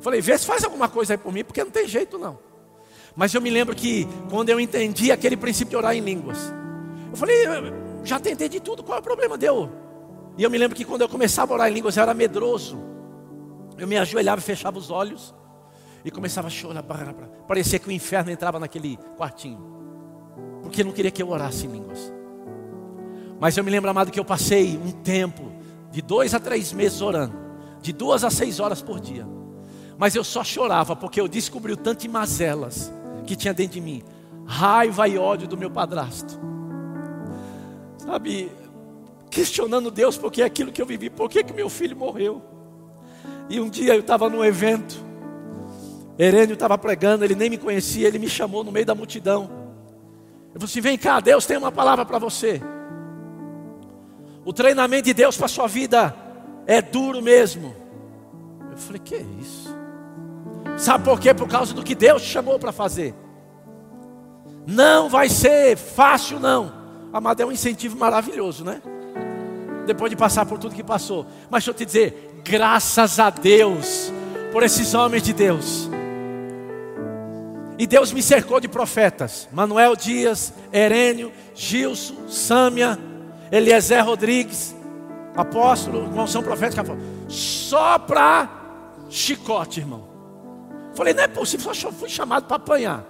Falei, 0.00 0.20
vê 0.20 0.36
se 0.36 0.44
faz 0.44 0.64
alguma 0.64 0.88
coisa 0.88 1.14
aí 1.14 1.18
por 1.18 1.32
mim, 1.32 1.44
porque 1.44 1.62
não 1.62 1.70
tem 1.70 1.86
jeito 1.86 2.18
não. 2.18 2.38
Mas 3.14 3.32
eu 3.32 3.40
me 3.40 3.48
lembro 3.48 3.74
que 3.74 4.06
quando 4.28 4.50
eu 4.50 4.60
entendi 4.60 5.10
aquele 5.12 5.36
princípio 5.36 5.70
de 5.70 5.76
orar 5.76 5.96
em 5.96 6.00
línguas, 6.00 6.52
eu 7.10 7.16
falei, 7.16 7.36
já 8.02 8.18
tentei 8.18 8.48
de 8.48 8.58
tudo, 8.58 8.82
qual 8.82 8.98
é 8.98 9.00
o 9.00 9.04
problema? 9.04 9.38
Deu. 9.38 9.70
E 10.36 10.42
eu 10.42 10.50
me 10.50 10.58
lembro 10.58 10.76
que 10.76 10.84
quando 10.84 11.02
eu 11.02 11.08
começava 11.08 11.52
a 11.52 11.54
orar 11.54 11.70
em 11.70 11.74
línguas, 11.74 11.96
eu 11.96 12.02
era 12.02 12.12
medroso. 12.12 12.78
Eu 13.76 13.86
me 13.86 13.96
ajoelhava 13.96 14.40
e 14.40 14.44
fechava 14.44 14.76
os 14.78 14.90
olhos 14.90 15.32
e 16.04 16.10
começava 16.10 16.48
a 16.48 16.50
chorar. 16.50 16.82
Parecia 17.46 17.78
que 17.78 17.88
o 17.88 17.92
inferno 17.92 18.32
entrava 18.32 18.58
naquele 18.58 18.98
quartinho. 19.16 19.60
Porque 20.60 20.82
não 20.82 20.90
queria 20.90 21.12
que 21.12 21.22
eu 21.22 21.30
orasse 21.30 21.66
em 21.66 21.70
línguas. 21.70 22.12
Mas 23.38 23.56
eu 23.56 23.62
me 23.62 23.70
lembro, 23.70 23.88
amado, 23.88 24.10
que 24.10 24.18
eu 24.18 24.24
passei 24.24 24.76
um 24.76 24.90
tempo 24.90 25.52
de 25.92 26.02
dois 26.02 26.34
a 26.34 26.40
três 26.40 26.72
meses 26.72 27.00
orando 27.00 27.47
de 27.80 27.92
duas 27.92 28.24
a 28.24 28.30
seis 28.30 28.60
horas 28.60 28.82
por 28.82 29.00
dia. 29.00 29.26
Mas 29.96 30.14
eu 30.14 30.22
só 30.22 30.44
chorava 30.44 30.94
porque 30.94 31.20
eu 31.20 31.28
descobri 31.28 31.72
o 31.72 31.76
tanto 31.76 32.00
de 32.02 32.08
mazelas 32.08 32.92
que 33.26 33.34
tinha 33.34 33.52
dentro 33.52 33.74
de 33.74 33.80
mim, 33.80 34.02
raiva 34.46 35.08
e 35.08 35.18
ódio 35.18 35.48
do 35.48 35.56
meu 35.56 35.70
padrasto. 35.70 36.38
Sabe, 37.98 38.50
questionando 39.30 39.90
Deus 39.90 40.16
porque 40.16 40.42
é 40.42 40.44
aquilo 40.44 40.72
que 40.72 40.80
eu 40.80 40.86
vivi, 40.86 41.10
por 41.10 41.28
que, 41.28 41.42
que 41.44 41.52
meu 41.52 41.68
filho 41.68 41.96
morreu? 41.96 42.42
E 43.50 43.60
um 43.60 43.68
dia 43.68 43.94
eu 43.94 44.00
estava 44.00 44.28
num 44.28 44.44
evento, 44.44 45.02
Herênio 46.18 46.54
estava 46.54 46.76
pregando, 46.76 47.24
ele 47.24 47.34
nem 47.34 47.50
me 47.50 47.58
conhecia, 47.58 48.08
ele 48.08 48.18
me 48.18 48.28
chamou 48.28 48.64
no 48.64 48.72
meio 48.72 48.86
da 48.86 48.94
multidão. 48.94 49.42
Eu 50.54 50.60
falei 50.60 50.64
assim: 50.64 50.80
vem 50.80 50.98
cá, 50.98 51.20
Deus 51.20 51.46
tem 51.46 51.56
uma 51.56 51.70
palavra 51.70 52.04
para 52.04 52.18
você. 52.18 52.60
O 54.44 54.52
treinamento 54.52 55.04
de 55.04 55.14
Deus 55.14 55.36
para 55.36 55.46
a 55.46 55.48
sua 55.48 55.66
vida 55.66 56.14
é 56.68 56.82
duro 56.82 57.22
mesmo. 57.22 57.74
Eu 58.70 58.76
falei, 58.76 59.00
que 59.02 59.14
é 59.14 59.24
isso? 59.40 59.74
Sabe 60.76 61.02
por 61.02 61.18
quê? 61.18 61.32
Por 61.32 61.48
causa 61.48 61.72
do 61.72 61.82
que 61.82 61.94
Deus 61.94 62.20
chamou 62.20 62.58
para 62.58 62.70
fazer. 62.70 63.14
Não 64.66 65.08
vai 65.08 65.30
ser 65.30 65.78
fácil, 65.78 66.38
não. 66.38 66.70
Amado, 67.10 67.40
é 67.40 67.46
um 67.46 67.50
incentivo 67.50 67.96
maravilhoso, 67.96 68.64
né? 68.64 68.82
Depois 69.86 70.10
de 70.10 70.16
passar 70.16 70.44
por 70.44 70.58
tudo 70.58 70.74
que 70.74 70.84
passou. 70.84 71.26
Mas 71.50 71.64
deixa 71.64 71.70
eu 71.70 71.74
te 71.74 71.86
dizer, 71.86 72.42
graças 72.44 73.18
a 73.18 73.30
Deus 73.30 74.12
por 74.52 74.62
esses 74.62 74.92
homens 74.92 75.22
de 75.22 75.32
Deus. 75.32 75.88
E 77.78 77.86
Deus 77.86 78.12
me 78.12 78.22
cercou 78.22 78.60
de 78.60 78.68
profetas: 78.68 79.48
Manuel 79.50 79.96
Dias, 79.96 80.52
Herênio, 80.70 81.32
Gilson, 81.54 82.28
Sâmia, 82.28 82.98
Eliezer 83.50 84.04
Rodrigues 84.04 84.76
apóstolo, 85.40 86.06
uma 86.06 86.24
unção 86.24 86.42
profética, 86.42 86.84
só 87.28 87.98
para 87.98 88.48
chicote, 89.08 89.80
irmão. 89.80 90.08
Falei, 90.94 91.14
não 91.14 91.22
é 91.22 91.28
possível, 91.28 91.72
só 91.74 91.92
fui 91.92 92.08
chamado 92.08 92.46
para 92.46 92.56
apanhar. 92.56 93.04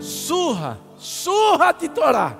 Surra, 0.00 0.78
surra 0.98 1.72
de 1.72 1.88
Torá. 1.88 2.36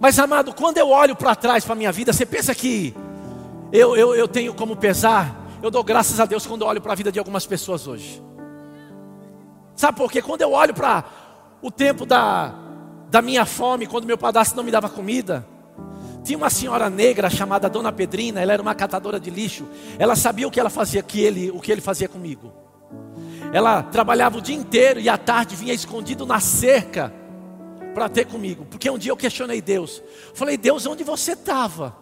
Mas 0.00 0.18
amado, 0.18 0.54
quando 0.54 0.78
eu 0.78 0.88
olho 0.88 1.14
para 1.14 1.34
trás 1.36 1.64
para 1.64 1.74
a 1.74 1.76
minha 1.76 1.92
vida, 1.92 2.12
você 2.12 2.24
pensa 2.24 2.54
que 2.54 2.94
eu, 3.70 3.96
eu, 3.96 4.14
eu 4.14 4.26
tenho 4.26 4.54
como 4.54 4.74
pesar? 4.74 5.36
Eu 5.62 5.70
dou 5.70 5.84
graças 5.84 6.18
a 6.18 6.24
Deus 6.24 6.46
quando 6.46 6.62
eu 6.62 6.68
olho 6.68 6.80
para 6.80 6.92
a 6.92 6.96
vida 6.96 7.12
de 7.12 7.18
algumas 7.18 7.46
pessoas 7.46 7.86
hoje. 7.86 8.22
Sabe 9.76 9.96
por 9.96 10.10
quê? 10.10 10.20
Quando 10.20 10.40
eu 10.40 10.52
olho 10.52 10.74
para 10.74 11.04
o 11.60 11.70
tempo 11.70 12.04
da, 12.04 12.52
da 13.12 13.20
minha 13.20 13.44
fome, 13.44 13.86
quando 13.86 14.06
meu 14.06 14.16
padrasto 14.16 14.56
não 14.56 14.64
me 14.64 14.70
dava 14.70 14.88
comida. 14.88 15.46
Tinha 16.24 16.38
uma 16.38 16.48
senhora 16.48 16.88
negra 16.88 17.28
chamada 17.28 17.68
Dona 17.68 17.92
Pedrina, 17.92 18.40
ela 18.40 18.54
era 18.54 18.62
uma 18.62 18.74
catadora 18.74 19.20
de 19.20 19.28
lixo. 19.28 19.68
Ela 19.98 20.16
sabia 20.16 20.48
o 20.48 20.50
que 20.50 20.58
ela 20.58 20.70
fazia, 20.70 21.02
que 21.02 21.20
ele, 21.20 21.50
o 21.50 21.60
que 21.60 21.70
ele 21.70 21.82
fazia 21.82 22.08
comigo. 22.08 22.50
Ela 23.52 23.82
trabalhava 23.82 24.38
o 24.38 24.40
dia 24.40 24.56
inteiro 24.56 24.98
e 24.98 25.10
à 25.10 25.18
tarde 25.18 25.54
vinha 25.54 25.74
escondido 25.74 26.24
na 26.24 26.40
cerca 26.40 27.12
para 27.92 28.08
ter 28.08 28.24
comigo. 28.24 28.64
Porque 28.64 28.88
um 28.88 28.96
dia 28.96 29.12
eu 29.12 29.16
questionei 29.16 29.60
Deus. 29.60 30.02
Falei, 30.32 30.56
Deus, 30.56 30.86
onde 30.86 31.04
você 31.04 31.32
estava? 31.32 31.94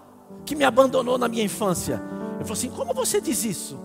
Que 0.47 0.55
me 0.55 0.63
abandonou 0.63 1.19
na 1.19 1.27
minha 1.27 1.43
infância. 1.43 1.95
Ele 2.37 2.45
falou 2.45 2.53
assim: 2.53 2.71
Como 2.71 2.95
você 2.95 3.21
diz 3.21 3.45
isso? 3.45 3.77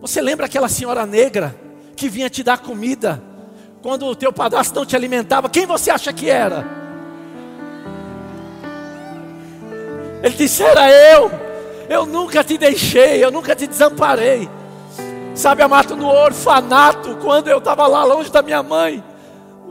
Você 0.00 0.20
lembra 0.20 0.46
aquela 0.46 0.68
senhora 0.68 1.06
negra 1.06 1.54
que 1.94 2.08
vinha 2.08 2.28
te 2.28 2.42
dar 2.42 2.58
comida? 2.58 3.22
Quando 3.82 4.06
o 4.06 4.14
teu 4.14 4.32
padrasto 4.32 4.74
não 4.76 4.86
te 4.86 4.94
alimentava, 4.94 5.50
quem 5.50 5.66
você 5.66 5.90
acha 5.90 6.12
que 6.12 6.30
era? 6.30 6.64
Ele 10.22 10.34
disse: 10.36 10.62
Era 10.62 10.90
eu. 10.90 11.30
Eu 11.88 12.06
nunca 12.06 12.44
te 12.44 12.56
deixei, 12.56 13.22
eu 13.22 13.30
nunca 13.30 13.56
te 13.56 13.66
desamparei. 13.66 14.48
Sabe, 15.34 15.62
amado, 15.62 15.96
no 15.96 16.06
orfanato, 16.06 17.16
quando 17.16 17.48
eu 17.48 17.58
estava 17.58 17.86
lá 17.86 18.04
longe 18.04 18.30
da 18.30 18.40
minha 18.40 18.62
mãe, 18.62 19.02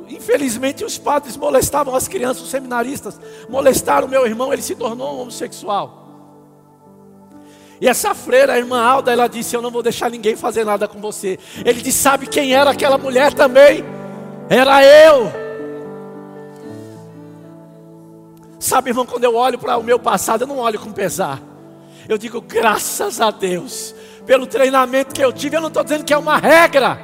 infelizmente, 0.09 0.83
os 0.83 0.97
padres 0.97 1.37
molestavam 1.37 1.95
as 1.95 2.07
crianças, 2.07 2.43
os 2.43 2.49
seminaristas 2.49 3.19
molestaram 3.49 4.07
meu 4.07 4.25
irmão, 4.25 4.51
ele 4.51 4.61
se 4.61 4.75
tornou 4.75 5.15
um 5.15 5.21
homossexual. 5.21 5.99
E 7.79 7.87
essa 7.87 8.13
freira, 8.13 8.53
a 8.53 8.57
irmã 8.57 8.83
Alda, 8.83 9.11
ela 9.11 9.27
disse: 9.27 9.55
Eu 9.55 9.61
não 9.61 9.71
vou 9.71 9.81
deixar 9.81 10.11
ninguém 10.11 10.35
fazer 10.35 10.65
nada 10.65 10.87
com 10.87 10.99
você. 10.99 11.39
Ele 11.63 11.81
disse: 11.81 11.99
Sabe 11.99 12.27
quem 12.27 12.53
era 12.53 12.71
aquela 12.71 12.97
mulher 12.97 13.33
também? 13.33 14.00
Era 14.51 14.83
eu. 14.83 15.31
Sabe, 18.59 18.89
irmão, 18.89 19.05
quando 19.05 19.23
eu 19.23 19.33
olho 19.33 19.57
para 19.57 19.77
o 19.77 19.83
meu 19.83 19.97
passado, 19.97 20.41
eu 20.41 20.47
não 20.47 20.57
olho 20.57 20.77
com 20.77 20.91
pesar. 20.91 21.41
Eu 22.05 22.17
digo, 22.17 22.41
graças 22.41 23.21
a 23.21 23.31
Deus, 23.31 23.95
pelo 24.25 24.45
treinamento 24.45 25.15
que 25.15 25.23
eu 25.23 25.31
tive. 25.31 25.55
Eu 25.55 25.61
não 25.61 25.69
estou 25.69 25.85
dizendo 25.85 26.03
que 26.03 26.13
é 26.13 26.17
uma 26.17 26.37
regra. 26.37 26.99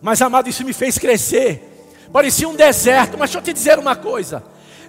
Mas, 0.00 0.22
amado, 0.22 0.48
isso 0.48 0.64
me 0.64 0.72
fez 0.72 0.96
crescer. 0.96 1.92
Parecia 2.10 2.48
um 2.48 2.56
deserto, 2.56 3.18
mas 3.18 3.28
deixa 3.28 3.38
eu 3.38 3.42
te 3.42 3.52
dizer 3.52 3.78
uma 3.78 3.94
coisa: 3.94 4.42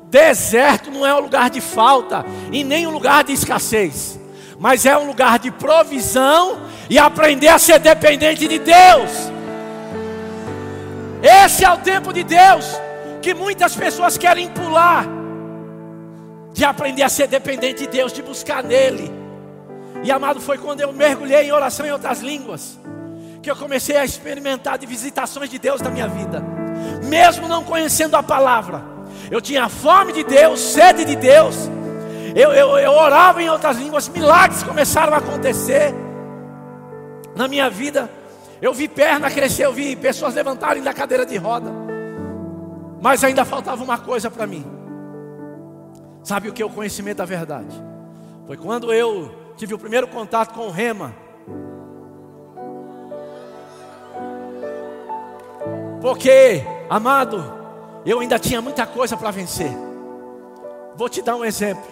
deserto 0.04 0.90
não 0.90 1.06
é 1.06 1.14
um 1.14 1.20
lugar 1.20 1.50
de 1.50 1.60
falta 1.60 2.26
e 2.50 2.64
nem 2.64 2.88
um 2.88 2.92
lugar 2.92 3.26
de 3.26 3.34
escassez, 3.34 4.18
mas 4.58 4.86
é 4.86 4.98
um 4.98 5.06
lugar 5.06 5.38
de 5.38 5.52
provisão 5.52 6.71
e 6.92 7.00
aprender 7.00 7.48
a 7.48 7.58
ser 7.58 7.80
dependente 7.80 8.46
de 8.50 8.60
Deus. 8.60 9.12
Esse 11.24 11.64
é 11.64 11.72
o 11.72 11.78
tempo 11.78 12.12
de 12.12 12.22
Deus 12.22 12.66
que 13.22 13.34
muitas 13.34 13.74
pessoas 13.74 14.18
querem 14.18 14.50
pular, 14.50 15.06
de 16.52 16.66
aprender 16.66 17.04
a 17.04 17.08
ser 17.08 17.28
dependente 17.28 17.84
de 17.84 17.88
Deus, 17.88 18.12
de 18.12 18.22
buscar 18.22 18.62
nele. 18.62 19.10
E 20.04 20.12
amado, 20.12 20.42
foi 20.42 20.58
quando 20.58 20.82
eu 20.82 20.92
mergulhei 20.92 21.44
em 21.44 21.54
oração 21.54 21.86
em 21.86 21.94
outras 21.94 22.20
línguas 22.20 22.78
que 23.42 23.50
eu 23.50 23.56
comecei 23.56 23.96
a 23.96 24.04
experimentar 24.04 24.78
de 24.78 24.86
visitações 24.86 25.50
de 25.50 25.58
Deus 25.58 25.80
na 25.80 25.90
minha 25.90 26.10
vida, 26.10 26.44
mesmo 27.06 27.48
não 27.48 27.64
conhecendo 27.64 28.18
a 28.18 28.22
palavra. 28.22 28.84
Eu 29.32 29.40
tinha 29.40 29.70
fome 29.70 30.12
de 30.12 30.26
Deus, 30.26 30.60
sede 30.60 31.06
de 31.06 31.16
Deus. 31.16 31.56
Eu, 32.36 32.52
eu, 32.52 32.78
eu 32.78 32.92
orava 32.92 33.42
em 33.42 33.50
outras 33.50 33.78
línguas, 33.78 34.10
milagres 34.10 34.62
começaram 34.62 35.14
a 35.14 35.18
acontecer 35.20 35.96
na 37.42 37.48
minha 37.48 37.70
vida. 37.70 38.10
Eu 38.62 38.74
vi 38.74 38.88
perna 38.88 39.32
crescer, 39.32 39.66
eu 39.66 39.74
vi 39.74 39.96
pessoas 39.96 40.36
levantarem 40.36 40.84
da 40.84 40.94
cadeira 40.94 41.26
de 41.26 41.36
roda. 41.38 41.72
Mas 43.02 43.24
ainda 43.24 43.44
faltava 43.44 43.84
uma 43.84 43.98
coisa 43.98 44.30
para 44.30 44.46
mim. 44.46 44.64
Sabe 46.24 46.50
o 46.50 46.54
que 46.54 46.62
é 46.62 46.66
o 46.66 46.70
conhecimento 46.70 47.18
da 47.18 47.26
verdade? 47.26 47.76
Foi 48.46 48.56
quando 48.56 48.94
eu 48.94 49.54
tive 49.58 49.74
o 49.74 49.80
primeiro 49.80 50.08
contato 50.08 50.54
com 50.54 50.68
o 50.68 50.70
Rema. 50.70 51.16
Porque, 56.00 56.64
amado, 56.88 57.44
eu 58.06 58.20
ainda 58.20 58.38
tinha 58.38 58.62
muita 58.62 58.86
coisa 58.86 59.18
para 59.18 59.32
vencer. 59.32 59.72
Vou 60.96 61.10
te 61.10 61.24
dar 61.24 61.36
um 61.36 61.46
exemplo. 61.46 61.90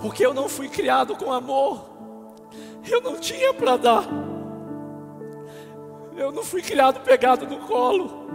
Porque 0.00 0.24
eu 0.24 0.32
não 0.32 0.48
fui 0.48 0.68
criado 0.68 1.16
com 1.16 1.32
amor. 1.32 1.91
Eu 2.88 3.00
não 3.00 3.18
tinha 3.18 3.52
para 3.54 3.76
dar. 3.76 4.04
Eu 6.16 6.30
não 6.30 6.42
fui 6.42 6.62
criado 6.62 7.00
pegado 7.00 7.46
no 7.46 7.58
colo. 7.60 8.26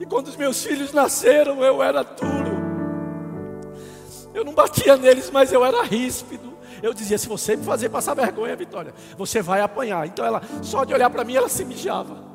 E 0.00 0.06
quando 0.06 0.28
os 0.28 0.36
meus 0.36 0.62
filhos 0.64 0.92
nasceram, 0.92 1.62
eu 1.62 1.82
era 1.82 2.02
duro. 2.02 2.52
Eu 4.34 4.44
não 4.44 4.52
batia 4.52 4.96
neles, 4.96 5.30
mas 5.30 5.52
eu 5.52 5.64
era 5.64 5.82
ríspido. 5.82 6.52
Eu 6.82 6.92
dizia: 6.92 7.18
se 7.18 7.28
você 7.28 7.56
me 7.56 7.64
fazer 7.64 7.88
passar 7.88 8.14
vergonha, 8.14 8.56
Vitória, 8.56 8.92
você 9.16 9.40
vai 9.40 9.60
apanhar. 9.60 10.06
Então 10.06 10.24
ela, 10.24 10.42
só 10.62 10.84
de 10.84 10.92
olhar 10.92 11.10
para 11.10 11.24
mim, 11.24 11.36
ela 11.36 11.48
se 11.48 11.64
mijava 11.64 12.32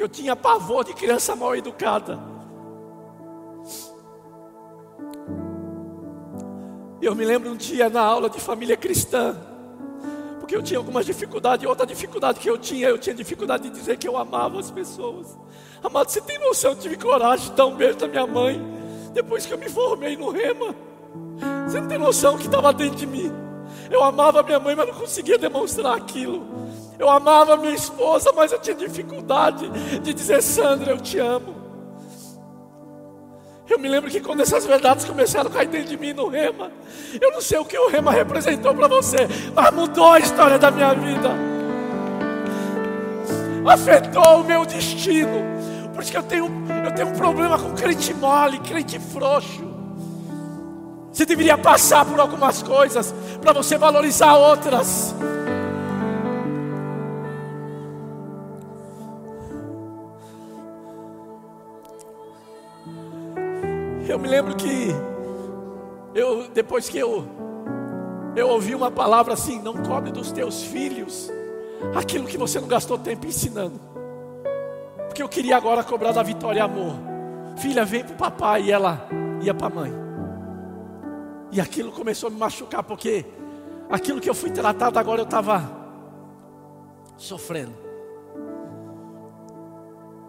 porque 0.00 0.02
eu 0.02 0.08
tinha 0.08 0.34
pavor 0.34 0.82
de 0.82 0.94
criança 0.94 1.36
mal 1.36 1.54
educada. 1.54 2.18
Eu 7.02 7.14
me 7.14 7.24
lembro 7.24 7.50
um 7.50 7.56
dia 7.56 7.90
na 7.90 8.00
aula 8.00 8.30
de 8.30 8.40
família 8.40 8.78
cristã, 8.78 9.36
porque 10.50 10.56
eu 10.56 10.62
tinha 10.62 10.78
algumas 10.78 11.06
dificuldades, 11.06 11.64
outra 11.64 11.86
dificuldade 11.86 12.40
que 12.40 12.50
eu 12.50 12.58
tinha, 12.58 12.88
eu 12.88 12.98
tinha 12.98 13.14
dificuldade 13.14 13.68
de 13.68 13.70
dizer 13.70 13.96
que 13.96 14.08
eu 14.08 14.16
amava 14.16 14.58
as 14.58 14.68
pessoas. 14.68 15.38
Amado, 15.80 16.10
você 16.10 16.20
tem 16.20 16.40
noção? 16.40 16.72
Eu 16.72 16.76
tive 16.76 16.96
coragem 16.96 17.50
de 17.50 17.52
dar 17.52 17.66
um 17.66 17.76
beijo 17.76 17.98
da 17.98 18.08
minha 18.08 18.26
mãe, 18.26 18.60
depois 19.12 19.46
que 19.46 19.54
eu 19.54 19.58
me 19.58 19.68
formei 19.68 20.16
no 20.16 20.28
Rema. 20.30 20.74
Você 21.68 21.80
não 21.80 21.86
tem 21.86 21.98
noção 21.98 22.36
que 22.36 22.46
estava 22.46 22.72
dentro 22.72 22.96
de 22.96 23.06
mim. 23.06 23.32
Eu 23.88 24.02
amava 24.02 24.42
minha 24.42 24.58
mãe, 24.58 24.74
mas 24.74 24.88
não 24.88 24.94
conseguia 24.94 25.38
demonstrar 25.38 25.96
aquilo. 25.96 26.44
Eu 26.98 27.08
amava 27.08 27.56
minha 27.56 27.72
esposa, 27.72 28.32
mas 28.32 28.50
eu 28.50 28.58
tinha 28.58 28.74
dificuldade 28.74 29.68
de 30.00 30.12
dizer, 30.12 30.42
Sandra, 30.42 30.90
eu 30.90 30.98
te 30.98 31.16
amo. 31.20 31.59
Eu 33.70 33.78
me 33.78 33.88
lembro 33.88 34.10
que 34.10 34.20
quando 34.20 34.40
essas 34.40 34.66
verdades 34.66 35.04
começaram 35.04 35.48
a 35.48 35.52
cair 35.52 35.68
dentro 35.68 35.90
de 35.90 35.96
mim 35.96 36.12
no 36.12 36.26
rema, 36.26 36.72
eu 37.20 37.30
não 37.30 37.40
sei 37.40 37.56
o 37.56 37.64
que 37.64 37.78
o 37.78 37.88
rema 37.88 38.10
representou 38.10 38.74
para 38.74 38.88
você, 38.88 39.28
mas 39.54 39.70
mudou 39.72 40.12
a 40.12 40.18
história 40.18 40.58
da 40.58 40.72
minha 40.72 40.92
vida, 40.92 41.30
afetou 43.64 44.40
o 44.40 44.44
meu 44.44 44.66
destino. 44.66 45.48
Por 45.94 46.02
isso 46.02 46.10
que 46.10 46.18
eu 46.18 46.22
tenho, 46.24 46.50
eu 46.84 46.92
tenho 46.92 47.08
um 47.10 47.12
problema 47.12 47.56
com 47.56 47.72
crente 47.72 48.12
mole, 48.12 48.58
crente 48.58 48.98
frouxo. 48.98 49.70
Você 51.12 51.24
deveria 51.24 51.56
passar 51.56 52.04
por 52.04 52.18
algumas 52.18 52.64
coisas 52.64 53.14
para 53.40 53.52
você 53.52 53.78
valorizar 53.78 54.34
outras. 54.34 55.14
Eu 64.10 64.18
me 64.18 64.26
lembro 64.26 64.56
que 64.56 64.88
eu 66.12 66.48
depois 66.48 66.88
que 66.88 66.98
eu 66.98 67.24
eu 68.34 68.48
ouvi 68.48 68.74
uma 68.74 68.90
palavra 68.90 69.34
assim, 69.34 69.62
não 69.62 69.84
cobre 69.84 70.10
dos 70.10 70.32
teus 70.32 70.64
filhos 70.64 71.30
aquilo 71.94 72.26
que 72.26 72.36
você 72.36 72.58
não 72.60 72.66
gastou 72.66 72.98
tempo 72.98 73.24
ensinando. 73.24 73.80
Porque 75.06 75.22
eu 75.22 75.28
queria 75.28 75.56
agora 75.56 75.84
cobrar 75.84 76.10
da 76.10 76.24
Vitória 76.24 76.64
amor. 76.64 76.96
Filha, 77.56 77.84
vem 77.84 78.02
para 78.02 78.14
o 78.14 78.16
papai 78.16 78.62
e 78.62 78.72
ela 78.72 79.08
ia 79.42 79.54
para 79.54 79.68
a 79.68 79.70
mãe. 79.70 79.92
E 81.52 81.60
aquilo 81.60 81.92
começou 81.92 82.26
a 82.26 82.30
me 82.30 82.36
machucar 82.36 82.82
porque 82.82 83.24
aquilo 83.88 84.20
que 84.20 84.28
eu 84.28 84.34
fui 84.34 84.50
tratado 84.50 84.98
agora 84.98 85.20
eu 85.20 85.24
estava 85.24 85.70
sofrendo. 87.16 87.74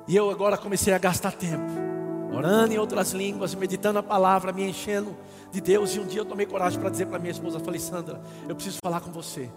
E 0.07 0.15
eu 0.15 0.29
agora 0.29 0.55
comecei 0.55 0.93
a 0.93 0.99
gastar 0.99 1.31
tempo 1.31 1.90
orando 2.31 2.73
em 2.73 2.77
outras 2.77 3.11
línguas, 3.11 3.53
meditando 3.53 3.99
a 3.99 4.03
palavra, 4.03 4.51
me 4.51 4.67
enchendo 4.67 5.15
de 5.51 5.59
Deus. 5.61 5.95
E 5.95 5.99
um 5.99 6.05
dia 6.05 6.21
eu 6.21 6.25
tomei 6.25 6.45
coragem 6.45 6.79
para 6.79 6.89
dizer 6.89 7.07
para 7.07 7.19
minha 7.19 7.31
esposa: 7.31 7.59
falei, 7.59 7.79
Sandra, 7.79 8.21
eu 8.47 8.55
preciso 8.55 8.77
falar 8.83 9.01
com 9.01 9.11
você. 9.11 9.49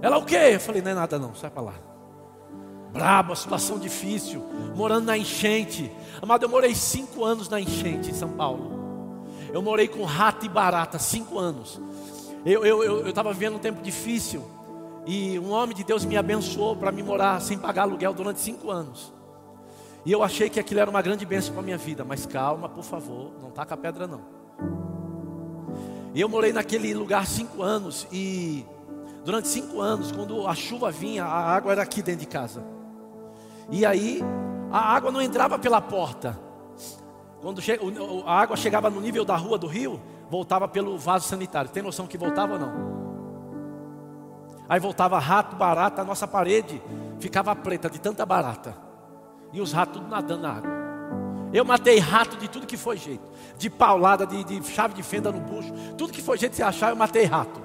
Ela, 0.00 0.18
o 0.18 0.24
quê? 0.24 0.50
Eu 0.52 0.60
falei, 0.60 0.80
não 0.80 0.90
é 0.90 0.94
nada 0.94 1.18
não, 1.18 1.34
sai 1.34 1.50
para 1.50 1.62
lá. 1.62 1.74
Brabo, 2.92 3.34
situação 3.36 3.78
difícil, 3.78 4.42
morando 4.74 5.06
na 5.06 5.18
enchente. 5.18 5.90
Amado, 6.22 6.44
eu 6.44 6.48
morei 6.48 6.74
cinco 6.74 7.24
anos 7.24 7.48
na 7.48 7.60
enchente 7.60 8.10
em 8.10 8.14
São 8.14 8.30
Paulo. 8.30 8.78
Eu 9.52 9.62
morei 9.62 9.88
com 9.88 10.04
rato 10.04 10.46
e 10.46 10.48
barata, 10.48 10.98
cinco 10.98 11.38
anos. 11.38 11.80
Eu 12.44 12.64
estava 12.64 12.84
eu, 12.84 13.04
eu, 13.04 13.06
eu 13.06 13.34
vivendo 13.34 13.56
um 13.56 13.58
tempo 13.58 13.82
difícil. 13.82 14.42
E 15.06 15.38
um 15.38 15.50
homem 15.50 15.74
de 15.74 15.84
Deus 15.84 16.04
me 16.04 16.16
abençoou 16.16 16.76
para 16.76 16.92
me 16.92 17.02
morar 17.02 17.40
sem 17.40 17.58
pagar 17.58 17.82
aluguel 17.82 18.12
durante 18.12 18.40
cinco 18.40 18.70
anos. 18.70 19.12
E 20.08 20.12
eu 20.12 20.22
achei 20.22 20.48
que 20.48 20.58
aquilo 20.58 20.80
era 20.80 20.88
uma 20.88 21.02
grande 21.02 21.26
bênção 21.26 21.52
para 21.52 21.60
a 21.60 21.64
minha 21.66 21.76
vida, 21.76 22.02
mas 22.02 22.24
calma, 22.24 22.66
por 22.66 22.82
favor, 22.82 23.30
não 23.42 23.50
taca 23.50 23.74
a 23.74 23.76
pedra 23.76 24.06
não. 24.06 24.22
E 26.14 26.20
eu 26.22 26.30
morei 26.30 26.50
naquele 26.50 26.94
lugar 26.94 27.26
cinco 27.26 27.62
anos 27.62 28.08
e 28.10 28.64
durante 29.22 29.48
cinco 29.48 29.82
anos, 29.82 30.10
quando 30.10 30.46
a 30.46 30.54
chuva 30.54 30.90
vinha, 30.90 31.26
a 31.26 31.54
água 31.54 31.72
era 31.72 31.82
aqui 31.82 32.00
dentro 32.00 32.20
de 32.20 32.26
casa. 32.26 32.64
E 33.70 33.84
aí 33.84 34.22
a 34.72 34.78
água 34.78 35.12
não 35.12 35.20
entrava 35.20 35.58
pela 35.58 35.78
porta. 35.78 36.40
Quando 37.42 37.60
a 38.24 38.32
água 38.32 38.56
chegava 38.56 38.88
no 38.88 39.02
nível 39.02 39.26
da 39.26 39.36
rua 39.36 39.58
do 39.58 39.66
rio, 39.66 40.00
voltava 40.30 40.66
pelo 40.66 40.96
vaso 40.96 41.28
sanitário. 41.28 41.70
Tem 41.70 41.82
noção 41.82 42.06
que 42.06 42.16
voltava 42.16 42.54
ou 42.54 42.58
não? 42.58 42.72
Aí 44.70 44.80
voltava 44.80 45.18
rato, 45.18 45.54
barata, 45.54 46.00
a 46.00 46.04
nossa 46.06 46.26
parede 46.26 46.80
ficava 47.20 47.54
preta 47.54 47.90
de 47.90 48.00
tanta 48.00 48.24
barata. 48.24 48.87
E 49.52 49.60
os 49.60 49.72
ratos 49.72 49.98
tudo 49.98 50.08
nadando 50.08 50.42
na 50.42 50.52
água. 50.52 50.78
Eu 51.52 51.64
matei 51.64 51.98
rato 51.98 52.36
de 52.36 52.48
tudo 52.48 52.66
que 52.66 52.76
foi 52.76 52.96
jeito. 52.96 53.22
De 53.56 53.70
paulada, 53.70 54.26
de, 54.26 54.44
de 54.44 54.62
chave 54.64 54.94
de 54.94 55.02
fenda 55.02 55.32
no 55.32 55.40
bucho. 55.40 55.72
Tudo 55.96 56.12
que 56.12 56.22
foi 56.22 56.36
jeito 56.36 56.52
de 56.52 56.56
se 56.56 56.62
achar, 56.62 56.90
eu 56.90 56.96
matei 56.96 57.24
rato. 57.24 57.60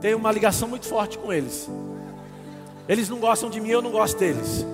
Tenho 0.00 0.16
uma 0.16 0.32
ligação 0.32 0.68
muito 0.68 0.86
forte 0.86 1.18
com 1.18 1.32
eles. 1.32 1.70
Eles 2.88 3.08
não 3.08 3.18
gostam 3.18 3.48
de 3.50 3.60
mim, 3.60 3.68
eu 3.68 3.82
não 3.82 3.90
gosto 3.90 4.18
deles. 4.18 4.66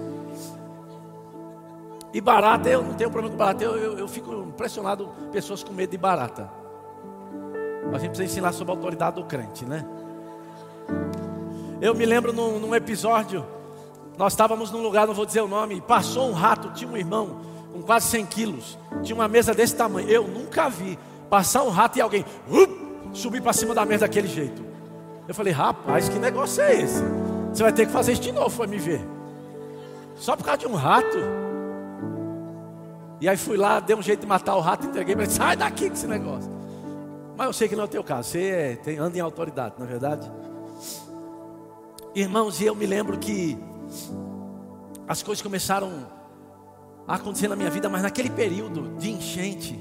E 2.14 2.20
barata, 2.20 2.68
eu 2.68 2.82
não 2.82 2.94
tenho 2.94 3.11
problema 3.11 3.32
com 3.32 3.38
barata. 3.38 3.64
Eu, 3.64 3.76
eu, 3.76 3.98
eu 3.98 4.09
fico 4.09 4.32
impressionado 4.32 5.09
pessoas 5.30 5.62
com 5.62 5.72
medo 5.72 5.90
de 5.90 5.98
barata. 5.98 6.50
Mas 7.86 7.96
a 7.96 7.98
gente 7.98 8.11
precisa 8.11 8.24
ensinar 8.24 8.52
sobre 8.52 8.72
a 8.72 8.76
autoridade 8.76 9.16
do 9.16 9.24
crente, 9.24 9.64
né? 9.64 9.84
Eu 11.80 11.94
me 11.94 12.06
lembro 12.06 12.32
num, 12.32 12.59
num 12.59 12.74
episódio, 12.74 13.44
nós 14.18 14.32
estávamos 14.32 14.72
num 14.72 14.82
lugar, 14.82 15.06
não 15.06 15.14
vou 15.14 15.24
dizer 15.24 15.40
o 15.40 15.46
nome, 15.46 15.80
passou 15.80 16.28
um 16.28 16.32
rato, 16.32 16.72
tinha 16.72 16.90
um 16.90 16.96
irmão 16.96 17.40
com 17.72 17.80
quase 17.82 18.08
100 18.08 18.26
quilos, 18.26 18.76
tinha 19.04 19.14
uma 19.14 19.28
mesa 19.28 19.54
desse 19.54 19.76
tamanho. 19.76 20.08
Eu 20.08 20.26
nunca 20.26 20.68
vi 20.68 20.98
passar 21.30 21.62
um 21.62 21.70
rato 21.70 21.98
e 21.98 22.00
alguém 22.00 22.24
uh, 22.48 23.14
subir 23.14 23.40
para 23.40 23.52
cima 23.52 23.76
da 23.76 23.84
mesa 23.84 24.06
daquele 24.06 24.26
jeito. 24.26 24.60
Eu 25.28 25.34
falei, 25.34 25.52
rapaz, 25.52 26.08
que 26.08 26.18
negócio 26.18 26.60
é 26.64 26.80
esse? 26.80 27.00
Você 27.52 27.62
vai 27.62 27.72
ter 27.72 27.86
que 27.86 27.92
fazer 27.92 28.12
isso 28.12 28.22
de 28.22 28.32
novo 28.32 28.54
para 28.56 28.66
me 28.66 28.78
ver. 28.78 29.00
Só 30.16 30.34
por 30.34 30.44
causa 30.44 30.58
de 30.58 30.66
um 30.66 30.74
rato. 30.74 31.18
E 33.20 33.28
aí 33.28 33.36
fui 33.36 33.56
lá, 33.56 33.78
dei 33.78 33.94
um 33.94 34.02
jeito 34.02 34.22
de 34.22 34.26
matar 34.26 34.56
o 34.56 34.60
rato, 34.60 34.86
entreguei 34.86 35.14
para 35.14 35.24
ele, 35.24 35.32
sai 35.32 35.56
daqui 35.56 35.86
com 35.88 35.94
esse 35.94 36.08
negócio. 36.08 36.50
Mas 37.36 37.46
eu 37.46 37.52
sei 37.52 37.68
que 37.68 37.76
não 37.76 37.82
é 37.82 37.86
o 37.86 37.88
teu 37.88 38.02
caso, 38.02 38.30
você 38.30 38.48
é, 38.48 38.76
tem, 38.76 38.98
anda 38.98 39.16
em 39.16 39.20
autoridade, 39.20 39.76
não 39.78 39.86
é 39.86 39.88
verdade? 39.88 40.28
Irmãos, 42.16 42.60
e 42.60 42.66
eu 42.66 42.74
me 42.74 42.84
lembro 42.84 43.16
que 43.16 43.56
as 45.07 45.22
coisas 45.22 45.43
começaram 45.43 46.07
a 47.07 47.14
acontecer 47.14 47.49
na 47.49 47.57
minha 47.57 47.70
vida, 47.70 47.89
mas 47.89 48.03
naquele 48.03 48.28
período 48.28 48.99
de 48.99 49.11
enchente, 49.11 49.78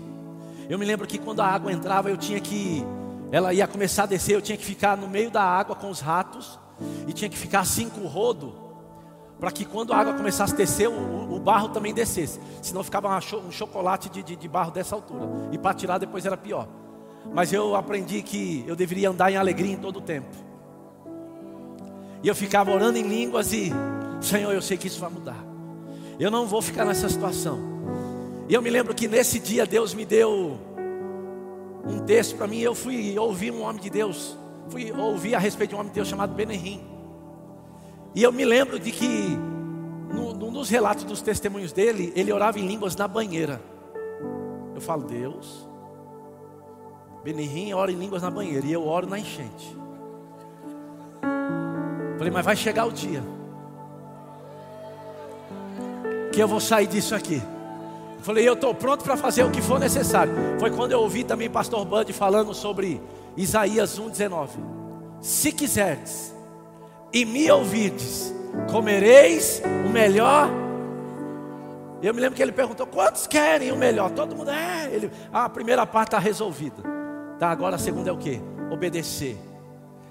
eu 0.70 0.80
me 0.80 0.86
lembro 0.86 1.06
que 1.06 1.18
quando 1.18 1.42
a 1.42 1.48
água 1.48 1.72
entrava, 1.72 2.10
eu 2.10 2.16
tinha 2.16 2.40
que, 2.40 2.86
ela 3.32 3.54
ia 3.54 3.68
começar 3.68 4.04
a 4.04 4.06
descer, 4.06 4.36
eu 4.36 4.42
tinha 4.42 4.58
que 4.58 4.64
ficar 4.64 4.96
no 4.96 5.08
meio 5.08 5.30
da 5.30 5.44
água 5.44 5.76
com 5.76 5.90
os 5.90 6.00
ratos, 6.00 6.58
e 7.08 7.12
tinha 7.12 7.30
que 7.30 7.38
ficar 7.38 7.62
assim 7.62 7.90
com 7.90 8.02
o 8.02 8.08
rodo, 8.08 8.54
para 9.40 9.52
que 9.52 9.66
quando 9.66 9.94
a 9.94 9.98
água 9.98 10.14
começasse 10.14 10.54
a 10.54 10.56
descer, 10.58 10.88
o, 10.88 11.36
o 11.36 11.40
barro 11.40 11.70
também 11.70 11.94
descesse, 11.94 12.40
senão 12.62 12.84
ficava 12.84 13.10
um 13.18 13.52
chocolate 13.52 14.10
de, 14.10 14.24
de, 14.24 14.36
de 14.36 14.48
barro 14.48 14.72
dessa 14.72 14.96
altura, 14.96 15.28
e 15.52 15.58
para 15.58 15.74
tirar 15.74 15.98
depois 15.98 16.26
era 16.26 16.38
pior. 16.38 16.68
Mas 17.34 17.52
eu 17.52 17.76
aprendi 17.76 18.22
que 18.22 18.64
eu 18.66 18.76
deveria 18.76 19.10
andar 19.10 19.30
em 19.30 19.36
alegria 19.36 19.74
em 19.74 19.78
todo 19.78 19.98
o 19.98 20.02
tempo. 20.02 20.34
E 22.24 22.28
eu 22.28 22.36
ficava 22.36 22.72
orando 22.72 22.98
em 22.98 23.04
línguas 23.04 23.52
e, 23.52 23.72
Senhor, 24.22 24.52
eu 24.52 24.62
sei 24.62 24.78
que 24.78 24.88
isso 24.88 25.00
vai 25.00 25.10
mudar. 25.10 25.44
Eu 26.20 26.32
não 26.32 26.48
vou 26.48 26.62
ficar 26.62 26.84
nessa 26.84 27.08
situação. 27.08 27.60
E 28.50 28.54
eu 28.54 28.62
me 28.62 28.70
lembro 28.70 28.94
que 28.96 29.08
nesse 29.08 29.40
dia 29.40 29.66
Deus 29.66 29.94
me 29.94 30.06
deu 30.06 30.58
um 31.86 32.00
texto 32.00 32.36
para 32.36 32.48
mim. 32.48 32.60
Eu 32.60 32.74
fui 32.74 33.18
ouvir 33.18 33.52
um 33.52 33.62
homem 33.62 33.82
de 33.82 33.90
Deus, 33.90 34.38
fui 34.70 34.92
ouvir 34.92 35.36
a 35.36 35.40
respeito 35.40 35.72
de 35.72 35.76
um 35.76 35.80
homem 35.80 35.92
de 35.92 35.96
Deus 35.96 36.08
chamado 36.08 36.34
Benerim. 36.34 36.82
E 38.16 38.24
eu 38.24 38.32
me 38.32 38.44
lembro 38.44 38.80
de 38.80 38.92
que, 38.92 39.38
no, 40.12 40.34
no, 40.34 40.50
nos 40.50 40.70
relatos 40.70 41.04
dos 41.04 41.22
testemunhos 41.22 41.72
dele, 41.72 42.12
ele 42.16 42.32
orava 42.32 42.58
em 42.60 42.66
línguas 42.66 42.96
na 42.96 43.08
banheira. 43.08 43.62
Eu 44.74 44.82
falo, 44.82 45.04
Deus, 45.04 45.68
Benerim 47.24 47.74
ora 47.74 47.92
em 47.92 47.96
línguas 47.96 48.24
na 48.24 48.32
banheira 48.32 48.66
e 48.66 48.72
eu 48.72 48.88
oro 48.88 49.08
na 49.08 49.20
enchente. 49.20 49.78
Falei, 52.18 52.32
mas 52.32 52.44
vai 52.44 52.56
chegar 52.56 52.86
o 52.86 52.92
dia 52.92 53.37
que 56.38 56.44
eu 56.44 56.48
vou 56.48 56.60
sair 56.60 56.86
disso 56.86 57.16
aqui. 57.16 57.42
falei, 58.22 58.48
eu 58.48 58.54
estou 58.54 58.72
pronto 58.72 59.04
para 59.04 59.18
fazer 59.18 59.44
o 59.44 59.50
que 59.50 59.60
for 59.60 59.80
necessário. 59.80 60.32
Foi 60.60 60.70
quando 60.70 60.92
eu 60.92 61.00
ouvi 61.00 61.24
também 61.24 61.50
Pastor 61.50 61.84
Bud 61.84 62.14
falando 62.14 62.54
sobre 62.54 63.02
Isaías 63.36 64.00
1,19. 64.00 64.50
Se 65.20 65.52
quiserdes 65.52 66.32
e 67.12 67.26
me 67.26 67.50
ouvirdes, 67.50 68.32
comereis 68.72 69.64
o 69.84 69.90
melhor. 69.90 70.48
Eu 72.04 72.14
me 72.14 72.22
lembro 72.22 72.36
que 72.36 72.44
ele 72.44 72.52
perguntou: 72.52 72.86
quantos 72.86 73.26
querem 73.26 73.72
o 73.72 73.76
melhor? 73.76 74.12
Todo 74.12 74.36
mundo 74.36 74.52
é. 74.52 74.92
Ele, 74.94 75.10
ah, 75.34 75.46
a 75.46 75.50
primeira 75.50 75.88
parte 75.88 76.10
está 76.10 76.20
resolvida. 76.20 76.84
Tá, 77.40 77.50
agora 77.50 77.78
a 77.78 77.80
segunda 77.80 78.12
é 78.12 78.14
o 78.14 78.18
que? 78.18 78.40
Obedecer. 78.72 79.36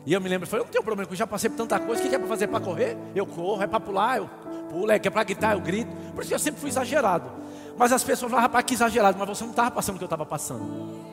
E 0.04 0.12
eu 0.12 0.20
me 0.20 0.28
lembro, 0.28 0.48
eu 0.52 0.58
não 0.58 0.66
tenho 0.66 0.84
problema, 0.84 1.10
eu 1.10 1.16
já 1.16 1.26
passei 1.26 1.50
por 1.50 1.56
tanta 1.56 1.80
coisa, 1.80 2.00
o 2.00 2.08
que 2.08 2.14
é 2.14 2.18
para 2.18 2.28
fazer? 2.28 2.46
Para 2.46 2.60
correr? 2.60 2.96
Eu 3.14 3.26
corro, 3.26 3.60
é 3.60 3.66
para 3.66 3.80
pular, 3.80 4.18
eu 4.18 4.30
pulo, 4.76 4.92
é 4.92 4.98
que 4.98 5.08
é 5.08 5.10
para 5.10 5.24
gritar, 5.24 5.54
eu 5.54 5.60
grito. 5.60 5.90
Por 6.12 6.20
isso 6.20 6.28
que 6.28 6.34
eu 6.34 6.38
sempre 6.38 6.60
fui 6.60 6.68
exagerado. 6.68 7.30
Mas 7.78 7.92
as 7.92 8.04
pessoas 8.04 8.30
falavam, 8.30 8.48
rapaz, 8.48 8.64
que 8.66 8.74
exagerado, 8.74 9.18
mas 9.18 9.28
você 9.28 9.44
não 9.44 9.50
estava 9.50 9.70
passando 9.70 9.94
o 9.94 9.98
que 9.98 10.04
eu 10.04 10.06
estava 10.06 10.26
passando. 10.26 11.06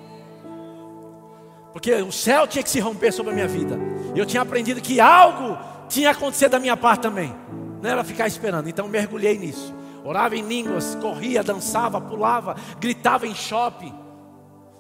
Porque 1.72 1.94
o 1.94 2.12
céu 2.12 2.46
tinha 2.46 2.62
que 2.62 2.70
se 2.70 2.80
romper 2.80 3.12
sobre 3.12 3.32
a 3.32 3.36
minha 3.36 3.48
vida. 3.48 3.80
E 4.14 4.20
eu 4.20 4.26
tinha 4.26 4.42
aprendido 4.42 4.82
que 4.82 5.00
algo 5.00 5.58
tinha 5.88 6.12
acontecido 6.12 6.52
da 6.52 6.60
minha 6.60 6.78
parte 6.78 7.02
também. 7.02 7.34
Não 7.82 7.90
era 7.90 8.04
ficar 8.04 8.28
esperando. 8.28 8.70
Então 8.70 8.88
mergulhei 8.88 9.38
nisso. 9.38 9.74
Orava 10.04 10.36
em 10.36 10.42
línguas, 10.42 10.96
corria, 10.96 11.42
dançava, 11.42 12.00
pulava, 12.00 12.56
gritava 12.80 13.26
em 13.26 13.34
shopping. 13.34 13.94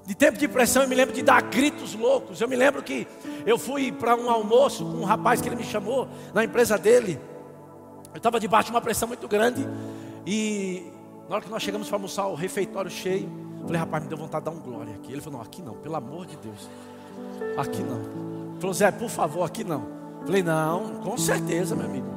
De 0.05 0.13
tempo 0.13 0.37
de 0.37 0.47
pressão 0.49 0.83
eu 0.83 0.89
me 0.89 0.95
lembro 0.95 1.15
de 1.15 1.21
dar 1.21 1.41
gritos 1.41 1.95
loucos. 1.95 2.41
Eu 2.41 2.47
me 2.47 2.55
lembro 2.55 2.83
que 2.83 3.07
eu 3.45 3.57
fui 3.57 3.91
para 3.91 4.15
um 4.15 4.29
almoço 4.29 4.85
com 4.85 4.97
um 4.97 5.05
rapaz 5.05 5.41
que 5.41 5.47
ele 5.47 5.55
me 5.55 5.63
chamou 5.63 6.07
na 6.33 6.43
empresa 6.43 6.77
dele. 6.77 7.19
Eu 8.13 8.17
estava 8.17 8.39
debaixo 8.39 8.67
de 8.67 8.71
uma 8.75 8.81
pressão 8.81 9.07
muito 9.07 9.27
grande. 9.27 9.67
E 10.25 10.91
na 11.27 11.35
hora 11.35 11.43
que 11.43 11.49
nós 11.49 11.63
chegamos 11.63 11.87
para 11.87 11.97
almoçar, 11.97 12.27
o 12.27 12.35
refeitório 12.35 12.89
cheio. 12.91 13.29
Falei, 13.63 13.77
rapaz, 13.77 14.03
me 14.03 14.09
deu 14.09 14.17
vontade 14.17 14.45
de 14.45 14.51
dar 14.51 14.57
um 14.57 14.61
glória 14.61 14.93
aqui. 14.93 15.11
Ele 15.11 15.21
falou, 15.21 15.39
não, 15.39 15.45
aqui 15.45 15.61
não, 15.61 15.73
pelo 15.73 15.95
amor 15.95 16.25
de 16.25 16.37
Deus. 16.37 16.69
Aqui 17.57 17.81
não. 17.81 18.59
Falou, 18.59 18.73
Zé, 18.73 18.91
por 18.91 19.09
favor, 19.09 19.43
aqui 19.43 19.63
não. 19.63 19.85
Falei, 20.25 20.43
não, 20.43 20.95
com 21.01 21.17
certeza, 21.17 21.75
meu 21.75 21.85
amigo. 21.85 22.07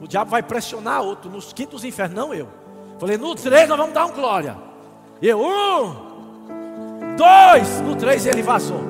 O 0.00 0.06
diabo 0.06 0.30
vai 0.30 0.42
pressionar 0.42 1.02
outro. 1.02 1.30
Nos 1.30 1.52
quintos 1.52 1.84
infernos, 1.84 2.16
não 2.16 2.34
eu. 2.34 2.48
Eu 2.94 3.00
falei, 3.00 3.16
no 3.16 3.34
três 3.34 3.68
nós 3.68 3.78
vamos 3.78 3.94
dar 3.94 4.06
um 4.06 4.12
glória. 4.12 4.56
Eu, 5.20 5.40
um, 5.40 5.94
dois, 7.16 7.80
no 7.82 7.94
três 7.96 8.26
ele 8.26 8.42
vazou. 8.42 8.80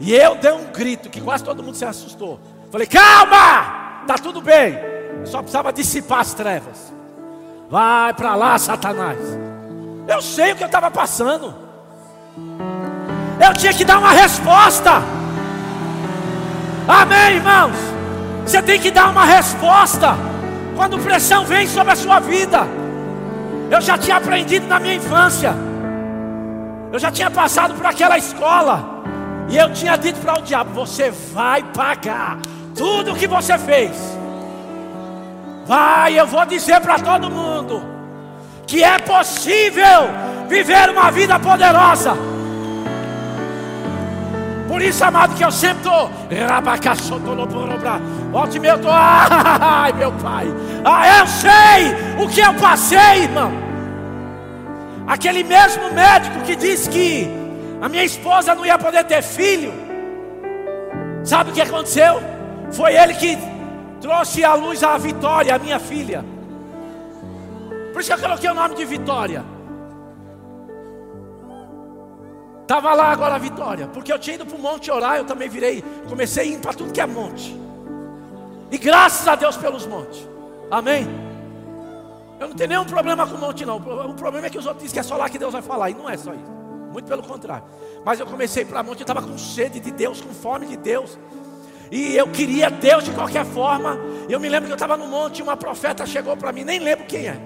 E 0.00 0.14
eu 0.14 0.36
dei 0.36 0.52
um 0.52 0.72
grito 0.72 1.10
que 1.10 1.20
quase 1.20 1.44
todo 1.44 1.62
mundo 1.62 1.74
se 1.74 1.84
assustou. 1.84 2.40
Falei, 2.70 2.86
calma, 2.86 3.89
tá 4.06 4.14
tudo 4.14 4.40
bem. 4.40 4.78
Só 5.24 5.38
precisava 5.38 5.72
dissipar 5.72 6.20
as 6.20 6.34
trevas. 6.34 6.92
Vai 7.68 8.12
para 8.14 8.34
lá, 8.34 8.58
Satanás. 8.58 9.18
Eu 10.08 10.20
sei 10.20 10.52
o 10.52 10.56
que 10.56 10.62
eu 10.64 10.66
estava 10.66 10.90
passando. 10.90 11.54
Eu 13.40 13.54
tinha 13.54 13.72
que 13.72 13.84
dar 13.84 13.98
uma 13.98 14.12
resposta. 14.12 15.02
Amém, 16.88 17.36
irmãos. 17.36 17.76
Você 18.44 18.60
tem 18.60 18.80
que 18.80 18.90
dar 18.90 19.10
uma 19.10 19.24
resposta 19.24 20.16
quando 20.76 20.98
pressão 20.98 21.44
vem 21.44 21.66
sobre 21.68 21.92
a 21.92 21.96
sua 21.96 22.18
vida. 22.18 22.66
Eu 23.70 23.80
já 23.80 23.96
tinha 23.96 24.16
aprendido 24.16 24.66
na 24.66 24.80
minha 24.80 24.94
infância. 24.94 25.54
Eu 26.92 26.98
já 26.98 27.12
tinha 27.12 27.30
passado 27.30 27.74
por 27.74 27.86
aquela 27.86 28.18
escola. 28.18 29.00
E 29.48 29.56
eu 29.56 29.72
tinha 29.72 29.96
dito 29.96 30.18
para 30.20 30.38
o 30.38 30.42
diabo: 30.42 30.72
Você 30.74 31.10
vai 31.10 31.62
pagar 31.62 32.38
tudo 32.74 33.12
o 33.12 33.16
que 33.16 33.26
você 33.26 33.58
fez. 33.58 33.92
Vai, 35.66 36.18
eu 36.18 36.26
vou 36.26 36.44
dizer 36.46 36.80
para 36.80 36.98
todo 36.98 37.30
mundo 37.30 37.82
que 38.66 38.82
é 38.82 38.98
possível 38.98 40.08
viver 40.48 40.90
uma 40.90 41.10
vida 41.10 41.38
poderosa. 41.38 42.16
Por 44.68 44.80
isso, 44.80 45.04
amado, 45.04 45.34
que 45.34 45.44
eu 45.44 45.50
sempre 45.50 45.78
estou. 45.78 46.08
Volte 48.30 48.60
meu. 48.60 48.78
Ai, 48.88 49.92
meu 49.92 50.12
pai. 50.12 50.46
Ah, 50.84 51.18
eu 51.18 51.26
sei 51.26 52.24
o 52.24 52.28
que 52.28 52.40
eu 52.40 52.54
passei, 52.54 53.24
irmão. 53.24 53.50
Aquele 55.08 55.42
mesmo 55.42 55.92
médico 55.92 56.40
que 56.42 56.54
disse 56.54 56.88
que 56.88 57.28
a 57.82 57.88
minha 57.88 58.04
esposa 58.04 58.54
não 58.54 58.64
ia 58.64 58.78
poder 58.78 59.02
ter 59.02 59.22
filho. 59.22 59.72
Sabe 61.24 61.50
o 61.50 61.52
que 61.52 61.60
aconteceu? 61.60 62.22
Foi 62.72 62.94
ele 62.94 63.14
que 63.14 63.36
trouxe 64.00 64.44
à 64.44 64.54
luz 64.54 64.82
a 64.82 64.96
Vitória, 64.96 65.54
a 65.54 65.58
minha 65.58 65.78
filha. 65.78 66.24
Por 67.92 68.00
isso 68.00 68.10
que 68.10 68.18
eu 68.18 68.22
coloquei 68.22 68.50
o 68.50 68.54
nome 68.54 68.74
de 68.74 68.84
Vitória. 68.84 69.44
Estava 72.62 72.94
lá 72.94 73.10
agora 73.10 73.34
a 73.34 73.38
Vitória, 73.38 73.88
porque 73.88 74.12
eu 74.12 74.18
tinha 74.18 74.36
ido 74.36 74.46
para 74.46 74.56
o 74.56 74.60
monte 74.60 74.90
orar, 74.90 75.16
eu 75.16 75.24
também 75.24 75.48
virei, 75.48 75.82
comecei 76.08 76.44
a 76.44 76.46
ir 76.46 76.58
para 76.60 76.72
tudo 76.72 76.92
que 76.92 77.00
é 77.00 77.06
monte. 77.06 77.58
E 78.70 78.78
graças 78.78 79.26
a 79.26 79.34
Deus 79.34 79.56
pelos 79.56 79.86
montes. 79.86 80.28
Amém. 80.70 81.08
Eu 82.38 82.48
não 82.48 82.54
tenho 82.54 82.68
nenhum 82.70 82.84
problema 82.84 83.26
com 83.26 83.34
o 83.34 83.38
monte, 83.38 83.66
não. 83.66 83.76
O 83.76 84.14
problema 84.14 84.46
é 84.46 84.50
que 84.50 84.56
os 84.56 84.64
outros 84.64 84.84
dizem 84.84 84.94
que 84.94 85.00
é 85.00 85.02
só 85.02 85.16
lá 85.16 85.28
que 85.28 85.38
Deus 85.38 85.52
vai 85.52 85.60
falar. 85.60 85.90
E 85.90 85.94
não 85.94 86.08
é 86.08 86.16
só 86.16 86.32
isso. 86.32 86.50
Muito 86.92 87.06
pelo 87.06 87.22
contrário. 87.22 87.64
Mas 88.04 88.18
eu 88.18 88.26
comecei 88.26 88.64
para 88.64 88.82
monte, 88.82 89.00
eu 89.00 89.04
estava 89.04 89.20
com 89.20 89.36
sede 89.36 89.80
de 89.80 89.90
Deus, 89.90 90.20
com 90.20 90.30
fome 90.32 90.66
de 90.66 90.76
Deus. 90.76 91.18
E 91.90 92.16
eu 92.16 92.28
queria 92.28 92.70
Deus 92.70 93.04
de 93.04 93.10
qualquer 93.10 93.44
forma. 93.44 93.98
Eu 94.28 94.38
me 94.38 94.48
lembro 94.48 94.66
que 94.66 94.72
eu 94.72 94.76
estava 94.76 94.96
no 94.96 95.06
monte 95.06 95.38
e 95.38 95.42
uma 95.42 95.56
profeta 95.56 96.06
chegou 96.06 96.36
para 96.36 96.52
mim, 96.52 96.64
nem 96.64 96.78
lembro 96.78 97.04
quem 97.06 97.28
é. 97.28 97.40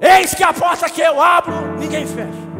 Eis 0.00 0.34
que 0.34 0.42
a 0.42 0.52
porta 0.52 0.88
que 0.88 1.00
eu 1.00 1.20
abro, 1.20 1.78
ninguém 1.78 2.06
fecha. 2.06 2.50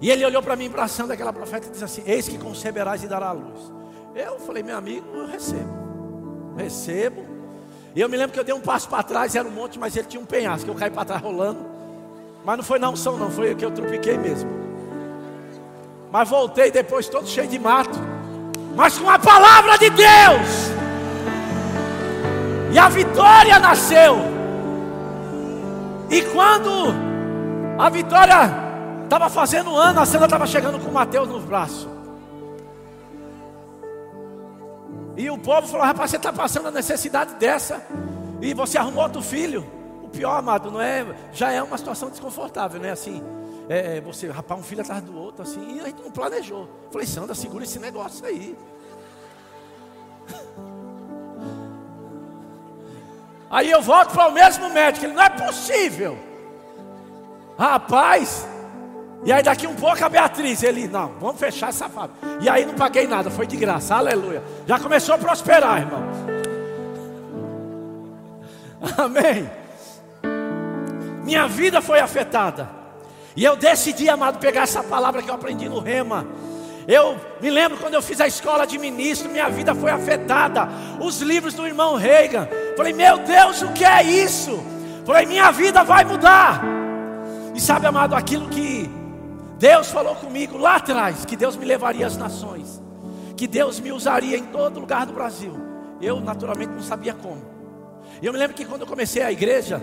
E 0.00 0.10
ele 0.10 0.24
olhou 0.24 0.42
para 0.42 0.56
mim, 0.56 0.66
abraçando 0.66 1.10
aquela 1.10 1.32
profeta 1.32 1.66
e 1.66 1.70
disse 1.70 1.84
assim: 1.84 2.02
Eis 2.06 2.28
que 2.28 2.38
conceberás 2.38 3.02
e 3.02 3.08
dará 3.08 3.28
a 3.28 3.32
luz. 3.32 3.72
Eu 4.14 4.38
falei, 4.38 4.62
meu 4.62 4.76
amigo, 4.78 5.06
eu 5.14 5.26
recebo. 5.26 6.54
Recebo. 6.56 7.22
E 7.94 8.00
eu 8.00 8.08
me 8.08 8.16
lembro 8.16 8.32
que 8.32 8.40
eu 8.40 8.44
dei 8.44 8.54
um 8.54 8.60
passo 8.60 8.88
para 8.88 9.02
trás, 9.02 9.34
era 9.34 9.46
um 9.46 9.50
monte, 9.50 9.78
mas 9.78 9.94
ele 9.94 10.06
tinha 10.06 10.20
um 10.20 10.24
penhasco, 10.24 10.70
eu 10.70 10.74
caí 10.74 10.90
para 10.90 11.04
trás 11.04 11.22
rolando. 11.22 11.60
Mas 12.42 12.56
não 12.56 12.64
foi 12.64 12.78
na 12.78 12.88
unção, 12.88 13.18
não, 13.18 13.30
foi 13.30 13.54
que 13.54 13.64
eu 13.64 13.70
tropiquei 13.70 14.16
mesmo. 14.16 14.48
Mas 16.10 16.28
voltei 16.28 16.70
depois 16.70 17.08
todo 17.08 17.26
cheio 17.26 17.48
de 17.48 17.58
mato. 17.58 17.98
Mas 18.76 18.98
com 18.98 19.08
a 19.08 19.18
palavra 19.18 19.78
de 19.78 19.88
Deus. 19.88 20.70
E 22.72 22.78
a 22.78 22.88
vitória 22.90 23.58
nasceu. 23.58 24.18
E 26.10 26.20
quando 26.22 26.94
a 27.78 27.88
vitória 27.88 28.34
estava 29.02 29.30
fazendo 29.30 29.70
um 29.70 29.76
ano, 29.76 30.00
a 30.00 30.06
cena 30.06 30.26
estava 30.26 30.46
chegando 30.46 30.78
com 30.78 30.90
o 30.90 30.92
Mateus 30.92 31.26
nos 31.26 31.42
braços. 31.42 31.88
E 35.16 35.30
o 35.30 35.38
povo 35.38 35.66
falou: 35.66 35.86
rapaz, 35.86 36.10
você 36.10 36.18
está 36.18 36.30
passando 36.30 36.68
a 36.68 36.70
necessidade 36.70 37.34
dessa. 37.36 37.82
E 38.42 38.52
você 38.52 38.76
arrumou 38.76 39.04
outro 39.04 39.22
filho. 39.22 39.66
O 40.02 40.08
pior, 40.08 40.36
amado, 40.36 40.70
não 40.70 40.82
é. 40.82 41.06
Já 41.32 41.50
é 41.50 41.62
uma 41.62 41.78
situação 41.78 42.10
desconfortável, 42.10 42.78
não 42.78 42.88
é 42.88 42.92
assim. 42.92 43.22
É, 43.68 43.96
é 43.96 44.00
você, 44.00 44.30
rapaz, 44.30 44.60
um 44.60 44.62
filho 44.62 44.82
atrás 44.82 45.02
do 45.02 45.16
outro, 45.18 45.42
assim. 45.42 45.76
E 45.76 45.80
a 45.80 45.84
gente 45.84 46.02
não 46.02 46.10
planejou. 46.10 46.68
Falei, 46.90 47.06
Sandra, 47.06 47.34
segura 47.34 47.64
esse 47.64 47.78
negócio 47.78 48.24
aí. 48.24 48.56
Aí 53.48 53.70
eu 53.70 53.80
volto 53.80 54.12
para 54.12 54.26
o 54.26 54.32
mesmo 54.32 54.68
médico. 54.70 55.06
Ele 55.06 55.14
não 55.14 55.22
é 55.22 55.30
possível. 55.30 56.18
Rapaz. 57.56 58.46
E 59.24 59.32
aí 59.32 59.42
daqui 59.42 59.66
um 59.66 59.74
pouco 59.74 60.04
a 60.04 60.08
Beatriz, 60.08 60.62
ele, 60.62 60.86
não, 60.86 61.14
vamos 61.18 61.40
fechar 61.40 61.70
essa 61.70 61.88
fábrica. 61.88 62.18
E 62.40 62.48
aí 62.48 62.64
não 62.64 62.74
paguei 62.74 63.06
nada, 63.06 63.30
foi 63.30 63.46
de 63.46 63.56
graça, 63.56 63.96
aleluia. 63.96 64.42
Já 64.66 64.78
começou 64.78 65.14
a 65.14 65.18
prosperar, 65.18 65.80
irmão. 65.80 66.02
Amém. 68.98 69.50
Minha 71.24 71.48
vida 71.48 71.80
foi 71.80 71.98
afetada. 71.98 72.68
E 73.36 73.44
eu 73.44 73.54
decidi, 73.54 74.08
amado, 74.08 74.38
pegar 74.38 74.62
essa 74.62 74.82
palavra 74.82 75.22
que 75.22 75.28
eu 75.28 75.34
aprendi 75.34 75.68
no 75.68 75.78
Rema. 75.78 76.26
Eu 76.88 77.16
me 77.40 77.50
lembro 77.50 77.76
quando 77.76 77.94
eu 77.94 78.00
fiz 78.00 78.20
a 78.20 78.26
escola 78.26 78.66
de 78.66 78.78
ministro, 78.78 79.28
minha 79.28 79.48
vida 79.50 79.74
foi 79.74 79.90
afetada. 79.90 80.68
Os 81.00 81.20
livros 81.20 81.52
do 81.52 81.66
irmão 81.66 81.96
Reagan. 81.96 82.48
Falei, 82.76 82.94
meu 82.94 83.18
Deus, 83.18 83.60
o 83.60 83.72
que 83.72 83.84
é 83.84 84.02
isso? 84.02 84.58
Falei, 85.04 85.26
minha 85.26 85.50
vida 85.50 85.84
vai 85.84 86.04
mudar. 86.04 86.62
E 87.54 87.60
sabe, 87.60 87.86
amado, 87.86 88.14
aquilo 88.14 88.48
que 88.48 88.88
Deus 89.58 89.90
falou 89.90 90.14
comigo 90.14 90.56
lá 90.56 90.76
atrás, 90.76 91.24
que 91.24 91.36
Deus 91.36 91.56
me 91.56 91.64
levaria 91.64 92.06
às 92.06 92.16
nações, 92.16 92.82
que 93.36 93.46
Deus 93.46 93.80
me 93.80 93.92
usaria 93.92 94.36
em 94.38 94.44
todo 94.44 94.80
lugar 94.80 95.04
do 95.04 95.12
Brasil. 95.12 95.54
Eu, 96.00 96.20
naturalmente, 96.20 96.72
não 96.72 96.82
sabia 96.82 97.12
como. 97.12 97.42
E 98.22 98.26
eu 98.26 98.32
me 98.32 98.38
lembro 98.38 98.56
que 98.56 98.64
quando 98.64 98.82
eu 98.82 98.86
comecei 98.86 99.22
a 99.22 99.32
igreja, 99.32 99.82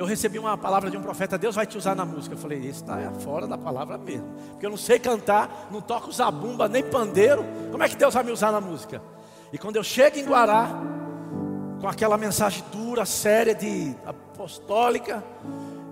eu 0.00 0.06
recebi 0.06 0.38
uma 0.38 0.56
palavra 0.56 0.90
de 0.90 0.96
um 0.96 1.02
profeta, 1.02 1.36
Deus 1.36 1.54
vai 1.54 1.66
te 1.66 1.76
usar 1.76 1.94
na 1.94 2.06
música. 2.06 2.34
Eu 2.34 2.38
falei, 2.38 2.58
isso 2.60 2.80
está 2.80 3.12
fora 3.20 3.46
da 3.46 3.58
palavra 3.58 3.98
mesmo. 3.98 4.26
Porque 4.52 4.64
eu 4.64 4.70
não 4.70 4.76
sei 4.78 4.98
cantar, 4.98 5.68
não 5.70 5.82
toco 5.82 6.10
zabumba, 6.10 6.66
nem 6.68 6.82
pandeiro. 6.82 7.44
Como 7.70 7.82
é 7.82 7.86
que 7.86 7.96
Deus 7.96 8.14
vai 8.14 8.24
me 8.24 8.30
usar 8.30 8.50
na 8.50 8.62
música? 8.62 9.02
E 9.52 9.58
quando 9.58 9.76
eu 9.76 9.84
chego 9.84 10.16
em 10.16 10.24
Guará, 10.24 10.70
com 11.82 11.86
aquela 11.86 12.16
mensagem 12.16 12.64
dura, 12.72 13.04
séria, 13.04 13.54
de 13.54 13.94
apostólica, 14.06 15.22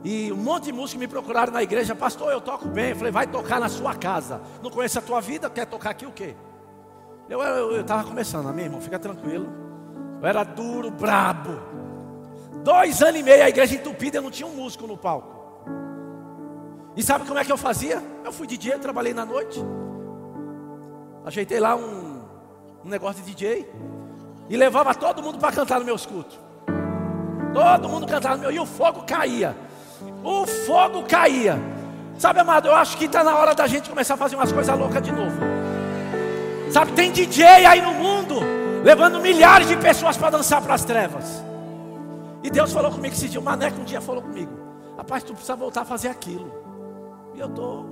e 0.03 0.33
um 0.33 0.37
monte 0.37 0.65
de 0.65 0.73
músicos 0.73 1.01
me 1.01 1.07
procuraram 1.07 1.53
na 1.53 1.63
igreja, 1.63 1.95
pastor, 1.95 2.33
eu 2.33 2.41
toco 2.41 2.67
bem. 2.67 2.89
Eu 2.93 2.97
falei, 2.97 3.13
vai 3.13 3.27
tocar 3.27 3.61
na 3.61 3.69
sua 3.69 3.95
casa. 3.95 4.41
Não 4.63 4.71
conhece 4.71 4.99
a 4.99 5.03
tua 5.03 5.21
vida, 5.21 5.51
quer 5.51 5.67
tocar 5.67 5.91
aqui 5.91 6.07
o 6.07 6.13
quê? 6.13 6.35
Eu 7.29 7.79
estava 7.79 8.05
começando, 8.05 8.49
amém, 8.49 8.65
irmão, 8.65 8.81
fica 8.81 8.99
tranquilo. 8.99 9.53
Eu 10.19 10.27
era 10.27 10.45
duro, 10.45 10.91
brabo. 10.91 11.61
Dois 12.63 13.03
anos 13.03 13.21
e 13.21 13.23
meio 13.23 13.45
a 13.45 13.49
igreja 13.49 13.75
entupida, 13.75 14.19
eu 14.19 14.23
não 14.23 14.31
tinha 14.31 14.47
um 14.47 14.55
músico 14.55 14.87
no 14.87 14.97
palco. 14.97 15.39
E 16.97 17.03
sabe 17.03 17.25
como 17.27 17.39
é 17.39 17.45
que 17.45 17.53
eu 17.53 17.57
fazia? 17.57 18.03
Eu 18.25 18.33
fui 18.33 18.47
DJ, 18.47 18.79
trabalhei 18.79 19.15
na 19.15 19.25
noite. 19.25 19.65
Ajeitei 21.25 21.61
lá 21.61 21.77
um, 21.77 22.23
um 22.85 22.89
negócio 22.89 23.23
de 23.23 23.35
DJ. 23.35 23.71
E 24.49 24.57
levava 24.57 24.95
todo 24.95 25.23
mundo 25.23 25.39
para 25.39 25.53
cantar 25.53 25.79
no 25.79 25.85
meus 25.85 26.05
cultos. 26.05 26.39
Todo 27.55 27.89
mundo 27.89 28.07
cantava 28.07 28.37
no 28.37 28.43
meu. 28.43 28.51
E 28.51 28.59
o 28.59 28.67
fogo 28.67 29.05
caía. 29.07 29.55
O 30.25 30.47
fogo 30.47 31.05
caía. 31.05 31.57
Sabe, 32.19 32.41
amado, 32.41 32.67
eu 32.67 32.75
acho 32.75 32.97
que 32.97 33.05
está 33.05 33.23
na 33.23 33.37
hora 33.37 33.55
da 33.55 33.67
gente 33.69 33.89
começar 33.89 34.15
a 34.15 34.17
fazer 34.17 34.35
umas 34.35 34.53
coisas 34.53 34.77
loucas 34.77 35.01
de 35.01 35.13
novo. 35.13 35.39
Sabe, 36.73 36.93
tem 36.93 37.13
DJ 37.13 37.45
aí 37.65 37.81
no 37.81 37.95
mundo, 37.95 38.41
levando 38.83 39.21
milhares 39.21 39.69
de 39.69 39.77
pessoas 39.77 40.17
para 40.17 40.31
dançar 40.31 40.61
para 40.61 40.75
as 40.75 40.85
trevas. 40.85 41.48
E 42.49 42.51
Deus 42.51 42.73
falou 42.73 42.91
comigo 42.91 43.15
esse 43.15 43.29
dia, 43.29 43.39
o 43.39 43.43
Maneco 43.43 43.79
um 43.79 43.85
dia 43.85 44.01
falou 44.01 44.23
comigo, 44.23 44.51
rapaz, 44.97 45.23
tu 45.23 45.35
precisa 45.35 45.55
voltar 45.55 45.83
a 45.83 45.85
fazer 45.85 46.09
aquilo. 46.09 46.51
E 47.35 47.41
eu 47.41 47.47
estou. 47.47 47.85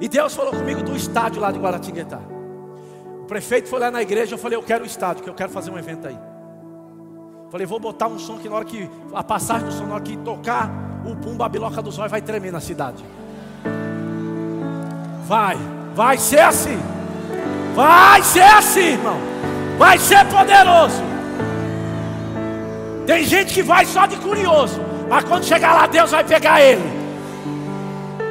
E 0.00 0.08
Deus 0.08 0.34
falou 0.34 0.50
comigo 0.50 0.82
do 0.82 0.96
estádio 0.96 1.40
lá 1.40 1.52
de 1.52 1.58
Guaratinguetá. 1.60 2.18
O 3.22 3.26
prefeito 3.26 3.68
foi 3.68 3.78
lá 3.78 3.92
na 3.92 4.02
igreja, 4.02 4.34
eu 4.34 4.38
falei, 4.38 4.58
eu 4.58 4.62
quero 4.64 4.82
o 4.82 4.86
estádio, 4.88 5.22
que 5.22 5.30
eu 5.30 5.34
quero 5.34 5.52
fazer 5.52 5.70
um 5.70 5.78
evento 5.78 6.08
aí. 6.08 6.18
Falei, 7.48 7.64
vou 7.64 7.78
botar 7.78 8.08
um 8.08 8.18
som 8.18 8.38
que 8.38 8.48
na 8.48 8.56
hora 8.56 8.64
que 8.64 8.90
a 9.14 9.22
passagem 9.22 9.68
do 9.68 9.72
som, 9.72 9.86
na 9.86 9.94
hora 9.94 10.02
que 10.02 10.16
tocar, 10.16 10.68
o 11.06 11.14
pumba, 11.14 11.46
a 11.46 11.48
biloca 11.48 11.80
dos 11.80 11.96
olhos 11.96 12.10
vai 12.10 12.20
tremer 12.20 12.50
na 12.50 12.60
cidade. 12.60 13.04
Vai, 15.28 15.56
vai 15.94 16.18
ser 16.18 16.40
assim. 16.40 16.76
Vai 17.76 18.20
ser 18.24 18.42
assim, 18.42 18.80
irmão. 18.80 19.18
Vai 19.78 19.96
ser 19.96 20.26
poderoso. 20.26 21.07
Tem 23.08 23.24
gente 23.24 23.54
que 23.54 23.62
vai 23.62 23.86
só 23.86 24.04
de 24.04 24.18
curioso, 24.18 24.82
mas 25.08 25.24
quando 25.24 25.42
chegar 25.42 25.72
lá, 25.72 25.86
Deus 25.86 26.10
vai 26.10 26.22
pegar 26.22 26.60
ele. 26.60 26.82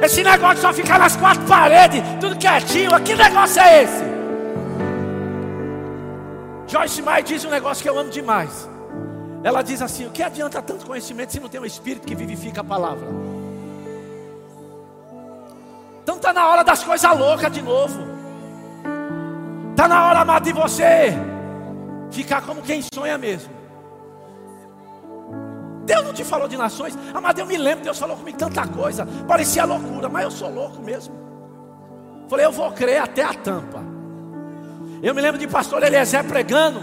Esse 0.00 0.22
negócio 0.22 0.62
só 0.62 0.72
ficar 0.72 1.00
nas 1.00 1.16
quatro 1.16 1.42
paredes, 1.46 2.00
tudo 2.20 2.36
quietinho, 2.36 2.90
que 3.02 3.16
negócio 3.16 3.60
é 3.60 3.82
esse? 3.82 4.04
Joyce 6.68 7.02
Meyer 7.02 7.24
diz 7.24 7.44
um 7.44 7.50
negócio 7.50 7.82
que 7.82 7.88
eu 7.88 7.98
amo 7.98 8.08
demais. 8.08 8.70
Ela 9.42 9.62
diz 9.62 9.82
assim: 9.82 10.06
o 10.06 10.10
que 10.10 10.22
adianta 10.22 10.62
tanto 10.62 10.86
conhecimento 10.86 11.32
se 11.32 11.40
não 11.40 11.48
tem 11.48 11.60
um 11.60 11.66
espírito 11.66 12.06
que 12.06 12.14
vivifica 12.14 12.60
a 12.60 12.64
palavra? 12.64 13.08
Então 16.04 16.14
está 16.14 16.32
na 16.32 16.46
hora 16.46 16.62
das 16.62 16.84
coisas 16.84 17.18
loucas 17.18 17.50
de 17.50 17.62
novo. 17.62 17.98
Está 19.72 19.88
na 19.88 20.06
hora, 20.06 20.20
amado, 20.20 20.44
de 20.44 20.52
você 20.52 21.12
ficar 22.12 22.42
como 22.42 22.62
quem 22.62 22.80
sonha 22.94 23.18
mesmo. 23.18 23.57
Deus 25.88 26.04
não 26.04 26.12
te 26.12 26.22
falou 26.22 26.46
de 26.46 26.56
nações, 26.56 26.96
amado, 27.14 27.38
eu 27.38 27.46
me 27.46 27.56
lembro, 27.56 27.82
Deus 27.82 27.98
falou 27.98 28.14
comigo 28.14 28.36
tanta 28.36 28.66
coisa, 28.66 29.06
parecia 29.26 29.64
loucura, 29.64 30.06
mas 30.06 30.24
eu 30.24 30.30
sou 30.30 30.52
louco 30.52 30.82
mesmo. 30.82 31.14
Falei, 32.28 32.44
eu 32.44 32.52
vou 32.52 32.70
crer 32.72 33.00
até 33.00 33.22
a 33.22 33.32
tampa. 33.32 33.82
Eu 35.02 35.14
me 35.14 35.22
lembro 35.22 35.40
de 35.40 35.48
pastor 35.48 35.82
Eliezer 35.82 36.22
pregando, 36.24 36.78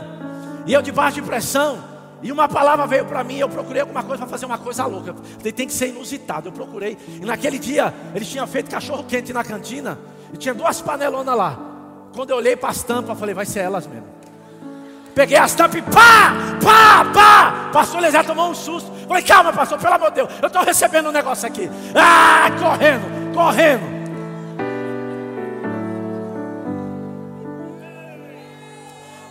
e 0.66 0.74
eu 0.74 0.82
debaixo 0.82 1.22
de 1.22 1.22
pressão, 1.22 1.78
e 2.24 2.32
uma 2.32 2.48
palavra 2.48 2.88
veio 2.88 3.06
para 3.06 3.24
mim, 3.24 3.38
eu 3.38 3.48
procurei 3.48 3.82
alguma 3.82 4.02
coisa 4.02 4.24
para 4.24 4.32
fazer 4.32 4.48
uma 4.48 4.58
coisa 4.58 4.84
louca. 4.88 5.14
falei, 5.38 5.52
tem 5.52 5.68
que 5.68 5.74
ser 5.74 5.90
inusitado. 5.90 6.48
Eu 6.48 6.52
procurei. 6.52 6.98
E 7.22 7.26
naquele 7.26 7.60
dia, 7.60 7.94
eles 8.16 8.28
tinham 8.28 8.48
feito 8.48 8.72
cachorro 8.72 9.04
quente 9.04 9.32
na 9.32 9.44
cantina. 9.44 10.00
E 10.34 10.38
tinha 10.38 10.56
duas 10.56 10.82
panelonas 10.82 11.38
lá. 11.38 11.60
Quando 12.16 12.32
eu 12.32 12.38
olhei 12.38 12.56
para 12.56 12.70
as 12.70 12.82
tampas, 12.82 13.20
falei, 13.20 13.36
vai 13.36 13.46
ser 13.46 13.60
elas 13.60 13.86
mesmo. 13.86 14.15
Peguei 15.16 15.38
as 15.38 15.56
tampas 15.56 15.80
e 15.80 15.82
pá, 15.82 16.34
pá, 16.62 17.06
pá. 17.14 17.70
Pastor 17.72 18.02
Lezé 18.02 18.22
tomou 18.22 18.52
um 18.52 18.54
susto. 18.54 18.92
Falei, 19.08 19.24
calma, 19.24 19.54
pastor, 19.54 19.80
pelo 19.80 19.94
amor 19.94 20.10
de 20.10 20.16
Deus. 20.16 20.30
Eu 20.42 20.48
estou 20.48 20.62
recebendo 20.62 21.08
um 21.08 21.12
negócio 21.12 21.48
aqui. 21.48 21.72
Ah, 21.96 22.52
correndo, 22.60 23.34
correndo. 23.34 23.96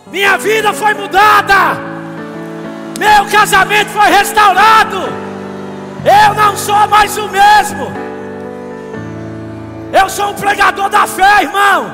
Minha 0.07 0.37
vida 0.37 0.73
foi 0.73 0.95
mudada. 0.95 1.77
Meu 2.97 3.29
casamento 3.29 3.89
foi 3.89 4.09
restaurado. 4.09 4.97
Eu 6.03 6.33
não 6.33 6.57
sou 6.57 6.87
mais 6.87 7.15
o 7.15 7.29
mesmo. 7.29 7.91
Eu 9.93 10.09
sou 10.09 10.31
um 10.31 10.33
pregador 10.33 10.89
da 10.89 11.05
fé, 11.05 11.43
irmão. 11.43 11.91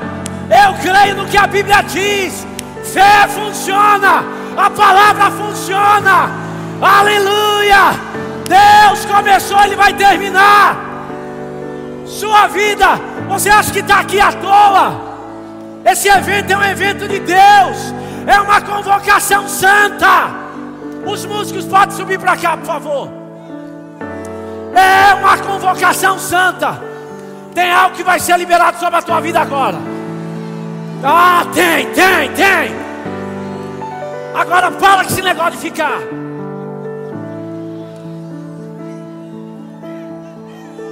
Eu 0.48 0.74
creio 0.80 1.16
no 1.16 1.26
que 1.26 1.36
a 1.36 1.46
Bíblia 1.46 1.82
diz. 1.82 2.51
Fé 2.92 3.26
funciona. 3.28 4.24
A 4.56 4.70
palavra 4.70 5.30
funciona. 5.30 6.30
Aleluia. 6.80 8.12
Deus 8.46 9.04
começou, 9.06 9.62
Ele 9.62 9.76
vai 9.76 9.94
terminar. 9.94 10.76
Sua 12.06 12.46
vida, 12.48 13.00
você 13.28 13.48
acha 13.48 13.72
que 13.72 13.78
está 13.78 14.00
aqui 14.00 14.20
à 14.20 14.30
toa? 14.32 15.12
Esse 15.84 16.08
evento 16.08 16.52
é 16.52 16.56
um 16.56 16.64
evento 16.64 17.08
de 17.08 17.18
Deus, 17.18 17.94
é 18.26 18.38
uma 18.40 18.60
convocação 18.60 19.48
santa. 19.48 20.30
Os 21.06 21.24
músicos 21.24 21.64
podem 21.64 21.96
subir 21.96 22.18
para 22.18 22.36
cá, 22.36 22.56
por 22.56 22.66
favor. 22.66 23.08
É 24.74 25.14
uma 25.14 25.38
convocação 25.38 26.18
santa. 26.18 26.80
Tem 27.54 27.72
algo 27.72 27.96
que 27.96 28.04
vai 28.04 28.20
ser 28.20 28.38
liberado 28.38 28.78
sobre 28.78 28.98
a 28.98 29.02
tua 29.02 29.20
vida 29.20 29.40
agora. 29.40 29.78
Ah, 31.02 31.44
tem, 31.52 31.86
tem, 31.86 32.30
tem. 32.32 32.81
Agora 34.34 34.70
para 34.70 35.04
com 35.04 35.10
esse 35.10 35.22
negócio 35.22 35.52
de 35.52 35.58
ficar. 35.58 35.98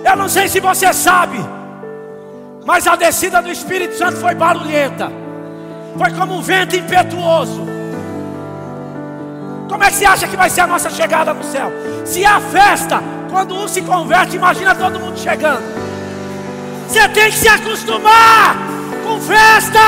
Eu 0.04 0.16
não 0.16 0.28
sei 0.28 0.48
se 0.48 0.60
você 0.60 0.92
sabe, 0.92 1.38
Mas 2.64 2.86
a 2.86 2.94
descida 2.94 3.40
do 3.40 3.50
Espírito 3.50 3.96
Santo 3.96 4.18
foi 4.18 4.34
barulhenta. 4.34 5.10
Foi 5.96 6.10
como 6.12 6.36
um 6.36 6.42
vento 6.42 6.76
impetuoso. 6.76 7.66
Como 9.68 9.82
é 9.82 9.88
que 9.88 9.94
você 9.94 10.04
acha 10.04 10.28
que 10.28 10.36
vai 10.36 10.50
ser 10.50 10.62
a 10.62 10.66
nossa 10.66 10.90
chegada 10.90 11.32
no 11.32 11.42
céu? 11.42 11.72
Se 12.04 12.24
a 12.24 12.40
festa, 12.40 13.02
quando 13.30 13.54
um 13.54 13.66
se 13.66 13.82
converte, 13.82 14.36
imagina 14.36 14.74
todo 14.74 15.00
mundo 15.00 15.18
chegando. 15.18 15.62
Você 16.86 17.08
tem 17.08 17.30
que 17.30 17.38
se 17.38 17.48
acostumar 17.48 18.56
com 19.04 19.20
festa. 19.20 19.80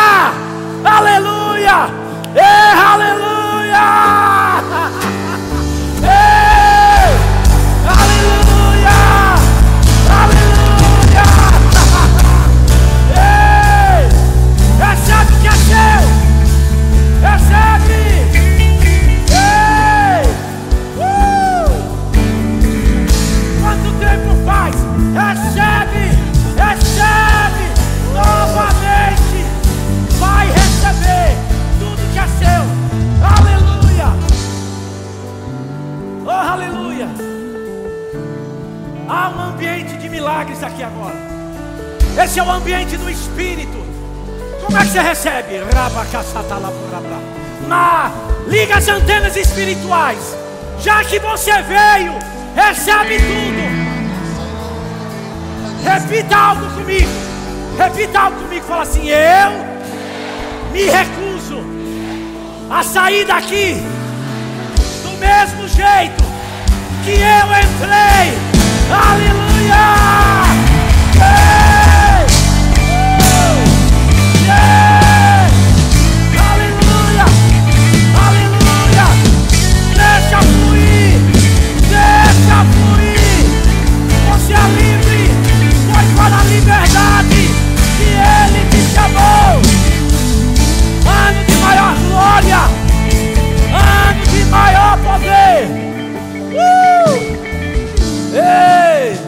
Aleluia! 0.85 1.89
Ei, 2.35 2.81
aleluia! 2.81 3.42
Aleluia! 3.75 5.12
Esse 42.33 42.41
é 42.41 42.45
o 42.45 42.51
ambiente 42.51 42.97
do 42.97 43.11
Espírito. 43.11 43.77
Como 44.65 44.79
é 44.79 44.81
que 44.81 44.87
você 44.87 45.01
recebe? 45.03 45.61
Na 47.69 48.11
liga 48.49 48.77
as 48.77 48.89
antenas 48.89 49.37
espirituais. 49.37 50.35
Já 50.81 51.05
que 51.05 51.19
você 51.19 51.53
veio, 51.61 52.15
recebe 52.57 53.19
tudo. 53.19 53.61
Repita 55.85 56.35
algo 56.35 56.71
comigo. 56.71 57.11
Repita 57.77 58.19
algo 58.19 58.41
comigo. 58.41 58.65
Fala 58.65 58.85
assim: 58.85 59.11
Eu 59.11 59.53
me 60.73 60.85
recuso 60.85 61.63
a 62.71 62.83
sair 62.83 63.27
daqui 63.27 63.75
do 65.03 65.19
mesmo 65.19 65.69
jeito 65.69 66.25
que 67.05 67.11
eu 67.11 67.47
entrei. 67.61 68.33
Aleluia! 68.91 69.83
Ei! 71.59 71.62
Glória! 92.33 92.61
Ano 93.75 94.25
de 94.25 94.45
maior 94.47 94.99
poder! 94.99 95.69
Uh! 96.53 97.13
Ei! 98.35 99.21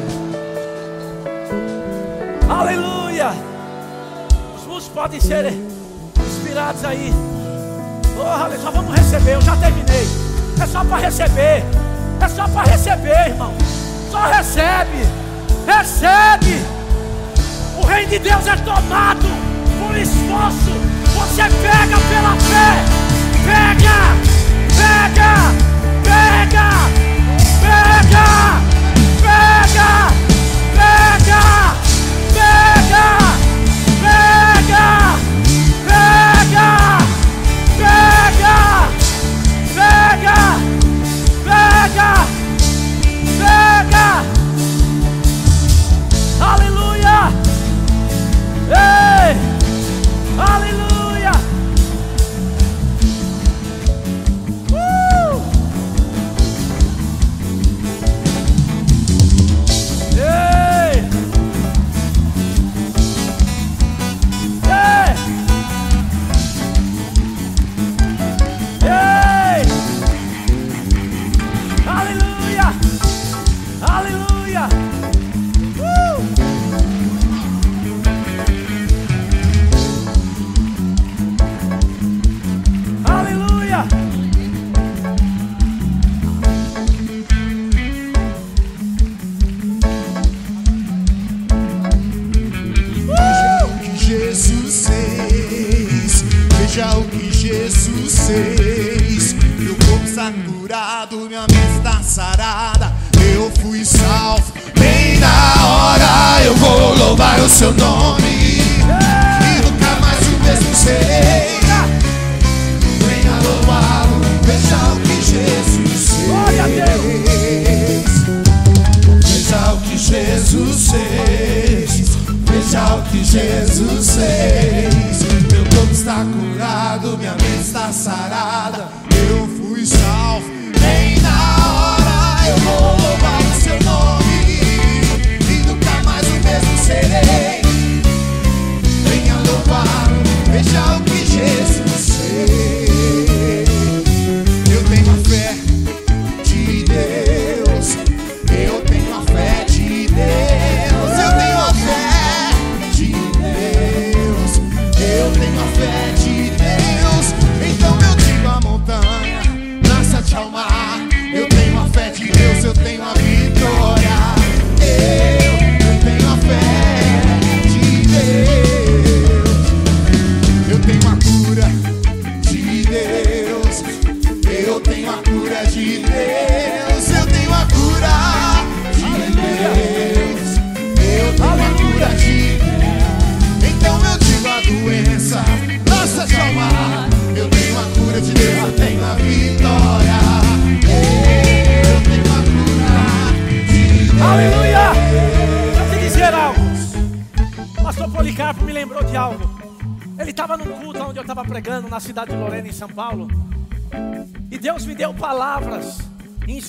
Aleluia! 2.48 3.32
Os 4.56 4.66
músicos 4.66 4.94
podem 4.94 5.20
ser 5.20 5.52
inspirados 6.18 6.84
aí. 6.84 7.12
Oh, 8.16 8.62
só 8.62 8.70
vamos 8.70 8.94
receber, 8.94 9.34
eu 9.34 9.40
já 9.42 9.56
terminei. 9.56 10.08
É 10.62 10.66
só 10.66 10.84
para 10.84 10.98
receber. 10.98 11.64
É 12.20 12.28
só 12.28 12.48
para 12.48 12.70
receber, 12.70 13.28
irmão. 13.28 13.52
Só 14.10 14.22
recebe. 14.22 15.06
Recebe. 15.66 16.62
O 17.76 17.84
reino 17.84 18.10
de 18.10 18.18
Deus 18.20 18.46
é 18.46 18.56
tomado 18.56 19.26
por 19.78 19.96
esforço. 19.96 20.93
Você 21.26 21.42
pega 21.42 21.96
pela 22.08 22.36
fé. 22.36 22.84
Pega, 23.44 23.98
pega, 24.76 25.32
pega, 26.04 26.68
pega, 27.60 28.28
pega, 29.22 29.88
pega, 30.76 31.40
pega, 32.34 33.23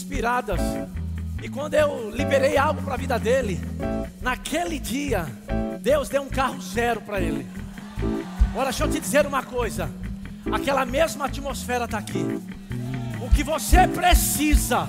inspiradas. 0.06 0.60
E 1.42 1.50
quando 1.50 1.74
eu 1.74 2.12
liberei 2.12 2.58
algo 2.58 2.82
para 2.84 2.94
a 2.94 2.98
vida 2.98 3.18
dele, 3.18 3.60
naquele 4.22 4.80
dia, 4.80 5.26
Deus 5.82 6.08
deu 6.08 6.22
um 6.22 6.30
carro 6.30 6.62
zero 6.62 7.02
para 7.02 7.20
ele. 7.20 7.46
Ora, 8.56 8.66
deixa 8.66 8.84
eu 8.84 8.90
te 8.90 9.00
dizer 9.00 9.26
uma 9.26 9.44
coisa: 9.44 9.90
aquela 10.52 10.86
mesma 10.86 11.26
atmosfera 11.26 11.86
está 11.86 11.98
aqui. 11.98 12.40
O 13.20 13.30
que 13.30 13.44
você 13.44 13.88
precisa, 13.88 14.88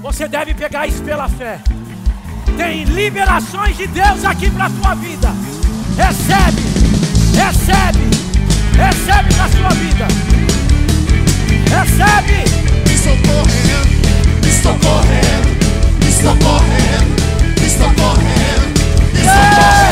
você 0.00 0.28
deve 0.28 0.52
pegar 0.54 0.86
isso 0.86 1.02
pela 1.02 1.28
fé. 1.28 1.58
Tem 2.58 2.84
liberações 2.84 3.76
de 3.76 3.86
Deus 3.86 4.24
aqui 4.24 4.50
para 4.50 4.66
a 4.66 4.70
sua 4.70 4.94
vida. 4.94 5.28
Recebe, 5.96 6.62
recebe, 7.34 7.98
recebe 8.76 9.34
para 9.34 9.44
a 9.44 9.48
sua 9.48 9.68
vida. 9.70 10.06
Recebe. 11.70 12.44
Socorro. 13.04 13.73
socorrer, 14.64 15.44
me 16.00 16.10
socorrer, 16.10 17.00
me 17.60 17.68
socorrer, 17.68 18.60
for 19.12 19.44
him. 19.60 19.83